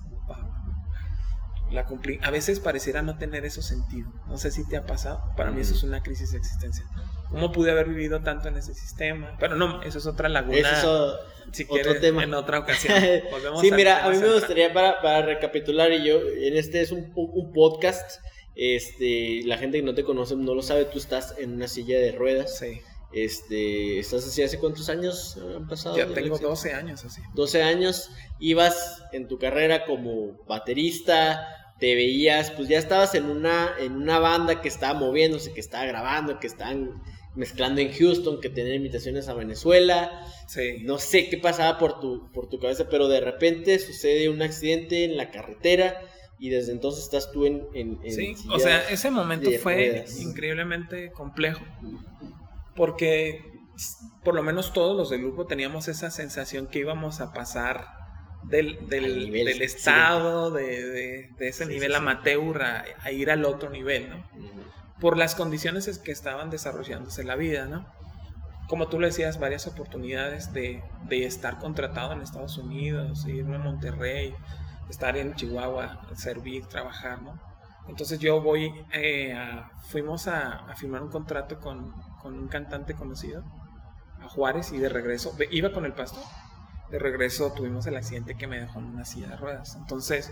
la 1.74 1.86
cumplí. 1.86 2.20
A 2.22 2.32
veces 2.32 2.60
pareciera 2.60 3.02
no 3.02 3.18
tener 3.18 3.46
eso 3.46 3.62
sentido. 3.62 4.12
No 4.28 4.38
sé 4.38 4.52
si 4.52 4.68
te 4.68 4.78
ha 4.78 4.86
pasado. 4.86 5.22
Para 5.36 5.52
mí 5.52 5.62
eso 5.62 5.74
es 5.74 5.84
una 5.84 6.02
crisis 6.02 6.34
existencial. 6.34 6.88
¿Cómo 7.30 7.52
pude 7.52 7.72
haber 7.72 7.90
vivido 7.90 8.22
tanto 8.22 8.48
en 8.48 8.58
ese 8.58 8.74
sistema? 8.74 9.36
Pero 9.40 9.56
no, 9.56 9.82
eso 9.82 9.98
es 9.98 10.06
otra 10.06 10.30
laguna. 10.30 10.60
Eso 10.60 11.18
es 11.52 11.66
otro 11.68 12.00
tema. 12.00 12.24
En 12.24 12.34
otra 12.34 12.60
ocasión. 12.60 12.94
sí, 13.62 13.72
mira, 13.72 14.06
a 14.06 14.10
mí 14.10 14.18
me 14.18 14.34
gustaría 14.34 14.72
para, 14.72 15.02
para, 15.02 15.26
recapitular 15.26 15.92
y 15.92 16.06
yo, 16.06 16.20
en 16.22 16.56
este 16.56 16.82
es 16.82 16.92
un, 16.92 17.12
un, 17.16 17.52
podcast. 17.52 18.22
Este, 18.56 19.42
la 19.46 19.58
gente 19.58 19.80
que 19.80 19.84
no 19.84 19.96
te 19.96 20.04
conoce 20.04 20.36
no 20.36 20.54
lo 20.54 20.62
sabe, 20.62 20.86
tú 20.86 21.00
estás 21.00 21.36
en 21.40 21.54
una 21.54 21.68
silla 21.68 21.98
de 21.98 22.12
ruedas. 22.12 22.60
Sí. 22.60 22.82
Este, 23.14 24.00
¿Estás 24.00 24.28
así 24.28 24.42
hace 24.42 24.58
cuántos 24.58 24.90
años 24.90 25.38
han 25.56 25.68
pasado? 25.68 25.96
Ya 25.96 26.08
tengo 26.08 26.38
12 26.38 26.74
años 26.74 27.06
así. 27.06 27.22
12 27.36 27.62
años, 27.62 28.10
ibas 28.40 29.04
en 29.12 29.28
tu 29.28 29.38
carrera 29.38 29.86
como 29.86 30.44
baterista, 30.48 31.63
te 31.80 31.96
veías, 31.96 32.52
pues 32.52 32.68
ya 32.70 32.78
estabas 32.78 33.16
en 33.16 33.26
una, 33.26 33.72
en 33.80 33.94
una 33.94 34.20
banda 34.20 34.62
que 34.62 34.68
estaba 34.68 34.98
moviéndose, 34.98 35.54
que 35.54 35.60
estaba 35.60 35.86
grabando, 35.86 36.40
que 36.40 36.48
estaban 36.48 37.02
mezclando 37.36 37.82
en 37.82 37.92
Houston, 37.92 38.40
que 38.40 38.50
tenía 38.50 38.76
invitaciones 38.76 39.28
a 39.28 39.34
Venezuela. 39.34 40.26
Sí. 40.48 40.78
No 40.84 40.98
sé 40.98 41.30
qué 41.30 41.38
pasaba 41.38 41.78
por 41.78 42.00
tu, 42.00 42.32
por 42.32 42.48
tu 42.48 42.60
cabeza, 42.60 42.88
pero 42.90 43.08
de 43.08 43.20
repente 43.20 43.80
sucede 43.80 44.30
un 44.30 44.42
accidente 44.42 45.04
en 45.04 45.18
la 45.18 45.32
carretera 45.32 46.00
y 46.40 46.50
desde 46.50 46.74
entonces 46.74 47.06
estás 47.06 47.32
tú 47.32 47.46
en... 47.46 47.68
en, 47.74 48.00
sí, 48.12 48.36
o 48.52 48.60
sea, 48.60 48.88
ese 48.90 49.10
momento 49.12 49.50
fue 49.62 50.06
increíblemente 50.20 51.12
complejo, 51.12 51.64
porque 52.76 53.42
por 54.24 54.36
lo 54.36 54.44
menos 54.44 54.74
todos 54.74 54.96
los 54.96 55.10
del 55.10 55.22
grupo 55.22 55.48
teníamos 55.48 55.88
esa 55.88 56.12
sensación 56.12 56.68
que 56.68 56.80
íbamos 56.80 57.22
a 57.22 57.34
pasar 57.34 58.03
del, 58.44 58.88
del, 58.88 59.62
estado, 59.62 60.52
de, 60.52 61.30
ese 61.40 61.66
nivel 61.66 61.96
amateur 61.96 62.62
a, 62.62 63.12
ir 63.12 63.32
al 63.32 63.46
otro 63.46 63.70
nivel, 63.70 64.10
¿no? 64.10 64.24
Por 65.00 65.18
las 65.18 65.36
condiciones 65.36 65.98
que 66.00 66.12
estaban 66.12 66.50
desarrollándose 66.50 67.24
la 67.24 67.36
vida, 67.36 67.66
¿no? 67.66 67.86
Como 68.68 68.88
tú 68.88 69.00
le 69.00 69.08
decías, 69.08 69.40
varias 69.40 69.68
oportunidades 69.68 70.54
de, 70.54 70.82
estar 71.10 71.60
contratado 71.60 72.14
en 72.14 72.22
Estados 72.22 72.58
Unidos, 72.58 73.26
irme 73.28 73.58
a 73.58 73.60
Monterrey, 73.60 74.34
estar 74.90 75.18
en 75.18 75.36
Chihuahua, 75.36 76.08
servir, 76.16 76.66
trabajar, 76.68 77.22
¿no? 77.22 77.40
Entonces 77.88 78.20
yo 78.20 78.42
voy, 78.42 78.74
eh, 78.94 79.36
fuimos 79.90 80.28
a, 80.28 80.70
a, 80.70 80.76
firmar 80.76 81.02
un 81.02 81.10
contrato 81.10 81.60
con, 81.60 81.92
con 82.22 82.40
un 82.40 82.48
cantante 82.48 82.94
conocido, 82.94 83.44
a 84.22 84.30
Juárez, 84.30 84.72
y 84.72 84.78
de 84.78 84.88
regreso, 84.88 85.36
iba 85.52 85.74
con 85.74 85.84
el 85.84 85.92
pastor 85.92 86.24
de 86.94 87.00
regreso 87.00 87.52
tuvimos 87.54 87.88
el 87.88 87.98
accidente 87.98 88.36
que 88.36 88.46
me 88.46 88.60
dejó 88.60 88.78
en 88.78 88.86
una 88.86 89.04
silla 89.04 89.30
de 89.30 89.36
ruedas. 89.36 89.76
Entonces, 89.82 90.32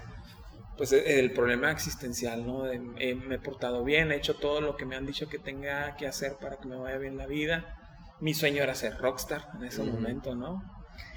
pues 0.78 0.94
el 0.94 1.34
problema 1.34 1.72
existencial, 1.72 2.46
¿no? 2.46 2.66
De, 2.66 2.80
eh, 3.00 3.16
me 3.16 3.36
he 3.36 3.40
portado 3.40 3.84
bien, 3.84 4.12
he 4.12 4.18
hecho 4.18 4.36
todo 4.36 4.62
lo 4.62 4.78
que 4.78 4.86
me 4.86 4.96
han 4.96 5.08
dicho 5.08 5.28
que 5.28 5.40
tenga 5.40 5.96
que 5.96 6.06
hacer 6.06 6.36
para 6.40 6.58
que 6.58 6.68
me 6.68 6.76
vaya 6.76 7.00
bien 7.00 7.18
la 7.18 7.26
vida. 7.26 7.80
Mi 8.20 8.36
sueño 8.36 8.62
era 8.62 8.76
ser 8.76 8.96
rockstar 9.00 9.50
en 9.58 9.64
ese 9.64 9.82
momento, 9.82 10.36
¿no? 10.36 10.62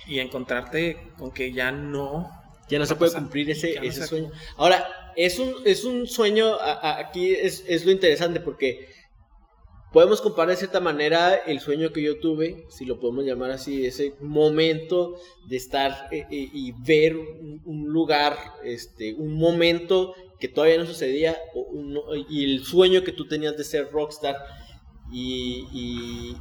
Y 0.07 0.21
encontrarte 0.21 1.13
con 1.19 1.31
que 1.31 1.53
ya 1.53 1.71
no... 1.71 2.31
Ya 2.71 2.79
no 2.79 2.87
se 2.87 2.97
puede 2.97 3.13
cumplir 3.13 3.51
ese, 3.51 3.75
ese 3.87 4.07
sueño. 4.07 4.31
Ahora, 4.57 5.13
es 5.15 5.39
un, 5.39 5.53
es 5.67 5.85
un 5.85 6.07
sueño, 6.07 6.57
aquí 6.59 7.35
es, 7.35 7.63
es 7.69 7.85
lo 7.85 7.93
interesante 7.93 8.41
porque 8.41 8.89
podemos 9.95 10.21
comparar 10.21 10.51
de 10.51 10.57
cierta 10.57 10.81
manera 10.81 11.37
el 11.37 11.61
sueño 11.61 11.93
que 11.93 12.03
yo 12.03 12.19
tuve, 12.19 12.67
si 12.69 12.85
lo 12.85 12.99
podemos 12.99 13.25
llamar 13.25 13.53
así, 13.53 13.87
ese 13.87 14.15
momento 14.21 15.15
de 15.49 15.57
estar 15.57 16.09
eh, 16.11 16.27
eh, 16.33 16.49
y 16.53 16.73
ver 16.85 17.17
un, 17.17 17.85
lugar, 17.87 18.37
este, 18.65 19.15
un 19.15 19.35
momento 19.35 20.13
que 20.41 20.49
todavía 20.49 20.79
no 20.79 20.85
sucedía, 20.85 21.39
y 22.29 22.45
el 22.45 22.65
sueño 22.65 23.05
que 23.05 23.13
tú 23.13 23.29
tenías 23.29 23.57
de 23.57 23.63
ser 23.63 23.89
rockstar. 23.93 24.37
Y, 25.13 26.35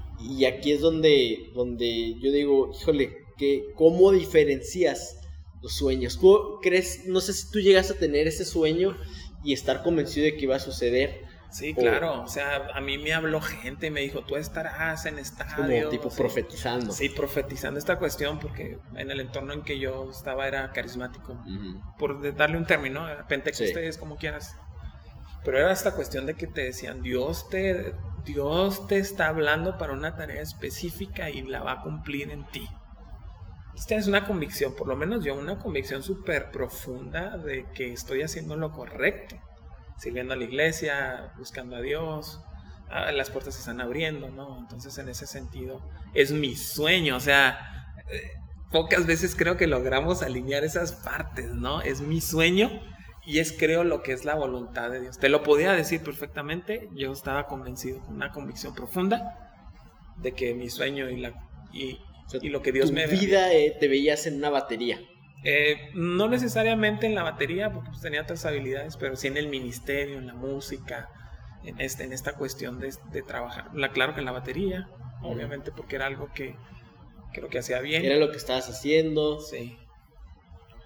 aquí 0.47 0.72
es 0.72 0.82
donde, 0.82 1.51
donde 1.54 2.16
yo 2.20 2.32
digo, 2.32 2.72
híjole, 2.74 3.16
que, 3.38 3.66
¿cómo 3.76 4.12
diferencias 4.12 5.20
los 5.62 5.76
sueños? 5.76 6.20
¿Tú 6.20 6.58
crees, 6.62 7.06
no 7.06 7.22
sé 7.22 7.34
si 7.34 7.51
tú 7.51 7.60
llegas 7.60 7.91
a 7.91 7.99
tener 7.99 8.28
ese 8.28 8.45
sueño 8.45 8.97
y 9.43 9.54
estar 9.54 9.84
convencido 9.84 10.26
de 10.26 10.36
que 10.36 10.43
iba 10.45 10.56
a 10.56 10.60
suceder? 10.60 11.33
Sí, 11.54 11.76
claro. 11.76 12.24
O 12.24 12.28
sea, 12.28 12.68
a 12.74 12.82
mí 12.82 12.97
me 12.97 13.14
habló 13.14 13.39
gente 13.39 13.88
y 13.88 13.91
me 13.91 14.01
dijo, 14.01 14.22
tú 14.22 14.38
estarás 14.38 15.06
en 15.06 15.20
estadio. 15.20 15.84
Como 15.84 15.89
tipo 15.89 16.10
profetizando. 16.10 16.91
Sí, 16.91 17.10
profetizando 17.10 17.78
esta 17.78 17.99
cuestión 17.99 18.39
porque 18.39 18.80
en 18.95 19.12
el 19.12 19.20
entorno 19.20 19.54
en 19.54 19.62
que 19.62 19.78
yo 19.78 20.10
estaba 20.10 20.47
era 20.47 20.72
carismático. 20.72 21.38
Por 21.99 22.36
darle 22.36 22.58
un 22.58 22.66
término, 22.66 23.06
pentecostés, 23.28 23.99
como 23.99 24.18
quieras. 24.18 24.56
Pero 25.45 25.60
era 25.60 25.72
esta 25.72 25.93
cuestión 25.93 26.26
de 26.26 26.34
que 26.34 26.47
te 26.47 26.62
decían, 26.62 27.04
Dios 27.04 27.47
te, 27.49 27.93
Dios 28.26 28.88
te 28.88 28.97
está 28.97 29.28
hablando 29.28 29.78
para 29.78 29.93
una 29.93 30.16
tarea 30.16 30.41
específica 30.41 31.30
y 31.30 31.43
la 31.43 31.62
va 31.62 31.74
a 31.74 31.82
cumplir 31.82 32.32
en 32.32 32.45
ti. 32.45 32.68
Tienes 33.88 34.08
una 34.08 34.26
convicción, 34.26 34.76
por 34.76 34.88
lo 34.88 34.95
menos 34.95 35.24
yo, 35.24 35.36
una 35.36 35.60
convicción 35.60 36.01
súper 36.01 36.49
profunda 36.49 37.38
de 37.38 37.68
que 37.76 37.93
estoy 37.93 38.24
haciendo 38.24 38.56
lo 38.56 38.72
correcto 38.72 39.36
sirviendo 39.98 40.34
a 40.34 40.38
la 40.38 40.44
iglesia, 40.44 41.34
buscando 41.38 41.76
a 41.76 41.82
Dios, 41.82 42.41
las 43.14 43.30
puertas 43.30 43.56
se 43.56 43.62
están 43.62 43.82
abriendo, 43.82 44.30
¿no? 44.30 44.60
Entonces 44.60 44.98
en 44.98 45.10
ese 45.10 45.26
sentido 45.26 45.82
es 46.14 46.32
mi 46.32 46.56
sueño, 46.56 47.16
o 47.16 47.20
sea, 47.20 47.94
eh, 48.12 48.32
pocas 48.72 49.06
veces 49.06 49.36
creo 49.36 49.58
que 49.58 49.68
logramos 49.68 50.22
alinear 50.22 50.64
esas 50.64 50.94
partes, 50.94 51.50
¿no? 51.52 51.82
Es 51.82 52.02
mi 52.02 52.22
sueño 52.22 52.70
y 53.26 53.39
es 53.39 53.52
creo 53.54 53.84
lo 53.84 54.04
que 54.04 54.14
es 54.14 54.26
la 54.26 54.36
voluntad 54.36 54.91
de 54.91 55.02
Dios. 55.02 55.18
Te 55.18 55.30
lo 55.30 55.44
podía 55.44 55.72
decir 55.74 56.02
perfectamente, 56.02 56.89
yo 56.94 57.12
estaba 57.12 57.48
convencido 57.48 58.00
con 58.02 58.16
una 58.16 58.32
convicción 58.32 58.76
profunda 58.76 59.54
de 60.18 60.34
que 60.34 60.54
mi 60.54 60.70
sueño 60.70 61.10
y, 61.10 61.18
la, 61.18 61.34
y, 61.72 62.00
lo 62.50 62.62
que 62.62 62.72
Dios 62.72 62.91
me... 62.91 63.08
vida 63.08 63.52
eh, 63.54 63.76
te 63.80 63.88
veías 63.88 64.28
en 64.28 64.36
una 64.36 64.50
batería. 64.50 65.00
Eh, 65.44 65.89
no 65.94 66.30
necesariamente 66.30 67.06
en 67.06 67.16
la 67.16 67.24
batería, 67.24 67.72
porque 67.72 67.89
pues, 67.89 68.02
tenía 68.02 68.22
otras 68.22 68.46
habilidades, 68.46 68.96
pero 68.96 69.16
sí 69.16 69.28
en 69.28 69.38
el 69.38 69.50
ministerio, 69.50 70.18
en 70.18 70.28
la 70.28 70.34
música, 70.34 71.10
en, 71.66 71.82
este, 71.82 72.06
en 72.06 72.14
esta 72.14 72.34
cuestión 72.34 72.80
de, 72.80 73.22
trabajar. 73.24 73.70
La, 73.74 73.91
claro 73.91 74.14
que 74.14 74.20
en 74.20 74.26
la 74.26 74.32
batería, 74.32 74.89
obviamente, 75.22 75.72
porque 75.72 75.98
era 75.98 76.06
algo 76.06 76.30
que 76.34 76.56
creo 77.34 77.50
que 77.50 77.60
hacía 77.60 77.82
bien. 77.82 78.06
Era 78.06 78.18
lo 78.18 78.32
que 78.32 78.38
estabas 78.38 78.70
haciendo. 78.70 79.41
Sí. 79.41 79.78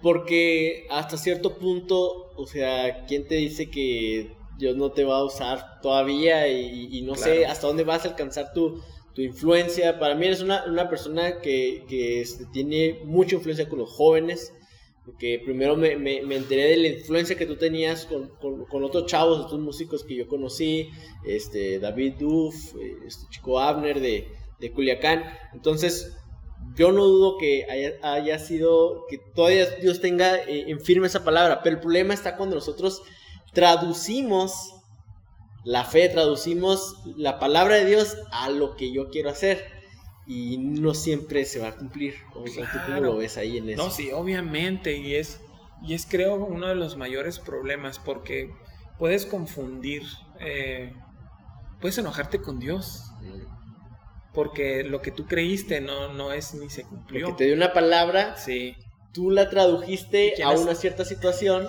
Porque 0.02 0.86
hasta 0.90 1.16
cierto 1.16 1.58
punto, 1.58 2.32
o 2.36 2.46
sea, 2.46 3.04
¿quién 3.06 3.26
te 3.26 3.36
dice 3.36 3.70
que 3.70 4.36
Dios 4.56 4.76
no 4.76 4.90
te 4.90 5.04
va 5.04 5.18
a 5.18 5.24
usar 5.24 5.80
todavía? 5.80 6.48
Y, 6.48 7.02
no 7.02 7.14
sé 7.14 7.46
hasta 7.46 7.66
dónde 7.66 7.84
vas 7.84 8.04
a 8.04 8.08
alcanzar 8.10 8.52
tu, 8.52 8.82
tu 9.18 9.24
influencia. 9.24 9.98
Para 9.98 10.14
mí 10.14 10.26
eres 10.26 10.42
una, 10.42 10.64
una 10.66 10.88
persona 10.88 11.40
que, 11.40 11.84
que 11.88 12.20
este, 12.20 12.46
tiene 12.52 13.00
mucha 13.04 13.34
influencia 13.34 13.68
con 13.68 13.80
los 13.80 13.90
jóvenes. 13.90 14.54
Porque 15.04 15.40
primero 15.44 15.74
me, 15.74 15.96
me, 15.96 16.22
me, 16.22 16.36
enteré 16.36 16.68
de 16.68 16.76
la 16.76 16.88
influencia 16.88 17.36
que 17.36 17.46
tú 17.46 17.56
tenías 17.56 18.04
con, 18.04 18.28
con, 18.36 18.66
con, 18.66 18.84
otros 18.84 19.06
chavos, 19.06 19.38
otros 19.38 19.58
músicos 19.58 20.04
que 20.04 20.14
yo 20.14 20.28
conocí, 20.28 20.90
este, 21.26 21.80
David 21.80 22.14
Duff, 22.18 22.74
este 23.06 23.24
chico 23.30 23.58
Abner 23.58 24.00
de, 24.00 24.28
de 24.60 24.70
Culiacán. 24.70 25.24
Entonces, 25.52 26.14
yo 26.76 26.92
no 26.92 27.04
dudo 27.06 27.38
que 27.38 27.66
haya, 27.68 27.94
haya 28.02 28.38
sido, 28.38 29.06
que 29.08 29.18
todavía 29.34 29.66
Dios 29.80 30.00
tenga 30.00 30.36
eh, 30.36 30.66
en 30.68 30.78
firme 30.78 31.08
esa 31.08 31.24
palabra, 31.24 31.62
pero 31.64 31.76
el 31.76 31.80
problema 31.80 32.14
está 32.14 32.36
cuando 32.36 32.54
nosotros 32.54 33.02
traducimos 33.52 34.77
la 35.68 35.84
fe, 35.84 36.08
traducimos 36.08 36.96
la 37.18 37.38
palabra 37.38 37.74
de 37.74 37.84
Dios 37.84 38.16
a 38.30 38.48
lo 38.48 38.74
que 38.74 38.90
yo 38.90 39.10
quiero 39.10 39.28
hacer. 39.28 39.66
Y 40.26 40.56
no 40.56 40.94
siempre 40.94 41.44
se 41.44 41.58
va 41.58 41.68
a 41.68 41.76
cumplir. 41.76 42.14
O 42.34 42.44
cómo 42.86 43.00
lo 43.00 43.16
ves 43.18 43.36
ahí 43.36 43.58
en 43.58 43.68
eso? 43.68 43.84
No, 43.84 43.90
sí, 43.90 44.10
obviamente. 44.10 44.96
Y 44.96 45.16
es, 45.16 45.42
y 45.82 45.92
es 45.92 46.06
creo 46.06 46.36
uno 46.36 46.68
de 46.68 46.74
los 46.74 46.96
mayores 46.96 47.38
problemas 47.38 47.98
porque 47.98 48.50
puedes 48.98 49.26
confundir, 49.26 50.04
eh, 50.40 50.94
puedes 51.82 51.98
enojarte 51.98 52.40
con 52.40 52.58
Dios. 52.58 53.04
Porque 54.32 54.84
lo 54.84 55.02
que 55.02 55.10
tú 55.10 55.26
creíste 55.26 55.82
no, 55.82 56.14
no 56.14 56.32
es 56.32 56.54
ni 56.54 56.70
se 56.70 56.84
cumplió. 56.84 57.26
Porque 57.26 57.44
te 57.44 57.44
dio 57.44 57.54
una 57.54 57.74
palabra, 57.74 58.38
sí. 58.38 58.74
tú 59.12 59.30
la 59.30 59.50
tradujiste 59.50 60.42
a 60.42 60.50
una 60.52 60.74
cierta 60.74 61.04
situación 61.04 61.68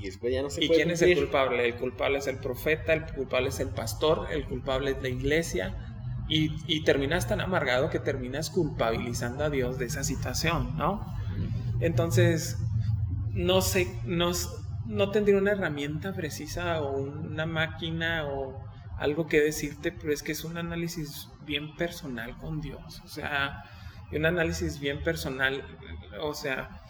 y 0.00 0.06
después 0.06 0.32
ya 0.32 0.42
no 0.42 0.50
se 0.50 0.64
¿Y 0.64 0.68
quién 0.68 0.90
es 0.90 1.02
el 1.02 1.16
culpable? 1.16 1.66
El 1.66 1.74
culpable 1.76 2.18
es 2.18 2.26
el 2.26 2.38
profeta, 2.38 2.92
el 2.92 3.04
culpable 3.06 3.50
es 3.50 3.60
el 3.60 3.68
pastor, 3.68 4.28
el 4.30 4.44
culpable 4.46 4.92
es 4.92 5.02
la 5.02 5.08
iglesia. 5.08 5.86
Y, 6.28 6.52
y 6.66 6.84
terminas 6.84 7.26
tan 7.26 7.40
amargado 7.40 7.90
que 7.90 7.98
terminas 7.98 8.50
culpabilizando 8.50 9.44
a 9.44 9.50
Dios 9.50 9.78
de 9.78 9.86
esa 9.86 10.04
situación, 10.04 10.76
¿no? 10.76 11.04
Entonces, 11.80 12.56
no 13.32 13.62
sé, 13.62 13.88
no, 14.04 14.30
no 14.86 15.10
tendría 15.10 15.38
una 15.38 15.52
herramienta 15.52 16.12
precisa 16.12 16.80
o 16.82 16.98
una 16.98 17.46
máquina 17.46 18.26
o 18.28 18.64
algo 18.98 19.26
que 19.26 19.40
decirte, 19.40 19.92
pero 19.92 20.12
es 20.12 20.22
que 20.22 20.32
es 20.32 20.44
un 20.44 20.58
análisis 20.58 21.28
bien 21.46 21.74
personal 21.74 22.36
con 22.36 22.60
Dios, 22.60 23.00
o 23.04 23.08
sea, 23.08 23.64
un 24.12 24.26
análisis 24.26 24.78
bien 24.78 25.02
personal, 25.02 25.64
o 26.20 26.34
sea, 26.34 26.82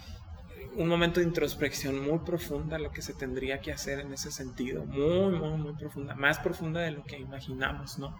un 0.76 0.88
momento 0.88 1.20
de 1.20 1.26
introspección 1.26 2.00
muy 2.02 2.18
profunda 2.20 2.78
lo 2.78 2.90
que 2.90 3.02
se 3.02 3.14
tendría 3.14 3.60
que 3.60 3.72
hacer 3.72 4.00
en 4.00 4.12
ese 4.12 4.30
sentido, 4.30 4.84
muy, 4.84 5.30
muy, 5.30 5.58
muy 5.58 5.72
profunda, 5.74 6.14
más 6.14 6.38
profunda 6.38 6.80
de 6.80 6.92
lo 6.92 7.02
que 7.02 7.18
imaginamos, 7.18 7.98
¿no? 7.98 8.16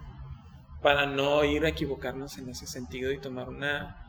Para 0.83 1.07
no 1.07 1.45
ir 1.45 1.65
a 1.65 1.69
equivocarnos 1.69 2.39
en 2.39 2.49
ese 2.49 2.67
sentido 2.67 3.13
y 3.13 3.19
tomar 3.19 3.49
una... 3.49 4.07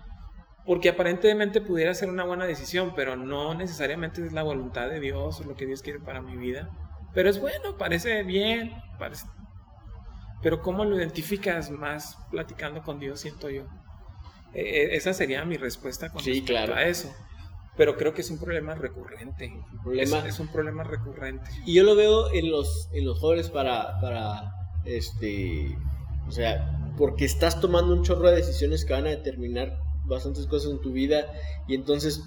Porque 0.65 0.89
aparentemente 0.89 1.59
pudiera 1.59 1.93
ser 1.93 2.09
una 2.09 2.23
buena 2.23 2.45
decisión, 2.45 2.93
pero 2.95 3.15
no 3.15 3.55
necesariamente 3.55 4.25
es 4.25 4.31
la 4.31 4.43
voluntad 4.43 4.89
de 4.89 4.99
Dios 4.99 5.41
o 5.41 5.43
lo 5.43 5.55
que 5.55 5.65
Dios 5.65 5.81
quiere 5.81 5.99
para 5.99 6.21
mi 6.21 6.37
vida. 6.37 6.69
Pero 7.13 7.29
es 7.29 7.39
bueno, 7.39 7.77
parece 7.77 8.23
bien, 8.23 8.73
parece... 8.97 9.25
Pero 10.41 10.61
¿cómo 10.61 10.85
lo 10.85 10.97
identificas 10.97 11.69
más 11.69 12.17
platicando 12.31 12.81
con 12.81 12.99
Dios, 12.99 13.19
siento 13.19 13.49
yo? 13.49 13.63
E, 14.53 14.61
e, 14.61 14.95
esa 14.95 15.13
sería 15.13 15.43
mi 15.45 15.57
respuesta 15.57 16.09
con 16.09 16.23
sí, 16.23 16.41
claro. 16.43 16.73
a 16.73 16.83
eso 16.83 17.13
pero 17.77 17.95
creo 17.97 18.13
que 18.13 18.21
es 18.21 18.29
un 18.29 18.39
problema 18.39 18.75
recurrente. 18.75 19.53
problema, 19.83 20.27
es, 20.27 20.39
un 20.39 20.47
problema 20.49 20.83
recurrente. 20.83 21.49
Y 21.65 21.73
yo 21.75 21.83
lo 21.83 21.95
veo 21.95 22.31
en 22.33 22.51
los, 22.51 22.89
en 22.93 23.05
los 23.05 23.19
jóvenes 23.19 23.49
para, 23.49 23.99
para, 24.01 24.53
este, 24.85 25.77
o 26.27 26.31
sea, 26.31 26.93
porque 26.97 27.25
estás 27.25 27.59
tomando 27.61 27.93
un 27.93 28.03
chorro 28.03 28.29
de 28.29 28.35
decisiones 28.35 28.85
que 28.85 28.93
van 28.93 29.05
a 29.05 29.09
determinar 29.09 29.77
bastantes 30.05 30.47
cosas 30.47 30.71
en 30.71 30.81
tu 30.81 30.91
vida 30.91 31.31
y 31.67 31.75
entonces 31.75 32.21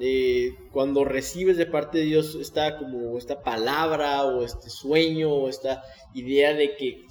eh, 0.00 0.56
cuando 0.72 1.04
recibes 1.04 1.56
de 1.56 1.66
parte 1.66 1.98
de 1.98 2.04
Dios 2.04 2.34
esta 2.40 2.78
como 2.78 3.16
esta 3.16 3.42
palabra 3.42 4.24
o 4.24 4.42
este 4.42 4.68
sueño 4.68 5.32
o 5.32 5.48
esta 5.48 5.84
idea 6.14 6.52
de 6.52 6.76
que 6.76 7.06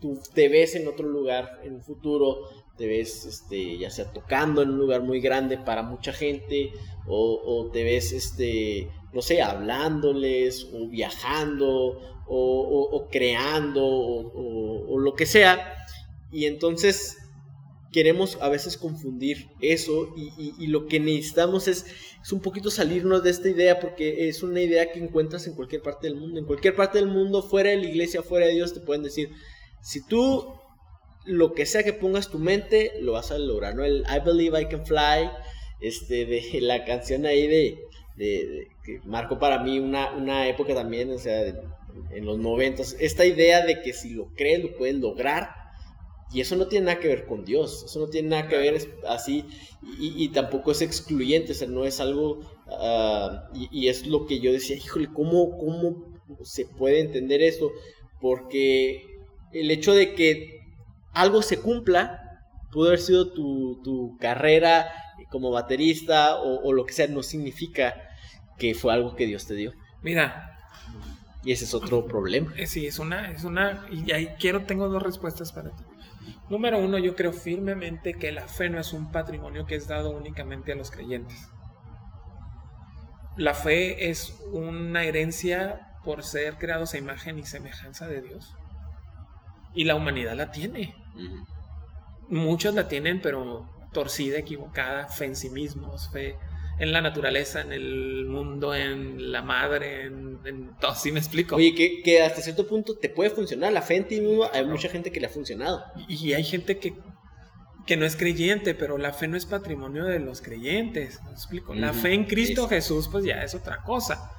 tú 0.00 0.20
te 0.34 0.48
ves 0.48 0.74
en 0.74 0.86
otro 0.86 1.08
lugar 1.08 1.60
en 1.64 1.76
un 1.76 1.82
futuro 1.82 2.40
te 2.78 2.86
ves 2.86 3.26
este, 3.26 3.76
ya 3.76 3.90
sea 3.90 4.12
tocando 4.12 4.62
en 4.62 4.70
un 4.70 4.78
lugar 4.78 5.02
muy 5.02 5.20
grande 5.20 5.58
para 5.58 5.82
mucha 5.82 6.12
gente 6.12 6.70
o, 7.06 7.70
te 7.72 7.82
ves, 7.82 8.12
este, 8.12 8.88
no 9.12 9.20
sé, 9.20 9.42
hablándoles 9.42 10.68
o 10.72 10.88
viajando 10.88 11.98
o, 12.26 13.08
creando 13.10 13.84
o, 13.84 14.98
lo 14.98 15.14
que 15.14 15.26
sea. 15.26 15.74
Y 16.30 16.44
entonces 16.44 17.16
queremos 17.90 18.36
a 18.42 18.50
veces 18.50 18.76
confundir 18.76 19.48
eso 19.60 20.14
y, 20.16 20.66
lo 20.66 20.86
que 20.86 21.00
necesitamos 21.00 21.66
es, 21.66 21.86
es, 22.22 22.32
un 22.32 22.40
poquito 22.40 22.70
salirnos 22.70 23.24
de 23.24 23.30
esta 23.30 23.48
idea 23.48 23.80
porque 23.80 24.28
es 24.28 24.42
una 24.42 24.60
idea 24.60 24.92
que 24.92 25.00
encuentras 25.00 25.46
en 25.46 25.54
cualquier 25.54 25.82
parte 25.82 26.06
del 26.06 26.16
mundo. 26.16 26.38
En 26.38 26.46
cualquier 26.46 26.76
parte 26.76 26.98
del 26.98 27.08
mundo, 27.08 27.42
fuera 27.42 27.70
de 27.70 27.78
la 27.78 27.88
iglesia, 27.88 28.22
fuera 28.22 28.46
de 28.46 28.52
Dios, 28.52 28.74
te 28.74 28.80
pueden 28.80 29.02
decir, 29.02 29.30
si 29.80 30.06
tú 30.06 30.57
lo 31.28 31.52
que 31.52 31.66
sea 31.66 31.82
que 31.82 31.92
pongas 31.92 32.30
tu 32.30 32.38
mente, 32.38 32.92
lo 33.00 33.12
vas 33.12 33.30
a 33.30 33.38
lograr, 33.38 33.74
¿no? 33.74 33.84
El 33.84 34.04
I 34.08 34.20
believe 34.24 34.60
I 34.60 34.66
can 34.66 34.84
fly, 34.84 35.30
este, 35.80 36.24
de 36.24 36.60
la 36.62 36.84
canción 36.84 37.26
ahí 37.26 37.46
de, 37.46 37.78
que 38.82 39.00
marcó 39.04 39.38
para 39.38 39.62
mí 39.62 39.78
una, 39.78 40.12
una 40.16 40.48
época 40.48 40.74
también, 40.74 41.10
o 41.12 41.18
sea, 41.18 41.42
en 41.46 42.24
los 42.24 42.38
noventas, 42.38 42.96
esta 42.98 43.24
idea 43.26 43.64
de 43.64 43.80
que 43.82 43.92
si 43.92 44.10
lo 44.10 44.28
crees 44.34 44.62
lo 44.62 44.76
puedes 44.76 44.96
lograr. 44.96 45.50
Y 46.30 46.42
eso 46.42 46.56
no 46.56 46.66
tiene 46.66 46.86
nada 46.86 47.00
que 47.00 47.08
ver 47.08 47.24
con 47.24 47.46
Dios, 47.46 47.84
eso 47.86 48.00
no 48.00 48.08
tiene 48.08 48.28
nada 48.28 48.48
que 48.48 48.58
ver 48.58 48.86
así, 49.06 49.46
y, 49.98 50.28
tampoco 50.28 50.72
es 50.72 50.82
excluyente, 50.82 51.52
o 51.52 51.54
sea, 51.54 51.68
no 51.68 51.86
es 51.86 52.00
algo, 52.00 52.40
ah, 52.66 53.48
y, 53.54 53.88
es 53.88 54.06
lo 54.06 54.26
que 54.26 54.38
yo 54.38 54.52
decía, 54.52 54.76
híjole, 54.76 55.08
¿cómo, 55.10 55.56
¿cómo 55.56 56.18
se 56.42 56.66
puede 56.66 57.00
entender 57.00 57.40
esto? 57.40 57.72
Porque 58.20 59.06
el 59.54 59.70
hecho 59.70 59.94
de 59.94 60.14
que 60.14 60.57
algo 61.12 61.42
se 61.42 61.60
cumpla, 61.60 62.42
pudo 62.70 62.88
haber 62.88 63.00
sido 63.00 63.32
tu, 63.32 63.80
tu 63.82 64.16
carrera 64.18 64.90
como 65.30 65.50
baterista 65.50 66.36
o, 66.36 66.60
o, 66.62 66.72
lo 66.72 66.84
que 66.86 66.92
sea, 66.92 67.06
no 67.08 67.22
significa 67.22 67.94
que 68.56 68.74
fue 68.74 68.92
algo 68.92 69.16
que 69.16 69.26
Dios 69.26 69.46
te 69.46 69.54
dio. 69.54 69.72
Mira, 70.02 70.58
y 71.44 71.52
ese 71.52 71.64
es 71.64 71.74
otro 71.74 72.06
problema. 72.06 72.52
Eh, 72.56 72.66
sí, 72.66 72.86
es 72.86 72.98
una, 72.98 73.30
es 73.30 73.44
una, 73.44 73.86
y 73.90 74.12
ahí 74.12 74.34
quiero, 74.38 74.64
tengo 74.64 74.88
dos 74.88 75.02
respuestas 75.02 75.52
para 75.52 75.70
ti. 75.70 75.84
Número 76.50 76.78
uno, 76.78 76.98
yo 76.98 77.14
creo 77.14 77.32
firmemente 77.32 78.14
que 78.14 78.32
la 78.32 78.48
fe 78.48 78.70
no 78.70 78.80
es 78.80 78.92
un 78.92 79.12
patrimonio 79.12 79.66
que 79.66 79.74
es 79.74 79.86
dado 79.86 80.10
únicamente 80.10 80.72
a 80.72 80.76
los 80.76 80.90
creyentes. 80.90 81.48
La 83.36 83.54
fe 83.54 84.10
es 84.10 84.36
una 84.52 85.04
herencia 85.04 85.88
por 86.04 86.24
ser 86.24 86.56
creados 86.56 86.94
a 86.94 86.98
imagen 86.98 87.38
y 87.38 87.44
semejanza 87.44 88.08
de 88.08 88.22
Dios. 88.22 88.54
Y 89.78 89.84
la 89.84 89.94
humanidad 89.94 90.34
la 90.34 90.50
tiene. 90.50 90.92
Muchos 92.28 92.74
la 92.74 92.88
tienen, 92.88 93.20
pero 93.20 93.64
torcida, 93.92 94.36
equivocada, 94.36 95.06
fe 95.06 95.26
en 95.26 95.36
sí 95.36 95.50
mismos, 95.50 96.10
fe 96.12 96.34
en 96.80 96.90
la 96.90 97.00
naturaleza, 97.00 97.60
en 97.60 97.72
el 97.72 98.26
mundo, 98.26 98.74
en 98.74 99.30
la 99.30 99.40
madre, 99.42 100.06
en, 100.06 100.74
todo, 100.80 100.96
¿sí 100.96 101.12
me 101.12 101.20
explico? 101.20 101.54
Oye, 101.54 102.02
que, 102.02 102.22
hasta 102.22 102.42
cierto 102.42 102.66
punto 102.66 102.98
te 102.98 103.08
puede 103.08 103.30
funcionar, 103.30 103.72
la 103.72 103.82
fe 103.82 103.98
en 103.98 104.08
ti 104.08 104.20
mismo, 104.20 104.50
hay 104.52 104.66
mucha 104.66 104.88
gente 104.88 105.12
que 105.12 105.20
le 105.20 105.26
ha 105.26 105.30
funcionado. 105.30 105.84
Y, 106.08 106.32
hay 106.32 106.42
gente 106.42 106.78
que, 106.78 106.94
que 107.86 107.96
no 107.96 108.04
es 108.04 108.16
creyente, 108.16 108.74
pero 108.74 108.98
la 108.98 109.12
fe 109.12 109.28
no 109.28 109.36
es 109.36 109.46
patrimonio 109.46 110.06
de 110.06 110.18
los 110.18 110.42
creyentes, 110.42 111.22
¿me 111.22 111.30
explico? 111.30 111.72
La 111.72 111.92
fe 111.92 112.14
en 112.14 112.24
Cristo 112.24 112.66
Jesús, 112.66 113.08
pues 113.08 113.24
ya 113.24 113.44
es 113.44 113.54
otra 113.54 113.84
cosa. 113.84 114.37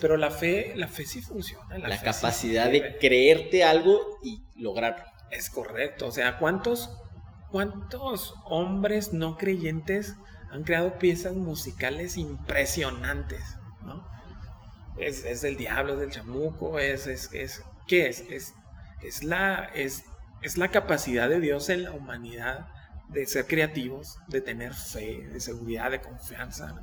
Pero 0.00 0.16
la 0.16 0.30
fe, 0.30 0.72
la 0.76 0.88
fe 0.88 1.04
sí 1.06 1.22
funciona. 1.22 1.78
La, 1.78 2.00
capacidad 2.00 2.70
de 2.70 2.98
creerte 2.98 3.64
algo 3.64 4.18
y 4.22 4.42
lograrlo. 4.56 5.04
Es 5.30 5.50
correcto. 5.50 6.06
O 6.06 6.10
sea, 6.10 6.38
¿cuántos, 6.38 6.90
cuántos 7.50 8.34
hombres 8.44 9.12
no 9.12 9.36
creyentes 9.36 10.16
han 10.50 10.64
creado 10.64 10.98
piezas 10.98 11.34
musicales 11.34 12.16
impresionantes, 12.16 13.56
¿no? 13.82 14.06
Es, 14.96 15.24
es 15.24 15.42
del 15.42 15.56
diablo, 15.56 15.94
es 15.94 16.00
del 16.00 16.10
chamuco, 16.10 16.78
es, 16.78 17.06
es, 17.06 17.32
es 17.32 17.62
¿qué 17.86 18.08
es? 18.08 18.20
Es, 18.30 18.54
es, 19.02 19.22
la, 19.22 19.70
es, 19.74 20.04
es 20.42 20.56
la 20.56 20.68
capacidad 20.68 21.28
de 21.28 21.40
Dios 21.40 21.68
en 21.68 21.84
la 21.84 21.92
humanidad 21.92 22.68
de 23.08 23.26
ser 23.26 23.46
creativos, 23.46 24.18
de 24.28 24.40
tener 24.40 24.74
fe, 24.74 25.28
de 25.28 25.40
seguridad, 25.40 25.90
de 25.90 26.00
confianza, 26.00 26.74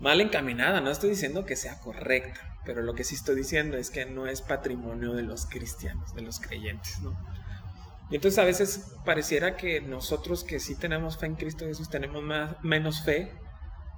Mal 0.00 0.20
encaminada, 0.22 0.80
no 0.80 0.90
estoy 0.90 1.10
diciendo 1.10 1.44
que 1.44 1.56
sea 1.56 1.78
correcta, 1.78 2.58
pero 2.64 2.80
lo 2.80 2.94
que 2.94 3.04
sí 3.04 3.14
estoy 3.14 3.36
diciendo 3.36 3.76
es 3.76 3.90
que 3.90 4.06
no 4.06 4.26
es 4.26 4.40
patrimonio 4.40 5.12
de 5.12 5.22
los 5.22 5.44
cristianos, 5.44 6.14
de 6.14 6.22
los 6.22 6.40
creyentes, 6.40 7.00
¿no? 7.00 7.14
Y 8.10 8.16
entonces 8.16 8.38
a 8.38 8.44
veces 8.44 8.94
pareciera 9.04 9.56
que 9.56 9.82
nosotros 9.82 10.42
que 10.42 10.58
sí 10.58 10.74
tenemos 10.74 11.18
fe 11.18 11.26
en 11.26 11.36
Cristo 11.36 11.66
Jesús 11.66 11.90
tenemos 11.90 12.22
más, 12.22 12.56
menos 12.64 13.02
fe 13.04 13.30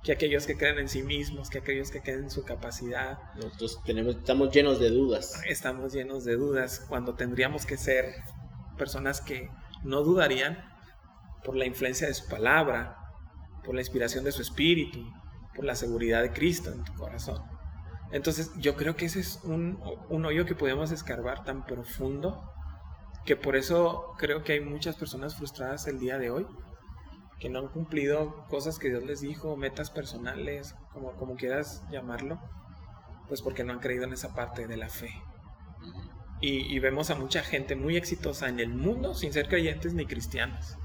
que 0.03 0.12
aquellos 0.12 0.46
que 0.46 0.57
creen 0.57 0.80
en 0.80 0.88
sí 0.88 1.03
mismos, 1.03 1.48
que 1.48 1.59
aquellos 1.59 1.90
que 1.90 2.03
creen 2.03 2.24
en 2.24 2.30
su 2.30 2.44
capacidad. 2.44 3.18
Nosotros 3.36 3.80
tenemos, 3.84 4.16
estamos 4.16 4.53
llenos 4.53 4.80
de 4.80 4.90
dudas. 4.90 5.40
Estamos 5.46 5.92
llenos 5.92 6.24
de 6.24 6.34
dudas 6.34 6.84
cuando 6.88 7.14
tendríamos 7.14 7.64
que 7.64 7.76
ser 7.76 8.12
personas 8.76 9.20
que 9.20 9.48
no 9.84 10.03
dudarían 10.03 10.59
por 11.44 11.57
la 11.57 11.64
influencia 11.64 12.09
de 12.09 12.14
su 12.14 12.28
palabra, 12.28 12.96
por 13.64 13.74
la 13.74 13.80
inspiración 13.80 14.24
de 14.24 14.32
su 14.32 14.42
espíritu, 14.42 15.09
por 15.55 15.64
la 15.64 15.74
seguridad 15.74 16.22
de 16.22 16.32
Cristo 16.32 16.72
en 16.72 16.84
tu 16.84 16.94
corazón. 16.94 17.42
Entonces 18.12 18.50
yo 18.57 18.76
creo 18.76 18.96
que 18.96 19.07
ese 19.07 19.20
es 19.20 19.40
un, 19.44 19.80
un 20.09 20.24
hoyo 20.26 20.44
que 20.44 20.55
podemos 20.55 20.90
escarbar 20.90 21.44
tan 21.44 21.64
profundo 21.64 22.53
que 23.24 23.36
por 23.36 23.57
eso 23.57 24.14
creo 24.18 24.42
que 24.42 24.55
hay 24.55 24.61
muchas 24.61 24.96
personas 24.96 25.36
frustradas 25.36 25.86
el 25.86 25.98
día 25.98 26.18
de 26.18 26.30
hoy, 26.30 26.46
que 27.38 27.48
no 27.48 27.61
han 27.61 27.68
cumplido 27.68 28.46
cosas 28.48 28.78
que 28.78 28.88
Dios 28.88 29.05
les 29.05 29.20
dijo, 29.20 29.57
metas 29.57 29.90
personales, 29.90 30.74
como, 30.92 31.12
como 31.12 31.36
quieras 31.36 31.84
llamarlo, 31.90 32.40
pues 33.28 33.42
porque 33.42 33.64
no 33.64 33.72
han 33.72 33.80
creído 33.80 34.05
en 34.05 34.12
esa 34.12 34.34
parte 34.34 34.66
de 34.66 34.76
la 34.76 34.88
fe. 34.88 35.11
Y, 36.44 36.76
vemos 36.80 37.11
a 37.11 37.14
mucha 37.14 37.44
gente 37.44 37.76
muy 37.76 37.96
exitosa 37.96 38.48
en 38.48 38.59
el 38.59 38.70
mundo 38.70 39.14
sin 39.14 39.32
ser 39.32 39.46
creyentes 39.46 39.94
ni 39.94 40.07
cristianos. 40.07 40.76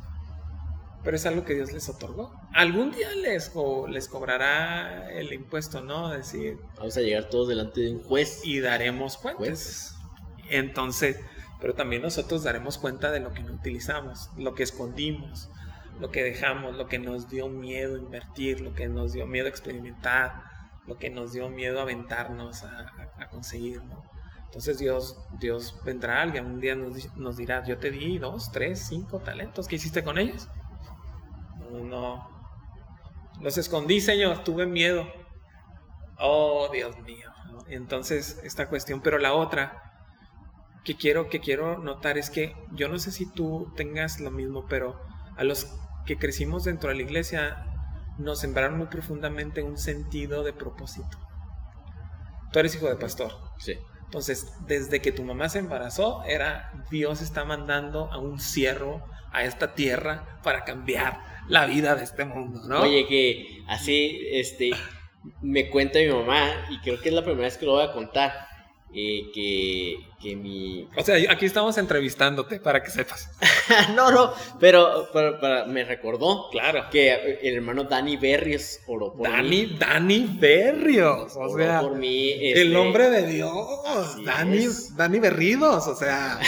Pero 1.03 1.15
es 1.15 1.25
algo 1.25 1.45
que 1.45 1.53
Dios 1.53 1.71
les 1.71 1.87
otorgó. 1.89 2.33
Algún 2.53 2.91
día 2.91 3.09
les, 3.15 3.51
les 3.89 4.07
cobrará 4.07 5.09
el 5.11 5.31
impuesto, 5.31 5.81
¿no? 5.81 6.09
Decir... 6.09 6.57
Vamos 6.77 6.97
a 6.97 7.01
llegar 7.01 7.29
todos 7.29 7.47
delante 7.47 7.81
de 7.81 7.91
un 7.91 8.03
juez. 8.03 8.41
Y 8.43 8.59
daremos 8.59 9.17
cuentas. 9.17 9.95
Entonces, 10.49 11.17
pero 11.59 11.73
también 11.73 12.01
nosotros 12.01 12.43
daremos 12.43 12.77
cuenta 12.77 13.11
de 13.11 13.19
lo 13.19 13.33
que 13.33 13.43
no 13.43 13.53
utilizamos, 13.53 14.29
lo 14.37 14.53
que 14.53 14.63
escondimos, 14.63 15.49
lo 15.99 16.11
que 16.11 16.23
dejamos, 16.23 16.75
lo 16.75 16.87
que 16.87 16.99
nos 16.99 17.29
dio 17.29 17.49
miedo 17.49 17.97
invertir, 17.97 18.61
lo 18.61 18.73
que 18.73 18.87
nos 18.87 19.13
dio 19.13 19.25
miedo 19.25 19.47
experimentar, 19.47 20.43
lo 20.85 20.97
que 20.97 21.09
nos 21.09 21.33
dio 21.33 21.49
miedo 21.49 21.81
aventarnos 21.81 22.63
a, 22.63 22.93
a, 23.17 23.29
conseguir, 23.29 23.81
Entonces 24.45 24.77
Dios, 24.77 25.19
Dios 25.39 25.79
vendrá, 25.83 26.21
alguien 26.21 26.45
un 26.45 26.59
día 26.59 26.75
nos, 26.75 27.15
nos, 27.15 27.37
dirá, 27.37 27.65
yo 27.65 27.77
te 27.77 27.91
di 27.91 28.19
dos, 28.19 28.51
tres, 28.51 28.79
cinco 28.87 29.19
talentos, 29.19 29.67
¿qué 29.67 29.75
hiciste 29.75 30.03
con 30.03 30.17
ellos? 30.17 30.47
No, 31.71 32.37
los 33.41 33.57
escondí, 33.57 34.01
Señor, 34.01 34.43
tuve 34.43 34.65
miedo. 34.65 35.07
Oh, 36.19 36.69
Dios 36.71 36.97
mío. 36.99 37.31
Entonces, 37.67 38.39
esta 38.43 38.69
cuestión, 38.69 39.01
pero 39.01 39.19
la 39.19 39.33
otra, 39.33 39.87
que 40.83 40.95
quiero, 40.95 41.29
que 41.29 41.39
quiero 41.39 41.77
notar 41.77 42.17
es 42.17 42.29
que 42.29 42.55
yo 42.71 42.87
no 42.87 42.97
sé 42.97 43.11
si 43.11 43.29
tú 43.31 43.71
tengas 43.75 44.19
lo 44.19 44.31
mismo, 44.31 44.65
pero 44.67 44.99
a 45.35 45.43
los 45.43 45.67
que 46.05 46.17
crecimos 46.17 46.63
dentro 46.63 46.89
de 46.89 46.95
la 46.95 47.01
iglesia 47.03 47.65
nos 48.17 48.39
sembraron 48.39 48.77
muy 48.77 48.87
profundamente 48.87 49.61
un 49.61 49.77
sentido 49.77 50.43
de 50.43 50.53
propósito. 50.53 51.17
Tú 52.51 52.59
eres 52.59 52.75
hijo 52.75 52.87
de 52.87 52.95
pastor. 52.95 53.33
Sí. 53.59 53.77
Entonces, 54.05 54.53
desde 54.65 55.01
que 55.01 55.11
tu 55.11 55.23
mamá 55.23 55.49
se 55.49 55.59
embarazó, 55.59 56.23
era 56.23 56.71
Dios 56.89 57.21
está 57.21 57.43
mandando 57.43 58.11
a 58.11 58.17
un 58.17 58.39
cierro 58.39 59.03
a 59.33 59.43
esta 59.43 59.75
tierra 59.75 60.39
para 60.41 60.63
cambiar 60.63 61.19
la 61.47 61.65
vida 61.65 61.95
de 61.95 62.03
este 62.03 62.25
mundo, 62.25 62.61
¿no? 62.67 62.81
Oye, 62.81 63.07
que 63.07 63.63
así, 63.67 64.19
este, 64.31 64.71
me 65.41 65.69
cuenta 65.69 65.99
mi 65.99 66.07
mamá, 66.07 66.67
y 66.69 66.79
creo 66.79 66.99
que 66.99 67.09
es 67.09 67.15
la 67.15 67.23
primera 67.23 67.43
vez 67.43 67.57
que 67.57 67.65
lo 67.65 67.73
voy 67.73 67.83
a 67.83 67.93
contar 67.93 68.47
eh, 68.93 69.31
que, 69.33 69.99
que, 70.21 70.35
mi... 70.37 70.87
O 70.95 71.03
sea, 71.03 71.17
aquí 71.29 71.45
estamos 71.45 71.77
entrevistándote 71.77 72.59
para 72.59 72.81
que 72.81 72.89
sepas. 72.89 73.29
no, 73.95 74.11
no, 74.11 74.33
pero, 74.61 75.09
me 75.67 75.83
recordó. 75.83 76.49
Claro. 76.51 76.85
Que 76.89 77.39
el 77.41 77.55
hermano 77.55 77.83
Dani 77.83 78.15
Berrios 78.15 78.79
oró 78.87 79.13
por 79.13 79.29
Dani, 79.29 79.49
mí. 79.49 79.77
Dani 79.77 80.37
Berrios, 80.39 81.35
o 81.35 81.57
sea. 81.57 81.81
por 81.81 81.95
mí. 81.95 82.31
el 82.31 82.57
este, 82.57 82.69
nombre 82.69 83.09
de 83.09 83.27
Dios. 83.27 84.23
Dani, 84.23 84.65
Dani 84.95 85.19
Berridos, 85.19 85.85
o 85.85 85.95
sea. 85.95 86.39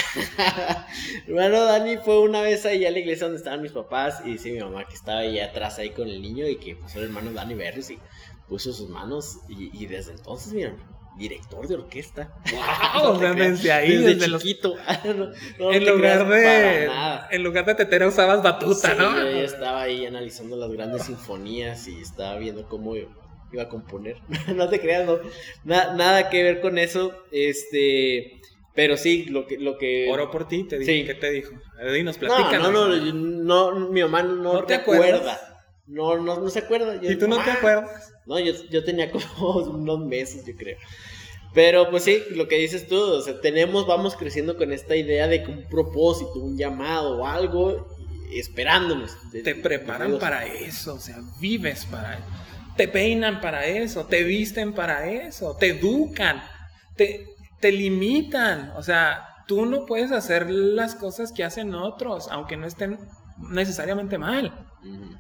hermano 1.28 1.66
Dani 1.66 1.98
fue 1.98 2.22
una 2.22 2.42
vez 2.42 2.66
ahí 2.66 2.86
a 2.86 2.92
la 2.92 3.00
iglesia 3.00 3.26
donde 3.26 3.40
estaban 3.40 3.62
mis 3.62 3.74
papás 3.74 4.22
y 4.24 4.32
dice 4.32 4.52
mi 4.52 4.60
mamá 4.60 4.86
que 4.88 4.96
estaba 4.96 5.20
ahí 5.20 5.40
atrás 5.40 5.78
ahí 5.78 5.90
con 5.90 6.08
el 6.08 6.22
niño 6.22 6.48
y 6.48 6.56
que 6.56 6.78
pasó 6.78 7.00
el 7.00 7.06
hermano 7.06 7.34
Dani 7.34 7.54
Berrios 7.54 7.90
y 7.90 8.00
puso 8.48 8.72
sus 8.72 8.90
manos 8.90 9.40
y, 9.50 9.70
y 9.78 9.86
desde 9.88 10.14
entonces, 10.14 10.54
miren 10.54 10.99
director 11.20 11.68
de 11.68 11.76
orquesta. 11.76 12.34
¡Wow! 12.52 13.18
Obviamente 13.18 13.72
ahí, 13.72 13.98
desde, 13.98 14.38
chiquito. 14.38 14.76
en, 15.60 15.86
lugar 15.86 16.28
de, 16.28 16.90
en 17.30 17.44
lugar 17.44 17.66
de 17.66 17.76
tetera 17.76 18.08
usabas 18.08 18.42
batuta, 18.42 18.96
¿no? 18.96 19.16
Yo 19.18 19.30
ya 19.30 19.44
estaba 19.44 19.82
ahí 19.82 20.06
analizando 20.06 20.56
las 20.56 20.72
grandes 20.72 21.04
sinfonías 21.04 21.88
y 21.88 22.00
estaba 22.02 22.40
viendo 22.40 22.68
cómo 22.68 22.96
iba 22.96 23.64
a 23.64 23.68
componer. 23.68 24.18
no 24.56 24.70
te 24.70 24.80
creas, 24.80 25.06
no. 25.06 25.20
nada 25.66 26.30
que 26.30 26.42
ver 26.42 26.62
con 26.62 26.80
eso. 26.80 27.14
Este. 27.32 28.40
Pero 28.76 28.96
sí, 28.96 29.26
lo 29.26 29.46
que... 29.46 29.58
Lo 29.58 29.78
que... 29.78 30.08
Oró 30.10 30.32
por 30.32 30.48
ti, 30.48 30.64
te 30.64 30.78
dijo, 30.80 31.08
¿qué 31.08 31.14
te 31.14 31.32
dijo? 31.32 31.52
Dinos, 31.92 32.18
platícanos. 32.18 32.72
No, 32.72 32.88
no, 32.88 32.96
no, 32.96 33.72
no, 33.74 33.90
mi 33.90 34.02
mamá 34.02 34.24
no, 34.24 34.64
te, 34.64 34.76
acuerda. 34.76 35.49
No, 35.90 36.18
no, 36.18 36.40
no 36.40 36.50
se 36.50 36.60
acuerda. 36.60 37.00
¿Y 37.02 37.16
tú 37.18 37.28
no 37.28 37.44
te 37.44 37.50
acuerdas? 37.50 38.14
No, 38.28 38.40
yo, 38.40 38.54
yo 38.70 38.84
tenía 38.84 39.12
como 39.36 39.58
unos 39.58 40.00
meses, 40.06 40.46
yo 40.46 40.56
creo. 40.56 40.78
Pero 41.54 41.90
pues 41.90 42.04
sí, 42.04 42.22
lo 42.32 42.48
que 42.48 42.58
dices 42.58 42.88
tú, 42.88 42.96
o 43.00 43.22
sea, 43.22 43.42
tenemos, 43.42 43.88
vamos 43.88 44.16
creciendo 44.16 44.56
con 44.56 44.72
esta 44.72 44.96
idea 44.96 45.28
de 45.28 45.44
que 45.44 45.52
un 45.52 45.68
propósito, 45.68 46.34
un 46.36 46.56
llamado 46.56 47.18
o 47.18 47.26
algo, 47.26 47.88
esperándonos. 48.32 49.18
te 49.32 49.56
preparan 49.56 50.20
para 50.20 50.46
eso, 50.46 50.94
o 50.94 51.00
sea, 51.00 51.18
vives 51.42 51.86
para 51.86 52.20
Te 52.78 52.88
peinan 52.88 53.42
para 53.42 53.66
eso, 53.66 54.06
te 54.06 54.24
visten 54.24 54.74
para 54.74 55.10
eso, 55.10 55.58
te 55.60 55.70
educan, 55.70 56.44
te, 56.96 57.26
te 57.60 57.72
limitan. 57.72 58.72
O 58.78 58.84
sea, 58.84 59.26
tú 59.48 59.66
no 59.66 59.88
puedes 59.88 60.12
hacer 60.12 60.52
las 60.52 60.94
cosas 60.94 61.32
que 61.32 61.44
hacen 61.44 61.74
otros, 61.74 62.28
aunque 62.30 62.58
no 62.58 62.68
estén 62.68 63.00
necesariamente 63.50 64.20
mal. 64.20 64.69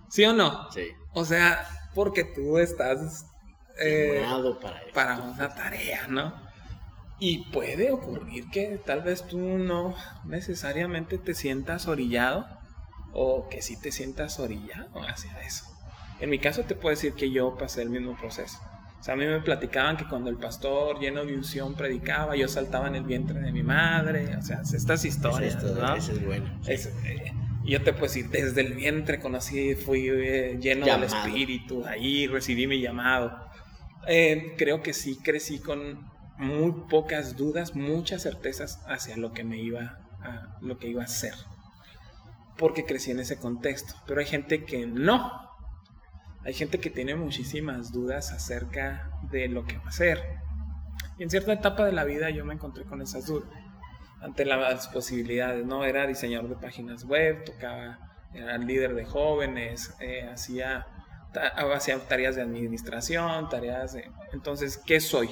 ¿Sí 0.09 0.25
o 0.25 0.33
no? 0.33 0.71
Sí. 0.71 0.87
O 1.13 1.25
sea, 1.25 1.67
porque 1.93 2.23
tú 2.23 2.57
estás 2.57 3.25
eh, 3.79 4.23
para, 4.61 4.81
para 4.93 5.17
una 5.17 5.53
tarea, 5.53 6.07
¿no? 6.07 6.33
Y 7.19 7.51
puede 7.51 7.91
ocurrir 7.91 8.49
que 8.49 8.79
tal 8.85 9.01
vez 9.01 9.27
tú 9.27 9.37
no 9.39 9.93
necesariamente 10.25 11.17
te 11.17 11.33
sientas 11.33 11.87
orillado 11.87 12.45
o 13.13 13.49
que 13.49 13.61
sí 13.61 13.79
te 13.79 13.91
sientas 13.91 14.39
orillado 14.39 14.89
hacia 15.07 15.41
eso. 15.41 15.65
En 16.19 16.29
mi 16.29 16.39
caso 16.39 16.63
te 16.63 16.75
puedo 16.75 16.95
decir 16.95 17.13
que 17.13 17.31
yo 17.31 17.57
pasé 17.57 17.81
el 17.81 17.89
mismo 17.89 18.15
proceso. 18.17 18.59
O 18.99 19.03
sea, 19.03 19.13
a 19.13 19.17
mí 19.17 19.25
me 19.25 19.39
platicaban 19.39 19.95
que 19.95 20.05
cuando 20.05 20.29
el 20.29 20.37
pastor 20.37 20.99
lleno 20.99 21.23
de 21.23 21.33
unción 21.33 21.73
predicaba, 21.75 22.35
yo 22.35 22.49
saltaba 22.49 22.87
en 22.87 22.95
el 22.95 23.03
vientre 23.03 23.39
de 23.39 23.51
mi 23.53 23.63
madre. 23.63 24.35
O 24.35 24.41
sea, 24.41 24.61
estas 24.61 25.05
historias. 25.05 25.55
Es 25.55 25.63
¿no? 25.63 25.95
Eso 25.95 26.11
es 26.11 26.25
bueno. 26.25 26.59
Eh, 26.67 27.33
yo 27.69 27.83
te 27.83 27.93
puedo 27.93 28.05
decir, 28.05 28.29
desde 28.29 28.61
el 28.61 28.73
vientre 28.73 29.19
conocí, 29.19 29.75
fui 29.75 30.07
eh, 30.09 30.57
lleno 30.59 30.85
del 30.85 31.03
Espíritu, 31.03 31.85
ahí 31.85 32.27
recibí 32.27 32.67
mi 32.67 32.81
llamado. 32.81 33.49
Eh, 34.07 34.55
creo 34.57 34.81
que 34.81 34.93
sí 34.93 35.17
crecí 35.17 35.59
con 35.59 36.09
muy 36.37 36.71
pocas 36.89 37.35
dudas, 37.35 37.75
muchas 37.75 38.23
certezas 38.23 38.81
hacia 38.87 39.17
lo 39.17 39.33
que 39.33 39.43
me 39.43 39.57
iba 39.57 39.99
a, 40.21 40.57
lo 40.61 40.77
que 40.77 40.87
iba 40.87 41.03
a 41.03 41.07
ser. 41.07 41.33
Porque 42.57 42.85
crecí 42.85 43.11
en 43.11 43.19
ese 43.19 43.37
contexto. 43.37 43.93
Pero 44.07 44.19
hay 44.19 44.25
gente 44.25 44.63
que 44.63 44.87
no. 44.87 45.31
Hay 46.45 46.53
gente 46.53 46.79
que 46.79 46.89
tiene 46.89 47.15
muchísimas 47.15 47.91
dudas 47.91 48.31
acerca 48.31 49.11
de 49.31 49.49
lo 49.49 49.65
que 49.65 49.77
va 49.77 49.89
a 49.89 49.91
ser. 49.91 50.19
Y 51.17 51.23
en 51.23 51.29
cierta 51.29 51.53
etapa 51.53 51.85
de 51.85 51.91
la 51.91 52.05
vida 52.05 52.29
yo 52.29 52.45
me 52.45 52.53
encontré 52.53 52.85
con 52.85 53.01
esas 53.01 53.25
dudas. 53.25 53.49
Ante 54.21 54.45
las 54.45 54.87
posibilidades, 54.89 55.65
¿no? 55.65 55.85
Era 55.85 56.05
diseñador 56.05 56.49
de 56.49 56.55
páginas 56.55 57.05
web, 57.05 57.43
tocaba, 57.45 57.99
era 58.33 58.57
líder 58.57 58.93
de 58.95 59.05
jóvenes, 59.05 59.95
eh, 59.99 60.27
hacía, 60.31 60.85
hacía 61.73 61.99
tareas 62.07 62.35
de 62.35 62.41
administración, 62.41 63.47
tareas 63.49 63.93
de... 63.93 64.11
Entonces, 64.33 64.77
¿qué 64.85 64.99
soy? 64.99 65.29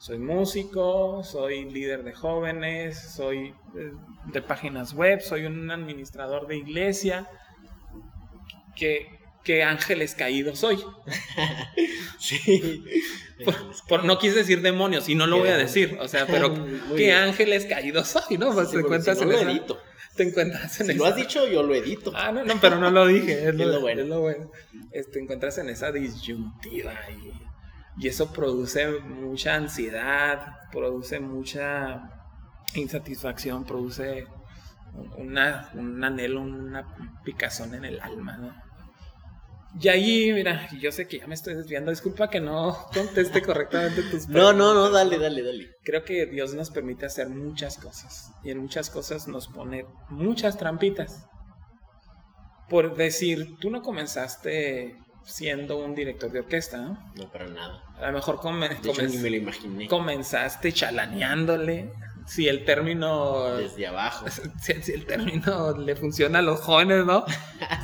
soy 0.00 0.18
músico, 0.18 1.22
soy 1.22 1.70
líder 1.70 2.02
de 2.04 2.14
jóvenes, 2.14 2.98
soy 2.98 3.54
de, 4.32 4.40
páginas 4.40 4.94
web, 4.94 5.20
soy 5.20 5.44
un 5.44 5.70
administrador 5.70 6.46
de 6.46 6.56
iglesia. 6.56 7.28
¿Qué, 8.74 9.19
qué 9.44 9.62
ángeles 9.62 10.14
caídos 10.14 10.60
soy? 10.60 10.78
sí. 12.18 12.84
Por, 13.88 14.04
no 14.04 14.18
quise 14.18 14.36
decir 14.36 14.60
demonios 14.62 15.08
y 15.08 15.14
no 15.14 15.26
lo 15.26 15.38
voy 15.38 15.48
a 15.48 15.56
decir, 15.56 15.98
o 16.00 16.08
sea, 16.08 16.26
pero 16.26 16.54
¿qué 16.96 17.12
ángeles 17.12 17.66
caídos 17.66 18.08
soy? 18.08 18.38
¿no? 18.38 18.52
Pues 18.52 18.70
te 18.70 18.78
encuentras 18.78 19.20
en 19.20 19.28
lo 19.28 19.38
edito. 19.38 19.80
Te 20.16 20.24
encuentras 20.24 20.80
en 20.80 20.86
si 20.88 20.94
lo 20.94 21.06
has 21.06 21.16
dicho, 21.16 21.46
yo 21.46 21.62
lo 21.62 21.74
edito. 21.74 22.12
Ah, 22.14 22.32
no, 22.32 22.44
no, 22.44 22.60
pero 22.60 22.78
no 22.78 22.90
lo 22.90 23.06
dije. 23.06 23.48
Es, 23.48 23.54
lo, 23.56 23.80
bueno. 23.80 24.02
Es 24.02 24.08
lo 24.08 24.20
bueno. 24.20 24.50
Te 24.90 25.18
encuentras 25.20 25.56
en 25.58 25.70
esa 25.70 25.92
disyuntiva 25.92 26.92
y 27.10 27.50
y 28.00 28.08
eso 28.08 28.32
produce 28.32 28.88
mucha 29.00 29.56
ansiedad, 29.56 30.70
produce 30.72 31.20
mucha 31.20 32.10
insatisfacción, 32.74 33.64
produce 33.64 34.26
una, 35.18 35.70
un 35.74 36.02
anhelo, 36.02 36.40
una 36.40 37.22
picazón 37.24 37.74
en 37.74 37.84
el 37.84 38.00
alma, 38.00 38.38
¿no? 38.38 38.69
Y 39.78 39.88
ahí, 39.88 40.32
mira, 40.32 40.68
yo 40.80 40.90
sé 40.90 41.06
que 41.06 41.18
ya 41.18 41.26
me 41.26 41.34
estoy 41.34 41.54
desviando, 41.54 41.90
disculpa 41.90 42.28
que 42.28 42.40
no 42.40 42.76
conteste 42.92 43.40
correctamente 43.40 44.02
tus 44.02 44.26
preguntas. 44.26 44.28
No, 44.28 44.52
no, 44.52 44.74
no, 44.74 44.90
dale, 44.90 45.18
dale, 45.18 45.42
dale. 45.42 45.70
Creo 45.84 46.04
que 46.04 46.26
Dios 46.26 46.54
nos 46.54 46.70
permite 46.70 47.06
hacer 47.06 47.28
muchas 47.28 47.78
cosas 47.78 48.32
y 48.42 48.50
en 48.50 48.58
muchas 48.58 48.90
cosas 48.90 49.28
nos 49.28 49.46
pone 49.48 49.86
muchas 50.08 50.58
trampitas. 50.58 51.26
Por 52.68 52.96
decir, 52.96 53.56
tú 53.60 53.70
no 53.70 53.82
comenzaste 53.82 54.96
siendo 55.24 55.78
un 55.78 55.94
director 55.94 56.30
de 56.30 56.40
orquesta, 56.40 56.78
¿no? 56.78 57.12
No, 57.16 57.30
para 57.30 57.46
nada. 57.46 57.82
A 57.98 58.06
lo 58.08 58.12
mejor 58.14 58.42
me 58.52 58.68
lo 58.68 59.36
imaginé. 59.36 59.86
comenzaste 59.86 60.72
chalaneándole. 60.72 61.92
Si 62.26 62.48
el 62.48 62.64
término. 62.64 63.56
Desde 63.56 63.86
abajo. 63.86 64.26
Si, 64.60 64.92
el 64.92 65.06
término 65.06 65.76
le 65.76 65.96
funciona 65.96 66.40
a 66.40 66.42
los 66.42 66.60
jóvenes, 66.60 67.04
¿no? 67.04 67.24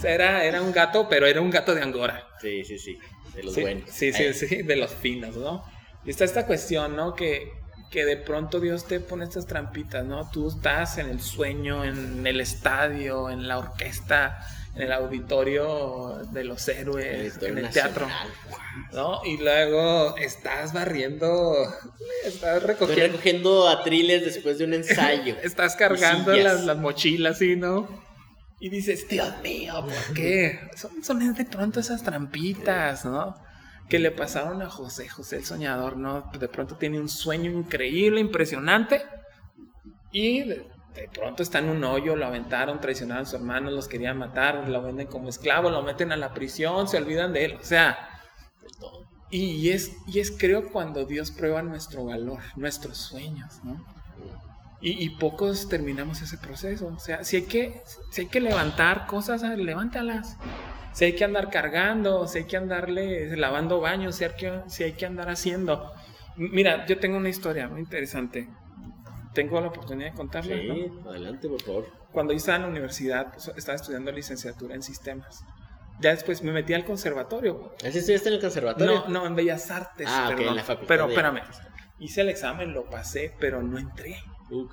era, 0.04 0.44
era 0.44 0.62
un 0.62 0.72
gato, 0.72 1.08
pero 1.08 1.26
era 1.26 1.40
un 1.40 1.50
gato 1.50 1.74
de 1.74 1.82
Angora. 1.82 2.26
Sí, 2.40 2.64
sí, 2.64 2.78
sí. 2.78 2.98
De 3.34 3.42
los 3.42 3.54
buenos. 3.54 3.90
Sí, 3.90 4.12
sí, 4.12 4.32
sí, 4.32 4.62
de 4.62 4.76
los 4.76 4.92
finos, 4.94 5.36
¿no? 5.36 5.64
Y 6.04 6.10
está 6.10 6.24
esta 6.24 6.46
cuestión, 6.46 6.96
¿no? 6.96 7.14
Que, 7.14 7.50
que 7.90 8.04
de 8.04 8.16
pronto 8.16 8.60
Dios 8.60 8.86
te 8.86 9.00
pone 9.00 9.24
estas 9.24 9.46
trampitas, 9.46 10.04
¿no? 10.04 10.30
Tú 10.30 10.48
estás 10.48 10.98
en 10.98 11.08
el 11.08 11.20
sueño, 11.20 11.84
en 11.84 12.26
el 12.26 12.40
estadio, 12.40 13.30
en 13.30 13.48
la 13.48 13.58
orquesta 13.58 14.38
en 14.76 14.82
el 14.82 14.92
auditorio 14.92 16.18
de 16.32 16.44
los 16.44 16.68
héroes, 16.68 17.42
en 17.42 17.58
el 17.58 17.70
teatro. 17.70 18.06
¿no? 18.92 19.20
Y 19.24 19.38
luego 19.38 20.16
estás 20.18 20.72
barriendo, 20.72 21.54
estás 22.24 22.62
recogiendo. 22.62 23.02
Estoy 23.02 23.16
recogiendo 23.16 23.68
atriles 23.68 24.24
después 24.24 24.58
de 24.58 24.64
un 24.64 24.74
ensayo. 24.74 25.36
estás 25.42 25.76
cargando 25.76 26.32
las, 26.36 26.64
las, 26.64 26.76
mochilas, 26.76 27.38
¿sí, 27.38 27.56
no? 27.56 27.88
Y 28.60 28.68
dices, 28.68 29.08
Dios 29.08 29.32
mío, 29.42 29.74
¿por 29.82 30.14
qué? 30.14 30.60
Son, 30.76 31.02
son 31.02 31.34
de 31.34 31.44
pronto 31.44 31.80
esas 31.80 32.02
trampitas, 32.02 33.04
¿no? 33.04 33.34
Que 33.88 33.98
le 33.98 34.10
pasaron 34.10 34.60
a 34.62 34.68
José, 34.68 35.08
José 35.08 35.36
el 35.36 35.44
soñador, 35.44 35.96
¿no? 35.96 36.30
De 36.38 36.48
pronto 36.48 36.76
tiene 36.76 37.00
un 37.00 37.08
sueño 37.08 37.50
increíble, 37.50 38.20
impresionante. 38.20 39.02
Y 40.12 40.44
de 40.96 41.08
pronto 41.08 41.42
está 41.42 41.58
en 41.58 41.68
un 41.68 41.84
hoyo, 41.84 42.16
lo 42.16 42.26
aventaron, 42.26 42.80
traicionaron 42.80 43.24
a 43.24 43.28
su 43.28 43.36
hermano, 43.36 43.70
los 43.70 43.86
querían 43.86 44.18
matar, 44.18 44.68
lo 44.68 44.82
venden 44.82 45.06
como 45.06 45.28
esclavo, 45.28 45.70
lo 45.70 45.82
meten 45.82 46.10
a 46.10 46.16
la 46.16 46.32
prisión, 46.32 46.88
se 46.88 46.96
olvidan 46.96 47.32
de 47.32 47.44
él, 47.44 47.58
o 47.60 47.64
sea, 47.64 47.98
y 49.30 49.70
es, 49.70 49.92
y 50.06 50.20
es 50.20 50.30
creo 50.30 50.70
cuando 50.70 51.04
Dios 51.04 51.30
prueba 51.30 51.62
nuestro 51.62 52.06
valor, 52.06 52.40
nuestros 52.56 52.96
sueños, 52.96 53.60
¿no? 53.62 53.84
Y, 54.82 55.10
pocos 55.18 55.68
terminamos 55.68 56.22
ese 56.22 56.38
proceso, 56.38 56.86
o 56.94 56.98
sea, 57.00 57.24
si 57.24 57.36
hay 57.36 57.42
que, 57.42 57.82
si 58.12 58.20
hay 58.20 58.26
que 58.28 58.40
levantar 58.40 59.06
cosas, 59.06 59.42
levántalas. 59.42 60.36
Si 60.92 61.04
hay 61.04 61.14
que 61.14 61.24
andar 61.24 61.50
cargando, 61.50 62.28
si 62.28 62.38
hay 62.38 62.44
que 62.44 62.56
andarle 62.56 63.36
lavando 63.36 63.80
baños, 63.80 64.14
si 64.14 64.24
hay 64.24 64.30
que, 64.36 64.60
si 64.68 64.84
hay 64.84 64.92
que 64.92 65.04
andar 65.04 65.28
haciendo. 65.28 65.92
Mira, 66.36 66.86
yo 66.86 67.00
tengo 67.00 67.16
una 67.16 67.30
historia 67.30 67.66
muy 67.68 67.80
interesante 67.80 68.48
tengo 69.36 69.60
la 69.60 69.68
oportunidad 69.68 70.10
de 70.10 70.16
contarles. 70.16 70.60
Sí, 70.62 70.92
adelante, 71.06 71.48
por 71.48 71.62
favor. 71.62 71.86
Cuando 72.10 72.32
yo 72.32 72.38
estaba 72.38 72.56
en 72.56 72.62
la 72.62 72.68
universidad, 72.68 73.32
pues, 73.32 73.52
estaba 73.54 73.76
estudiando 73.76 74.10
licenciatura 74.10 74.74
en 74.74 74.82
sistemas. 74.82 75.44
Ya 76.00 76.10
después 76.10 76.42
me 76.42 76.52
metí 76.52 76.72
al 76.72 76.86
conservatorio. 76.86 77.74
¿Así 77.86 77.98
estudiaste 77.98 78.30
en 78.30 78.34
el 78.36 78.40
conservatorio? 78.40 79.04
No, 79.06 79.08
no, 79.08 79.26
en 79.26 79.36
Bellas 79.36 79.70
Artes. 79.70 80.08
Ah, 80.10 80.30
ok, 80.32 80.40
en 80.40 80.56
la 80.56 80.64
facultad. 80.64 80.88
Pero 80.88 81.08
espérame, 81.08 81.42
hice 81.98 82.22
el 82.22 82.30
examen, 82.30 82.72
lo 82.72 82.88
pasé, 82.88 83.34
pero 83.38 83.62
no 83.62 83.78
entré. 83.78 84.16
Uh, 84.50 84.66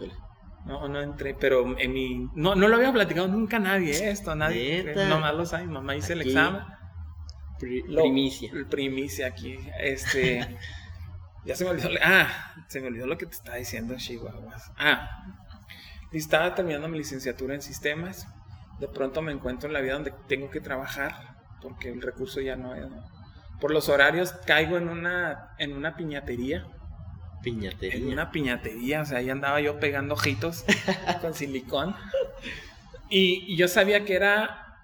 no, 0.65 0.87
no 0.87 1.01
entré, 1.01 1.35
pero 1.37 1.77
en 1.77 1.93
mi... 1.93 2.29
No, 2.33 2.55
no 2.55 2.69
lo 2.69 2.77
había 2.77 2.93
platicado 2.93 3.27
nunca 3.27 3.57
a 3.57 3.59
nadie 3.59 4.09
esto, 4.09 4.33
nadie. 4.33 4.95
Nomás 5.09 5.35
lo 5.35 5.45
sabe, 5.45 5.65
mamá 5.65 5.95
hice 5.95 6.13
el 6.13 6.21
examen. 6.21 6.61
primicia. 7.59 8.49
primicia 8.69 9.27
aquí. 9.27 9.57
Este... 9.77 10.57
Ya 11.45 11.55
se 11.55 11.65
me 11.65 11.71
olvidó. 11.71 11.89
Ah, 12.01 12.55
se 12.67 12.79
me 12.79 12.87
olvidó 12.87 13.07
lo 13.07 13.17
que 13.17 13.25
te 13.25 13.33
estaba 13.33 13.57
diciendo, 13.57 13.95
Chihuahuas. 13.97 14.71
Ah, 14.77 15.25
estaba 16.11 16.55
terminando 16.55 16.87
mi 16.87 16.97
licenciatura 16.99 17.53
en 17.53 17.61
sistemas. 17.61 18.27
De 18.79 18.87
pronto 18.87 19.21
me 19.21 19.31
encuentro 19.31 19.67
en 19.67 19.73
la 19.73 19.81
vida 19.81 19.93
donde 19.93 20.13
tengo 20.27 20.49
que 20.49 20.59
trabajar 20.59 21.33
porque 21.61 21.89
el 21.89 22.01
recurso 22.01 22.41
ya 22.41 22.55
no 22.55 22.75
es. 22.75 22.85
Por 23.59 23.71
los 23.71 23.89
horarios 23.89 24.33
caigo 24.45 24.77
en 24.77 24.89
una, 24.89 25.55
en 25.57 25.73
una 25.73 25.95
piñatería. 25.95 26.67
Piñatería. 27.41 27.97
En 27.97 28.11
una 28.11 28.31
piñatería, 28.31 29.01
o 29.01 29.05
sea, 29.05 29.19
ahí 29.19 29.29
andaba 29.29 29.59
yo 29.61 29.79
pegando 29.79 30.13
ojitos 30.13 30.65
con 31.21 31.33
silicón. 31.33 31.95
Y, 33.09 33.53
y, 33.53 33.57
yo 33.57 33.67
sabía 33.67 34.05
que 34.05 34.15
era, 34.15 34.79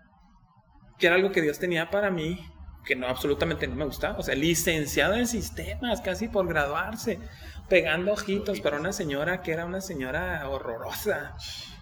que 0.97 1.07
era 1.07 1.16
algo 1.16 1.32
que 1.32 1.41
Dios 1.41 1.60
tenía 1.60 1.89
para 1.89 2.12
mí 2.12 2.39
que 2.86 2.95
no 2.95 3.07
absolutamente 3.07 3.67
no 3.67 3.75
me 3.75 3.86
gustaba, 3.86 4.17
o 4.17 4.23
sea, 4.23 4.36
licenciado 4.36 5.15
en 5.15 5.27
sistemas, 5.27 6.01
casi 6.01 6.27
por 6.27 6.47
graduarse, 6.47 7.19
pegando 7.67 8.13
ojitos 8.13 8.61
para 8.61 8.80
una 8.80 8.93
señora 8.93 9.41
que 9.41 9.51
era 9.51 9.65
una 9.65 9.82
señora 9.82 10.47
horrorosa, 10.49 11.36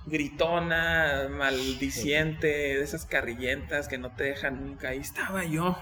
gritona, 0.05 1.27
maldiciente, 1.29 2.47
de 2.47 2.81
esas 2.81 3.05
carrillentas 3.05 3.87
que 3.87 3.97
no 3.97 4.11
te 4.11 4.25
dejan 4.25 4.65
nunca, 4.65 4.89
ahí 4.89 4.99
estaba 4.99 5.45
yo. 5.45 5.77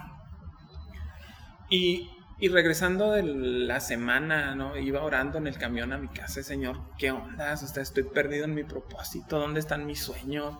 Y, 1.69 2.11
y 2.37 2.49
regresando 2.49 3.11
de 3.11 3.23
la 3.23 3.79
semana, 3.79 4.53
¿no? 4.55 4.77
Iba 4.77 5.03
orando 5.03 5.37
en 5.39 5.47
el 5.47 5.57
camión 5.57 5.91
a 5.93 5.97
mi 5.97 6.07
casa, 6.09 6.43
Señor, 6.43 6.79
¿qué 6.97 7.11
onda? 7.11 7.53
O 7.53 7.79
estoy 7.81 8.03
perdido 8.03 8.45
en 8.45 8.53
mi 8.53 8.63
propósito, 8.63 9.39
¿dónde 9.39 9.59
están 9.59 9.85
mis 9.85 10.01
sueños? 10.01 10.55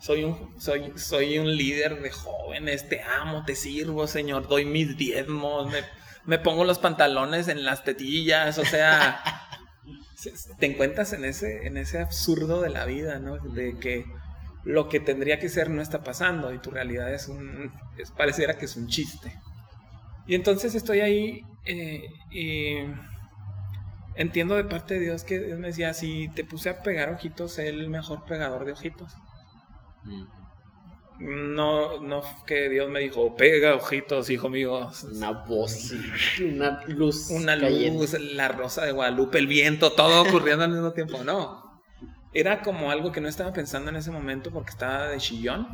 Soy 0.00 0.24
un, 0.24 0.60
soy, 0.60 0.92
soy 0.96 1.38
un 1.38 1.54
líder 1.56 2.00
de 2.00 2.10
jóvenes, 2.10 2.88
te 2.88 3.02
amo, 3.02 3.44
te 3.44 3.54
sirvo, 3.54 4.06
Señor, 4.06 4.48
doy 4.48 4.64
mis 4.64 4.96
diezmos, 4.96 5.70
me, 5.70 5.80
me 6.24 6.38
pongo 6.38 6.64
los 6.64 6.78
pantalones 6.78 7.48
en 7.48 7.64
las 7.64 7.84
tetillas, 7.84 8.58
o 8.58 8.64
sea, 8.64 9.22
te 10.58 10.66
encuentras 10.66 11.12
en 11.12 11.24
ese, 11.24 11.66
en 11.66 11.76
ese 11.76 12.00
absurdo 12.00 12.62
de 12.62 12.70
la 12.70 12.86
vida, 12.86 13.18
¿no? 13.18 13.38
De 13.38 13.78
que 13.78 14.06
lo 14.64 14.88
que 14.88 15.00
tendría 15.00 15.38
que 15.38 15.48
ser 15.48 15.70
no 15.70 15.82
está 15.82 16.02
pasando 16.02 16.52
y 16.52 16.58
tu 16.58 16.70
realidad 16.70 17.12
es 17.12 17.28
un, 17.28 17.72
es, 17.98 18.10
pareciera 18.10 18.58
que 18.58 18.64
es 18.64 18.76
un 18.76 18.88
chiste. 18.88 19.32
Y 20.26 20.34
entonces 20.34 20.74
estoy 20.74 21.00
ahí 21.00 21.42
eh, 21.64 22.04
y 22.30 22.76
entiendo 24.14 24.56
de 24.56 24.64
parte 24.64 24.94
de 24.94 25.00
Dios 25.00 25.24
que 25.24 25.40
Dios 25.40 25.58
me 25.58 25.68
decía, 25.68 25.92
si 25.92 26.28
te 26.28 26.44
puse 26.44 26.70
a 26.70 26.82
pegar 26.82 27.10
ojitos, 27.10 27.52
sé 27.52 27.68
el 27.68 27.88
mejor 27.88 28.24
pegador 28.24 28.64
de 28.64 28.72
ojitos. 28.72 29.14
No, 31.20 32.00
no 32.00 32.22
que 32.46 32.70
Dios 32.70 32.88
me 32.88 33.00
dijo, 33.00 33.36
pega 33.36 33.74
ojitos, 33.74 34.30
hijo 34.30 34.48
mío. 34.48 34.90
Una 35.14 35.32
voz, 35.32 35.92
una 36.40 36.82
luz. 36.86 37.28
Una 37.30 37.56
luz, 37.56 38.18
la 38.18 38.48
rosa 38.48 38.86
de 38.86 38.92
Guadalupe, 38.92 39.38
el 39.38 39.46
viento, 39.46 39.92
todo 39.92 40.22
ocurriendo 40.22 40.64
al 40.64 40.70
mismo 40.70 40.92
tiempo. 40.92 41.22
No. 41.22 41.82
Era 42.32 42.62
como 42.62 42.90
algo 42.90 43.12
que 43.12 43.20
no 43.20 43.28
estaba 43.28 43.52
pensando 43.52 43.90
en 43.90 43.96
ese 43.96 44.10
momento 44.10 44.50
porque 44.50 44.70
estaba 44.70 45.08
de 45.08 45.18
chillón. 45.18 45.68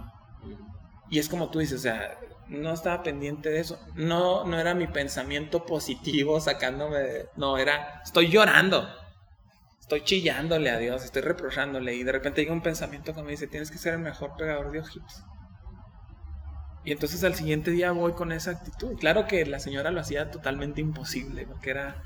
Y 1.10 1.20
es 1.20 1.28
como 1.28 1.50
tú 1.50 1.60
dices, 1.60 1.78
o 1.78 1.82
sea, 1.82 2.18
no 2.48 2.72
estaba 2.72 3.04
pendiente 3.04 3.48
de 3.48 3.60
eso. 3.60 3.78
No, 3.94 4.44
no 4.44 4.58
era 4.58 4.74
mi 4.74 4.88
pensamiento 4.88 5.64
positivo 5.64 6.40
sacándome 6.40 6.98
de... 6.98 7.28
No, 7.36 7.56
era, 7.56 8.00
estoy 8.04 8.28
llorando. 8.28 8.88
Estoy 9.87 10.03
chillándole 10.03 10.68
a 10.70 10.78
Dios, 10.78 11.05
estoy 11.05 11.22
reprochándole. 11.22 11.95
Y 11.95 12.03
de 12.03 12.11
repente 12.11 12.41
llega 12.41 12.53
un 12.53 12.61
pensamiento 12.61 13.14
que 13.14 13.22
me 13.22 13.30
dice, 13.30 13.47
tienes 13.47 13.70
que 13.70 13.78
ser 13.78 13.95
el 13.95 14.01
mejor 14.01 14.37
pegador 14.37 14.72
de 14.72 14.80
ojitos. 14.80 15.22
Y 16.84 16.91
entonces 16.91 17.22
al 17.22 17.37
siguiente 17.37 17.70
día 17.70 17.93
voy 17.93 18.14
con 18.14 18.32
esa 18.32 18.51
actitud. 18.51 18.99
Claro 18.99 19.28
que 19.28 19.47
la 19.47 19.61
señora 19.61 19.93
lo 19.93 20.01
hacía 20.01 20.32
totalmente 20.32 20.80
imposible, 20.80 21.47
porque 21.47 21.70
era 21.70 22.03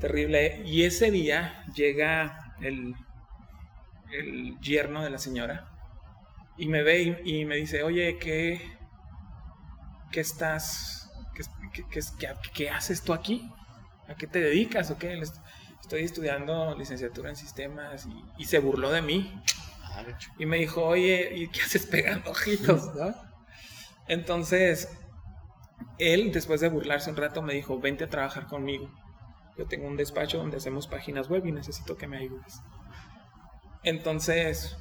terrible. 0.00 0.60
Y 0.66 0.82
ese 0.82 1.10
día 1.10 1.64
llega 1.74 2.54
el, 2.60 2.94
el 4.12 4.60
yerno 4.60 5.02
de 5.02 5.08
la 5.08 5.16
señora 5.16 5.70
y 6.58 6.68
me 6.68 6.82
ve 6.82 7.22
y, 7.24 7.46
me 7.46 7.56
dice, 7.56 7.84
oye, 7.84 8.18
¿qué, 8.18 8.60
qué 10.12 10.20
estás, 10.20 11.10
qué, 11.90 12.02
qué, 12.52 12.68
haces 12.68 13.02
tú 13.02 13.14
aquí? 13.14 13.50
¿A 14.08 14.14
qué 14.14 14.26
te 14.26 14.40
dedicas 14.40 14.90
o 14.90 14.98
qué? 14.98 15.22
Estoy 15.84 16.04
estudiando 16.04 16.74
licenciatura 16.78 17.28
en 17.28 17.36
sistemas 17.36 18.06
y, 18.06 18.42
y 18.42 18.46
se 18.46 18.58
burló 18.58 18.90
de 18.90 19.02
mí. 19.02 19.38
Y 20.38 20.46
me 20.46 20.56
dijo, 20.56 20.82
oye, 20.82 21.30
¿y 21.36 21.48
qué 21.48 21.60
haces 21.60 21.84
pegando 21.84 22.30
ojitos? 22.30 22.94
¿no? 22.94 23.14
Entonces, 24.08 24.88
él, 25.98 26.32
después 26.32 26.62
de 26.62 26.70
burlarse 26.70 27.10
un 27.10 27.16
rato, 27.16 27.42
me 27.42 27.52
dijo, 27.52 27.78
vente 27.80 28.04
a 28.04 28.08
trabajar 28.08 28.46
conmigo. 28.46 28.90
Yo 29.58 29.66
tengo 29.66 29.86
un 29.86 29.98
despacho 29.98 30.38
donde 30.38 30.56
hacemos 30.56 30.86
páginas 30.86 31.28
web 31.28 31.44
y 31.44 31.52
necesito 31.52 31.98
que 31.98 32.06
me 32.06 32.16
ayudes. 32.16 32.62
Entonces, 33.82 34.78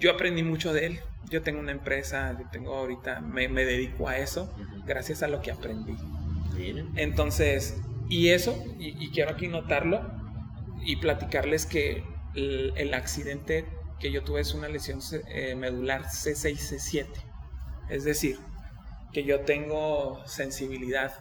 yo 0.00 0.10
aprendí 0.10 0.42
mucho 0.42 0.72
de 0.72 0.86
él. 0.86 1.00
Yo 1.30 1.42
tengo 1.42 1.60
una 1.60 1.70
empresa, 1.70 2.36
yo 2.36 2.50
tengo 2.50 2.74
ahorita, 2.74 3.20
me, 3.20 3.46
dedico 3.46 4.08
a 4.08 4.18
eso, 4.18 4.52
gracias 4.86 5.22
a 5.22 5.28
lo 5.28 5.40
que 5.40 5.52
aprendí. 5.52 5.94
Entonces, 6.96 7.80
y 8.08 8.30
eso, 8.30 8.60
y, 8.80 9.08
quiero 9.12 9.30
aquí 9.30 9.46
notarlo 9.46 10.20
y 10.84 10.96
platicarles 10.96 11.66
que 11.66 12.04
el, 12.34 12.94
accidente 12.94 13.66
que 14.00 14.10
yo 14.10 14.22
tuve 14.24 14.40
es 14.40 14.54
una 14.54 14.68
lesión 14.68 15.00
eh, 15.28 15.54
medular 15.54 16.04
C6-C7. 16.04 17.06
Es 17.88 18.04
decir, 18.04 18.38
que 19.12 19.24
yo 19.24 19.40
tengo 19.40 20.26
sensibilidad 20.26 21.12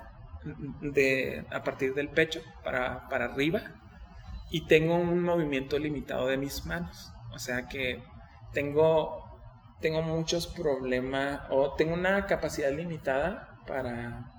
de, 0.82 1.46
a 1.52 1.64
partir 1.64 1.94
del 1.94 2.10
pecho 2.10 2.42
para, 2.64 3.08
para 3.10 3.26
arriba 3.26 3.62
y 4.50 4.66
tengo 4.66 4.96
un 4.96 5.22
movimiento 5.24 5.78
limitado 5.78 6.28
de 6.28 6.38
mis 6.38 6.66
manos. 6.66 7.12
O 7.34 7.40
sea 7.40 7.68
que 7.68 8.04
tengo, 8.54 9.40
tengo 9.80 10.02
muchos 10.02 10.48
problemas 10.48 11.42
o 11.50 11.74
tengo 11.76 11.94
una 11.94 12.26
capacidad 12.26 12.72
limitada 12.72 13.58
para, 13.68 14.32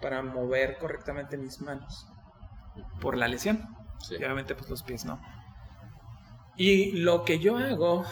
para 0.00 0.22
mover 0.22 0.78
correctamente 0.78 1.36
mis 1.36 1.60
manos 1.60 2.06
por 3.00 3.16
la 3.16 3.28
lesión. 3.28 3.81
Obviamente 4.16 4.54
pues 4.54 4.68
los 4.70 4.82
pies 4.82 5.04
no. 5.04 5.20
Y 6.56 6.92
lo 6.92 7.24
que 7.24 7.38
yo 7.38 7.56
hago 7.56 8.04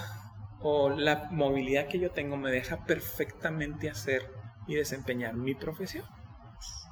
o 0.61 0.91
la 0.91 1.29
movilidad 1.31 1.89
que 1.89 1.99
yo 1.99 2.11
tengo 2.11 2.37
me 2.37 2.51
deja 2.51 2.85
perfectamente 2.85 3.91
hacer 3.91 4.31
y 4.67 4.75
desempeñar 4.75 5.35
mi 5.35 5.55
profesión. 5.55 6.05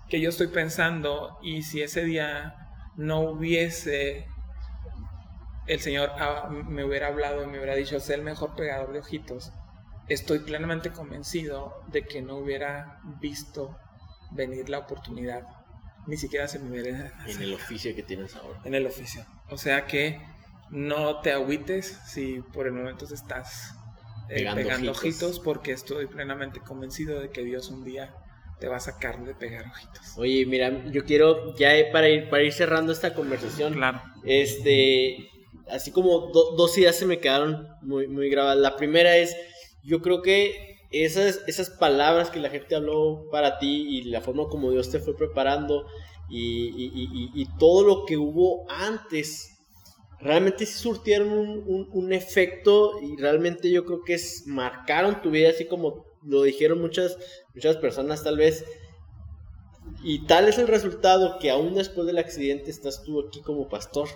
Que 0.09 0.21
yo 0.21 0.31
estoy 0.31 0.49
pensando, 0.49 1.39
y 1.43 1.63
si 1.63 1.83
ese 1.83 2.05
día 2.05 2.55
no 2.97 3.21
hubiese 3.21 4.27
el 5.69 5.81
Señor 5.81 6.11
ah, 6.19 6.49
me 6.49 6.83
hubiera 6.83 7.09
hablado 7.09 7.45
y 7.45 7.47
me 7.47 7.59
hubiera 7.59 7.75
dicho, 7.75 8.01
sé 8.01 8.15
el 8.15 8.23
mejor 8.23 8.57
pegador 8.57 8.93
de 8.93 9.01
ojitos, 9.01 9.53
estoy 10.09 10.41
plenamente 10.41 10.91
convencido 10.91 11.83
de 11.89 12.07
que 12.07 12.23
no 12.23 12.37
hubiera 12.37 13.01
visto 13.21 13.77
venir 14.31 14.71
la 14.71 14.79
oportunidad. 14.79 15.47
Ni 16.09 16.17
siquiera 16.17 16.49
se 16.49 16.59
me 16.59 16.71
hubiera... 16.71 17.13
En 17.27 17.43
el 17.43 17.53
oficio 17.53 17.95
que 17.95 18.03
tienes 18.03 18.35
ahora. 18.35 18.61
En 18.65 18.75
el 18.75 18.87
oficio. 18.87 19.27
O 19.51 19.59
sea 19.59 19.87
que 19.87 20.19
no 20.71 21.21
te 21.21 21.33
agüites 21.33 22.01
si 22.07 22.41
por 22.55 22.67
el 22.67 22.73
momento 22.73 23.05
estás 23.05 23.75
eh, 24.31 24.47
pegando, 24.55 24.93
ojitos. 24.93 25.39
porque 25.39 25.73
estoy 25.73 26.07
plenamente 26.07 26.61
convencido 26.61 27.21
de 27.21 27.29
que 27.31 27.45
Dios 27.45 27.69
un 27.69 27.85
día 27.85 28.15
te 28.59 28.69
va 28.69 28.77
a 28.77 28.81
sacar 28.81 29.23
de 29.23 29.35
pegar 29.35 29.67
ojitos. 29.67 30.17
Oye, 30.17 30.47
mira, 30.47 30.87
yo 30.87 31.05
quiero 31.05 31.55
ya 31.57 31.71
para 31.93 32.09
ir 32.09 32.31
para 32.31 32.43
ir 32.43 32.55
cerrando 32.55 32.93
esta 32.93 33.13
conversación. 33.13 33.75
Claro. 33.75 34.03
Este, 34.25 35.29
así 35.71 35.93
como 35.93 36.31
dos 36.33 36.79
ideas 36.79 36.97
se 36.97 37.05
me 37.05 37.21
quedaron 37.21 37.69
muy 37.83 38.09
muy 38.09 38.31
grabadas. 38.31 38.59
La 38.59 38.77
primera 38.77 39.15
es 39.17 39.37
yo 39.83 40.01
creo 40.01 40.23
que 40.23 40.78
esas, 40.91 41.41
esas 41.47 41.71
palabras 41.71 42.31
que 42.31 42.41
la 42.41 42.51
gente 42.51 42.75
habló 42.75 43.29
para 43.31 43.59
ti 43.59 43.87
y 43.89 44.03
la 44.05 44.21
forma 44.21 44.49
como 44.49 44.71
Dios 44.71 44.91
te 44.91 45.01
fue 45.01 45.17
preparando 45.17 45.87
y, 46.31 46.69
y, 46.69 47.31
y, 47.35 47.47
todo 47.59 47.85
lo 47.85 48.05
que 48.05 48.19
hubo 48.19 48.71
antes 48.71 49.59
realmente 50.21 50.67
sí 50.67 50.79
surtieron 50.79 51.31
un, 51.31 51.89
un, 51.91 52.13
efecto 52.13 53.01
y 53.01 53.17
realmente 53.17 53.71
yo 53.71 53.87
creo 53.87 54.03
que 54.05 54.15
es, 54.15 54.47
marcaron 54.47 55.23
tu 55.23 55.31
vida 55.31 55.49
así 55.51 55.65
como 55.65 56.05
lo 56.23 56.43
dijeron 56.43 56.81
muchas, 56.81 57.17
muchas 57.55 57.77
personas 57.77 58.23
tal 58.23 58.37
vez. 58.37 58.65
Y 60.05 60.27
tal 60.27 60.49
es 60.49 60.59
el 60.59 60.69
resultado 60.69 61.39
que 61.39 61.51
aún 61.51 61.75
después 61.75 62.07
del 62.07 62.19
accidente 62.19 62.71
estás 62.71 63.03
tú 63.05 63.21
aquí 63.27 63.41
como 63.41 63.69
pastor. 63.69 64.09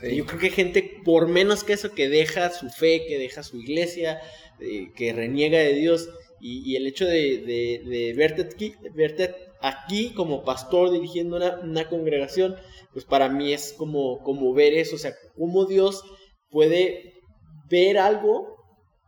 Yo 0.00 0.26
creo 0.26 0.40
que 0.40 0.50
gente, 0.50 1.00
por 1.04 1.28
menos 1.28 1.64
que 1.64 1.74
eso, 1.74 1.92
que 1.92 2.08
deja 2.08 2.50
su 2.50 2.70
fe, 2.70 3.04
que 3.06 3.18
deja 3.18 3.42
su 3.42 3.58
iglesia, 3.60 4.20
eh, 4.60 4.90
que 4.96 5.12
reniega 5.12 5.58
de 5.58 5.74
Dios, 5.74 6.08
y, 6.40 6.74
el 6.74 6.88
hecho 6.88 7.06
de, 7.06 7.38
de, 7.84 8.14
verte, 8.16 8.42
aquí, 8.42 8.74
verte 8.94 9.32
aquí 9.60 10.12
como 10.12 10.42
pastor 10.42 10.90
dirigiendo 10.90 11.36
una, 11.36 11.60
una 11.60 11.88
congregación, 11.88 12.56
pues 12.92 13.04
para 13.04 13.28
mí 13.28 13.52
es 13.52 13.72
como, 13.72 14.18
como 14.24 14.52
ver 14.52 14.74
eso, 14.74 14.96
o 14.96 14.98
sea, 14.98 15.14
cómo 15.36 15.66
Dios 15.66 16.02
puede 16.50 17.14
ver 17.70 17.96
algo 17.96 18.51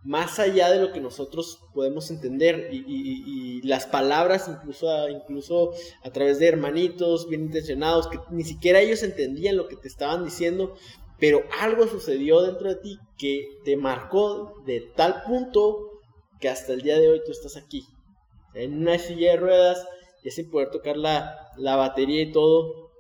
más 0.04 0.38
allá 0.38 0.70
de 0.70 0.80
lo 0.80 0.92
que 0.92 1.00
nosotros 1.00 1.60
podemos 1.72 2.10
entender 2.10 2.68
y, 2.72 3.60
las 3.64 3.86
palabras 3.86 4.46
incluso 4.46 4.90
a, 4.90 5.10
incluso 5.10 5.72
a 6.02 6.10
través 6.10 6.38
de 6.38 6.48
hermanitos 6.48 7.28
bien 7.30 7.44
intencionados 7.44 8.08
que 8.08 8.18
ni 8.30 8.44
siquiera 8.44 8.80
ellos 8.80 9.02
entendían 9.02 9.56
lo 9.56 9.68
que 9.68 9.76
te 9.76 9.88
estaban 9.88 10.22
diciendo 10.22 10.74
pero 11.18 11.44
algo 11.60 11.86
sucedió 11.86 12.42
dentro 12.42 12.68
de 12.68 12.76
ti 12.76 12.98
que 13.16 13.48
te 13.64 13.78
marcó 13.78 14.62
de 14.66 14.82
tal 14.94 15.22
punto 15.22 16.02
que 16.40 16.50
hasta 16.50 16.74
el 16.74 16.82
día 16.82 16.98
de 16.98 17.08
hoy 17.08 17.22
tú 17.24 17.32
estás 17.32 17.56
aquí 17.56 17.86
en 18.52 18.82
una 18.82 18.98
silla 18.98 19.30
de 19.30 19.36
ruedas 19.38 19.88
ya 20.22 20.30
sin 20.30 20.50
poder 20.50 20.70
tocar 20.70 20.98
la, 20.98 21.48
la 21.56 21.76
batería 21.76 22.20
y 22.20 22.32
todo 22.32 22.90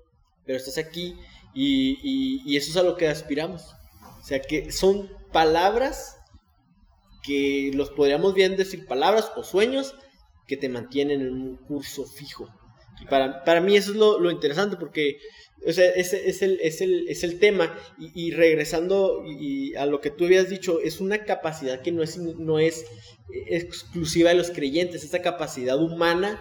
pero 0.46 0.56
estás 0.56 0.78
aquí 0.78 1.14
y, 1.54 2.42
y, 2.44 2.56
eso 2.56 2.70
es 2.70 2.76
a 2.76 2.82
lo 2.82 2.96
que 2.96 3.08
aspiramos. 3.08 3.74
O 4.20 4.24
sea 4.24 4.40
que 4.40 4.72
son 4.72 5.08
palabras 5.32 6.18
que 7.24 7.70
los 7.74 7.90
podríamos 7.90 8.34
bien 8.34 8.56
decir 8.56 8.86
palabras 8.86 9.32
o 9.36 9.42
sueños 9.42 9.94
que 10.46 10.56
te 10.56 10.68
mantienen 10.68 11.22
en 11.22 11.32
un 11.32 11.56
curso 11.56 12.04
fijo. 12.04 12.48
Y 13.00 13.06
para, 13.06 13.42
para 13.44 13.60
mí 13.60 13.76
eso 13.76 13.92
es 13.92 13.96
lo, 13.96 14.20
lo 14.20 14.30
interesante 14.30 14.76
porque 14.76 15.18
o 15.66 15.72
sea, 15.72 15.90
ese 15.90 16.28
es 16.28 16.42
el, 16.42 16.58
es 16.60 16.80
el, 16.80 17.08
es 17.08 17.24
el 17.24 17.38
tema. 17.38 17.74
Y, 17.98 18.32
regresando 18.32 19.24
a 19.78 19.86
lo 19.86 20.00
que 20.00 20.10
tú 20.10 20.24
habías 20.24 20.48
dicho, 20.48 20.80
es 20.80 21.00
una 21.00 21.24
capacidad 21.24 21.80
que 21.80 21.92
no 21.92 22.02
es, 22.02 22.18
no 22.18 22.58
es 22.58 22.84
exclusiva 23.48 24.30
de 24.30 24.36
los 24.36 24.50
creyentes, 24.50 25.04
esa 25.04 25.22
capacidad 25.22 25.80
humana 25.80 26.40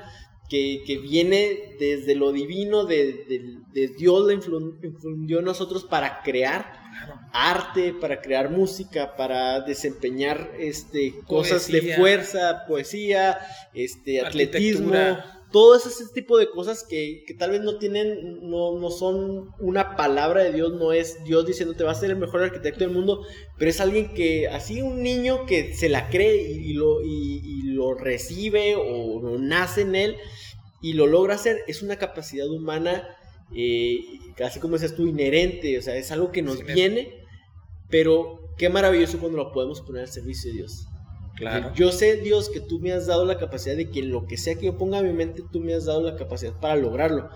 que, 0.49 0.99
viene 1.01 1.75
desde 1.79 2.15
lo 2.15 2.31
divino, 2.31 2.85
de, 2.85 3.59
Dios 3.97 4.27
le 4.27 4.33
infundió 4.33 5.41
nosotros 5.41 5.85
para 5.85 6.21
crear 6.21 6.82
arte, 7.31 7.93
para 7.93 8.21
crear 8.21 8.49
música, 8.49 9.15
para 9.15 9.61
desempeñar 9.61 10.51
este, 10.59 11.13
cosas 11.27 11.67
de 11.67 11.95
fuerza, 11.95 12.65
poesía, 12.67 13.39
este, 13.73 14.21
atletismo, 14.21 14.93
todo 15.53 15.75
ese 15.75 15.91
tipo 16.15 16.39
de 16.39 16.49
cosas 16.49 16.83
que, 16.83 17.23
tal 17.37 17.51
vez 17.51 17.61
no 17.61 17.77
tienen, 17.77 18.49
no, 18.49 18.79
no, 18.79 18.89
son 18.89 19.51
una 19.59 19.95
palabra 19.95 20.43
de 20.43 20.51
Dios, 20.51 20.73
no 20.73 20.91
es 20.93 21.23
Dios 21.25 21.45
diciendo 21.45 21.75
te 21.75 21.83
vas 21.83 21.97
a 21.97 22.01
ser 22.01 22.09
el 22.09 22.17
mejor 22.17 22.41
arquitecto 22.41 22.79
del 22.79 22.89
mundo, 22.89 23.23
pero 23.59 23.69
es 23.69 23.79
alguien 23.79 24.15
que, 24.15 24.47
así 24.47 24.81
un 24.81 25.03
niño 25.03 25.45
que 25.45 25.75
se 25.75 25.89
la 25.89 26.09
cree 26.09 26.41
y, 26.41 26.73
lo, 26.73 27.03
y, 27.03 27.61
lo 27.65 27.93
recibe 27.93 28.75
o, 28.75 29.37
nace 29.37 29.81
en 29.81 29.95
él 29.95 30.15
y 30.81 30.93
lo 30.93 31.05
logra 31.05 31.35
hacer, 31.35 31.59
es 31.67 31.83
una 31.83 31.97
capacidad 31.97 32.49
humana, 32.49 33.07
eh, 33.55 34.03
así 34.43 34.59
como 34.59 34.73
decías 34.73 34.95
tú, 34.95 35.07
inherente, 35.07 35.77
o 35.77 35.81
sea, 35.81 35.95
es 35.95 36.11
algo 36.11 36.31
que 36.31 36.41
nos 36.41 36.63
viene, 36.63 37.23
pero 37.89 38.39
qué 38.57 38.69
maravilloso 38.69 39.19
cuando 39.19 39.37
lo 39.37 39.51
podemos 39.51 39.81
poner 39.81 40.03
al 40.03 40.09
servicio 40.09 40.51
de 40.51 40.57
Dios. 40.57 40.87
Claro. 41.35 41.73
Yo 41.73 41.91
sé, 41.91 42.17
Dios, 42.17 42.49
que 42.49 42.59
tú 42.59 42.79
me 42.79 42.91
has 42.91 43.07
dado 43.07 43.25
la 43.25 43.37
capacidad 43.37 43.75
de 43.75 43.89
que 43.89 44.03
lo 44.03 44.25
que 44.27 44.37
sea 44.37 44.55
que 44.55 44.67
yo 44.67 44.77
ponga 44.77 44.99
en 44.99 45.07
mi 45.07 45.13
mente, 45.13 45.43
tú 45.51 45.59
me 45.59 45.73
has 45.73 45.85
dado 45.85 46.01
la 46.01 46.15
capacidad 46.15 46.59
para 46.59 46.75
lograrlo. 46.75 47.29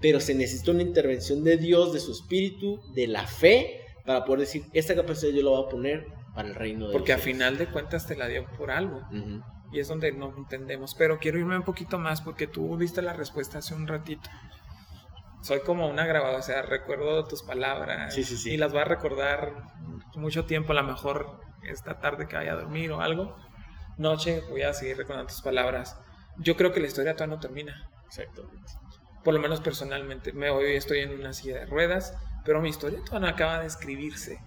Pero 0.00 0.20
se 0.20 0.34
necesita 0.34 0.70
una 0.70 0.82
intervención 0.82 1.42
de 1.44 1.56
Dios, 1.56 1.92
de 1.92 2.00
su 2.00 2.12
espíritu, 2.12 2.80
de 2.94 3.08
la 3.08 3.26
fe, 3.26 3.80
para 4.04 4.24
poder 4.24 4.40
decir, 4.40 4.64
esta 4.72 4.94
capacidad 4.94 5.32
yo 5.32 5.42
la 5.42 5.50
voy 5.50 5.64
a 5.64 5.68
poner 5.68 6.06
para 6.34 6.48
el 6.48 6.54
reino 6.54 6.86
de 6.86 6.92
Porque 6.92 7.12
a 7.12 7.18
final 7.18 7.58
de 7.58 7.66
cuentas 7.66 8.06
te 8.06 8.16
la 8.16 8.28
dio 8.28 8.46
por 8.56 8.70
algo. 8.70 9.02
Y 9.72 9.80
es 9.80 9.88
donde 9.88 10.12
no 10.12 10.34
entendemos. 10.36 10.94
Pero 10.94 11.18
quiero 11.18 11.38
irme 11.38 11.56
un 11.56 11.64
poquito 11.64 11.98
más 11.98 12.20
porque 12.20 12.46
tú 12.46 12.76
diste 12.78 13.02
la 13.02 13.12
respuesta 13.12 13.58
hace 13.58 13.74
un 13.74 13.86
ratito. 13.86 14.28
Soy 15.40 15.60
como 15.60 15.88
una 15.88 16.04
grabada, 16.06 16.38
o 16.38 16.42
sea, 16.42 16.62
recuerdo 16.62 17.24
tus 17.24 17.42
palabras 17.42 18.16
y 18.46 18.56
las 18.56 18.72
voy 18.72 18.80
a 18.80 18.84
recordar 18.84 19.52
mucho 20.16 20.46
tiempo, 20.46 20.72
a 20.72 20.76
lo 20.76 20.82
mejor 20.82 21.40
esta 21.62 22.00
tarde 22.00 22.26
que 22.26 22.36
vaya 22.36 22.52
a 22.52 22.56
dormir 22.56 22.90
o 22.92 23.00
algo, 23.00 23.36
noche 23.98 24.42
voy 24.48 24.62
a 24.62 24.72
seguir 24.72 24.96
recordando 24.96 25.28
tus 25.28 25.42
palabras. 25.42 26.00
Yo 26.38 26.56
creo 26.56 26.72
que 26.72 26.80
la 26.80 26.86
historia 26.86 27.14
todavía 27.14 27.36
no 27.36 27.40
termina. 27.40 27.90
Exactamente. 28.06 28.72
Por 29.24 29.34
lo 29.34 29.40
menos 29.40 29.60
personalmente. 29.60 30.32
Me, 30.32 30.50
hoy 30.50 30.76
estoy 30.76 31.00
en 31.00 31.12
una 31.12 31.32
silla 31.32 31.60
de 31.60 31.66
ruedas, 31.66 32.16
pero 32.44 32.60
mi 32.60 32.68
historia 32.68 33.00
todavía 33.04 33.28
no 33.28 33.34
acaba 33.34 33.60
de 33.60 33.66
escribirse. 33.66 34.40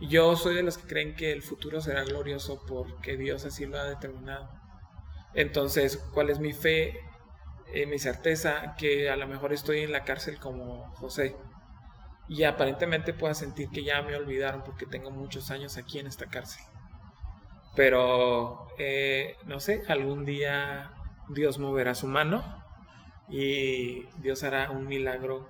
Yo 0.00 0.36
soy 0.36 0.54
de 0.54 0.62
los 0.62 0.78
que 0.78 0.86
creen 0.86 1.14
que 1.14 1.32
el 1.32 1.42
futuro 1.42 1.80
será 1.80 2.04
glorioso 2.04 2.62
porque 2.66 3.16
Dios 3.16 3.44
así 3.44 3.66
lo 3.66 3.78
ha 3.78 3.84
determinado. 3.84 4.48
Entonces, 5.34 5.98
¿cuál 6.14 6.30
es 6.30 6.38
mi 6.38 6.52
fe? 6.52 6.94
Eh, 7.76 7.84
mi 7.84 7.98
certeza 7.98 8.74
que 8.78 9.10
a 9.10 9.16
lo 9.16 9.26
mejor 9.26 9.52
estoy 9.52 9.80
en 9.80 9.92
la 9.92 10.02
cárcel 10.02 10.38
como 10.38 10.94
José 10.94 11.36
y 12.26 12.44
aparentemente 12.44 13.12
pueda 13.12 13.34
sentir 13.34 13.68
que 13.68 13.84
ya 13.84 14.00
me 14.00 14.16
olvidaron 14.16 14.64
porque 14.64 14.86
tengo 14.86 15.10
muchos 15.10 15.50
años 15.50 15.76
aquí 15.76 15.98
en 15.98 16.06
esta 16.06 16.24
cárcel. 16.24 16.64
Pero, 17.74 18.68
eh, 18.78 19.36
no 19.44 19.60
sé, 19.60 19.82
algún 19.88 20.24
día 20.24 20.90
Dios 21.28 21.58
moverá 21.58 21.94
su 21.94 22.06
mano 22.06 22.64
y 23.28 24.06
Dios 24.22 24.42
hará 24.42 24.70
un 24.70 24.86
milagro 24.86 25.46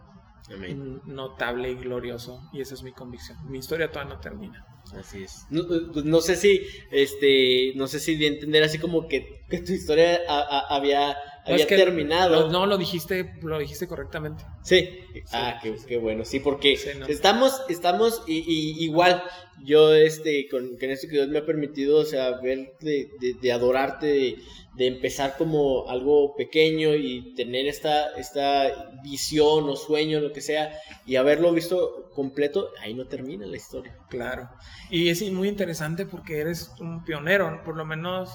notable 1.05 1.70
y 1.70 1.77
glorioso. 1.77 2.43
Y 2.53 2.61
esa 2.61 2.74
es 2.74 2.83
mi 2.83 2.91
convicción. 2.91 3.39
Mi 3.49 3.59
historia 3.59 3.93
todavía 3.93 4.16
no 4.16 4.20
termina. 4.20 4.66
Así 4.99 5.22
es. 5.22 5.47
No, 5.51 6.20
sé 6.20 6.35
si, 6.35 6.66
este, 6.91 7.72
no 7.77 7.87
sé 7.87 8.01
si 8.01 8.16
de 8.16 8.27
entender 8.27 8.64
así 8.64 8.79
como 8.79 9.07
que, 9.07 9.45
tu 9.49 9.72
historia 9.72 10.18
había 10.68 11.16
había 11.47 11.67
terminado. 11.67 12.51
no, 12.51 12.67
lo 12.67 12.77
dijiste, 12.77 13.35
lo 13.43 13.59
dijiste 13.59 13.87
correctamente. 13.87 14.45
Sí. 14.63 14.89
ah, 15.33 15.61
qué, 15.63 15.97
bueno. 15.99 16.25
Sí, 16.25 16.41
porque 16.41 16.79
estamos, 17.09 17.63
estamos 17.69 18.23
y, 18.27 18.85
igual. 18.85 19.23
Yo, 19.65 19.95
este, 19.95 20.49
con, 20.49 20.77
esto 20.79 21.09
que 21.09 21.15
Dios 21.15 21.29
me 21.29 21.39
ha 21.39 21.47
permitido, 21.47 21.99
o 21.99 22.05
sea, 22.05 22.33
ver 22.43 22.75
de, 22.81 23.09
de, 23.41 23.53
adorarte, 23.53 24.37
de, 24.75 24.87
empezar 24.87 25.37
como 25.39 25.89
algo 25.89 26.37
pequeño 26.37 26.95
y 26.95 27.35
tener 27.35 27.67
esta, 27.67 28.11
esta 28.17 28.93
visión 29.03 29.67
o 29.69 29.77
sueño, 29.77 30.21
lo 30.21 30.33
que 30.33 30.43
sea, 30.43 30.79
y 31.07 31.17
haberlo 31.17 31.53
visto 31.53 32.11
completo, 32.15 32.71
ahí 32.83 32.93
no 32.93 33.07
termina 33.07 33.47
la 33.47 33.57
historia. 33.57 33.97
Claro. 34.11 34.51
Y 34.91 35.09
es 35.09 35.23
muy 35.33 35.49
interesante 35.49 36.05
porque 36.05 36.39
eres 36.39 36.71
un 36.79 37.03
pionero, 37.03 37.63
por 37.65 37.77
lo 37.77 37.87
menos 37.87 38.31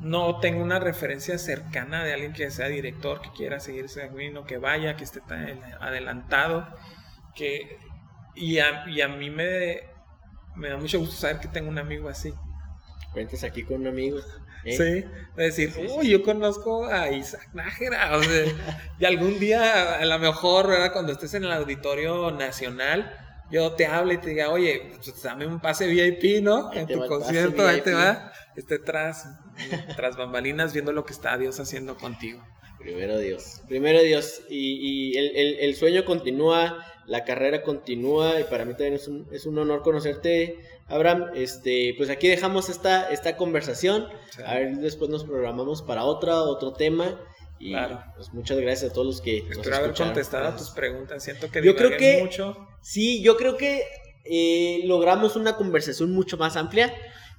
no 0.00 0.38
tengo 0.40 0.62
una 0.62 0.78
referencia 0.78 1.38
cercana 1.38 2.04
de 2.04 2.12
alguien 2.12 2.32
que 2.32 2.50
sea 2.50 2.68
director, 2.68 3.20
que 3.20 3.30
quiera 3.32 3.60
seguir 3.60 3.86
ese 3.86 4.06
camino, 4.08 4.44
que 4.44 4.58
vaya, 4.58 4.96
que 4.96 5.04
esté 5.04 5.20
tan 5.20 5.60
adelantado. 5.80 6.66
Que, 7.34 7.78
y, 8.34 8.58
a, 8.58 8.84
a 8.84 9.08
mí 9.08 9.30
me, 9.30 9.80
me 10.56 10.68
da 10.68 10.76
mucho 10.76 10.98
gusto 10.98 11.16
saber 11.16 11.40
que 11.40 11.48
tengo 11.48 11.68
un 11.68 11.78
amigo 11.78 12.08
así. 12.08 12.32
Cuentes 13.12 13.42
aquí 13.42 13.64
con 13.64 13.80
un 13.80 13.88
amigo. 13.88 14.18
¿eh? 14.64 14.76
Sí, 14.76 15.04
decir, 15.36 15.74
uy, 15.96 16.10
yo 16.10 16.22
conozco 16.22 16.86
a 16.86 17.10
Isaac 17.10 17.48
Nájera. 17.52 18.16
O 18.16 18.22
sea, 18.22 18.44
y 18.98 19.04
algún 19.04 19.38
día, 19.38 19.96
a 19.96 20.04
lo 20.04 20.18
mejor, 20.18 20.68
¿verdad? 20.68 20.92
cuando 20.92 21.12
estés 21.12 21.34
en 21.34 21.44
el 21.44 21.52
Auditorio 21.52 22.30
Nacional, 22.30 23.16
yo 23.50 23.72
te 23.72 23.86
hable 23.86 24.14
y 24.14 24.18
te 24.18 24.30
diga, 24.30 24.50
oye, 24.50 24.92
pues 24.94 25.22
dame 25.22 25.46
un 25.46 25.60
pase 25.60 25.86
VIP, 25.86 26.42
¿no? 26.42 26.72
en 26.72 26.86
tu 26.86 27.06
concierto, 27.06 27.66
ahí 27.66 27.80
te 27.80 27.94
va. 27.94 28.32
Esté 28.56 28.78
tras, 28.78 29.26
tras 29.96 30.16
bambalinas 30.16 30.72
viendo 30.72 30.92
lo 30.92 31.04
que 31.04 31.12
está 31.12 31.36
Dios 31.38 31.58
haciendo 31.60 31.96
contigo. 31.96 32.42
Primero 32.78 33.18
Dios, 33.18 33.62
primero 33.68 34.00
Dios. 34.02 34.42
Y, 34.48 35.16
el, 35.16 35.74
sueño 35.74 36.04
continúa, 36.04 36.84
la 37.06 37.24
carrera 37.24 37.62
continúa 37.62 38.40
y 38.40 38.44
para 38.44 38.64
mí 38.64 38.72
también 38.72 38.94
es 38.94 39.08
un, 39.08 39.26
es 39.32 39.46
un 39.46 39.58
honor 39.58 39.82
conocerte, 39.82 40.58
Abraham. 40.86 41.30
Este, 41.34 41.94
pues 41.96 42.08
aquí 42.08 42.28
dejamos 42.28 42.68
esta, 42.68 43.10
esta 43.10 43.36
conversación. 43.36 44.06
A 44.46 44.54
ver, 44.54 44.76
después 44.76 45.10
nos 45.10 45.24
programamos 45.24 45.82
para 45.82 46.04
otra, 46.04 46.40
otro 46.42 46.72
tema. 46.72 47.20
Y 47.60 47.72
claro. 47.72 48.00
pues 48.14 48.32
muchas 48.32 48.58
gracias 48.58 48.92
a 48.92 48.94
todos 48.94 49.06
los 49.06 49.20
que 49.20 49.38
Espero 49.38 49.76
haber 49.76 49.92
contestado 49.92 50.48
a 50.48 50.56
tus 50.56 50.70
preguntas. 50.70 51.24
Siento 51.24 51.50
que 51.50 51.62
yo 51.64 51.74
creo 51.74 51.96
que 51.96 52.22
mucho. 52.22 52.56
Sí, 52.80 53.20
yo 53.22 53.36
creo 53.36 53.56
que 53.56 53.82
eh, 54.24 54.82
logramos 54.84 55.36
una 55.36 55.56
conversación 55.56 56.12
mucho 56.12 56.36
más 56.36 56.56
amplia. 56.56 56.94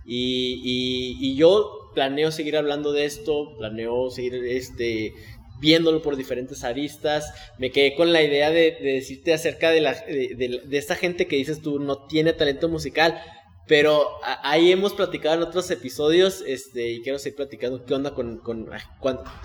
Y, 0.05 1.35
yo 1.35 1.78
planeo 1.93 2.31
seguir 2.31 2.57
hablando 2.57 2.91
de 2.91 3.05
esto, 3.05 3.55
planeo 3.57 4.09
seguir 4.09 4.35
este, 4.45 5.13
viéndolo 5.59 6.01
por 6.01 6.15
diferentes 6.15 6.63
aristas. 6.63 7.33
Me 7.57 7.71
quedé 7.71 7.95
con 7.95 8.13
la 8.13 8.21
idea 8.21 8.49
de, 8.49 8.77
decirte 8.81 9.33
acerca 9.33 9.71
de, 9.71 9.81
la, 9.81 9.93
de, 9.93 10.61
esta 10.71 10.95
gente 10.95 11.27
que 11.27 11.35
dices 11.35 11.61
tú 11.61 11.79
no 11.79 12.05
tiene 12.07 12.33
talento 12.33 12.69
musical. 12.69 13.21
Pero 13.67 14.07
ahí 14.41 14.71
hemos 14.71 14.93
platicado 14.93 15.35
en 15.35 15.43
otros 15.43 15.69
episodios 15.69 16.43
este, 16.47 16.89
y 16.89 17.01
quiero 17.03 17.19
seguir 17.19 17.35
platicando 17.35 17.85
qué 17.85 17.93
onda, 17.93 18.15
con, 18.15 18.41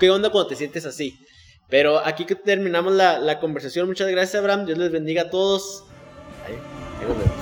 qué 0.01 0.11
onda 0.11 0.31
cuando 0.31 0.49
te 0.49 0.57
sientes 0.57 0.87
así. 0.87 1.19
Pero 1.69 1.99
aquí 1.99 2.25
que 2.25 2.35
terminamos 2.35 2.95
la, 2.95 3.19
la 3.19 3.39
conversación. 3.39 3.87
Muchas 3.87 4.09
gracias, 4.09 4.41
Abraham. 4.41 4.65
Dios 4.65 4.79
les 4.79 4.91
bendiga 4.91 5.23
a 5.23 5.31
todos. 5.31 5.85
Ahí, 6.47 6.55
ahí 6.55 7.34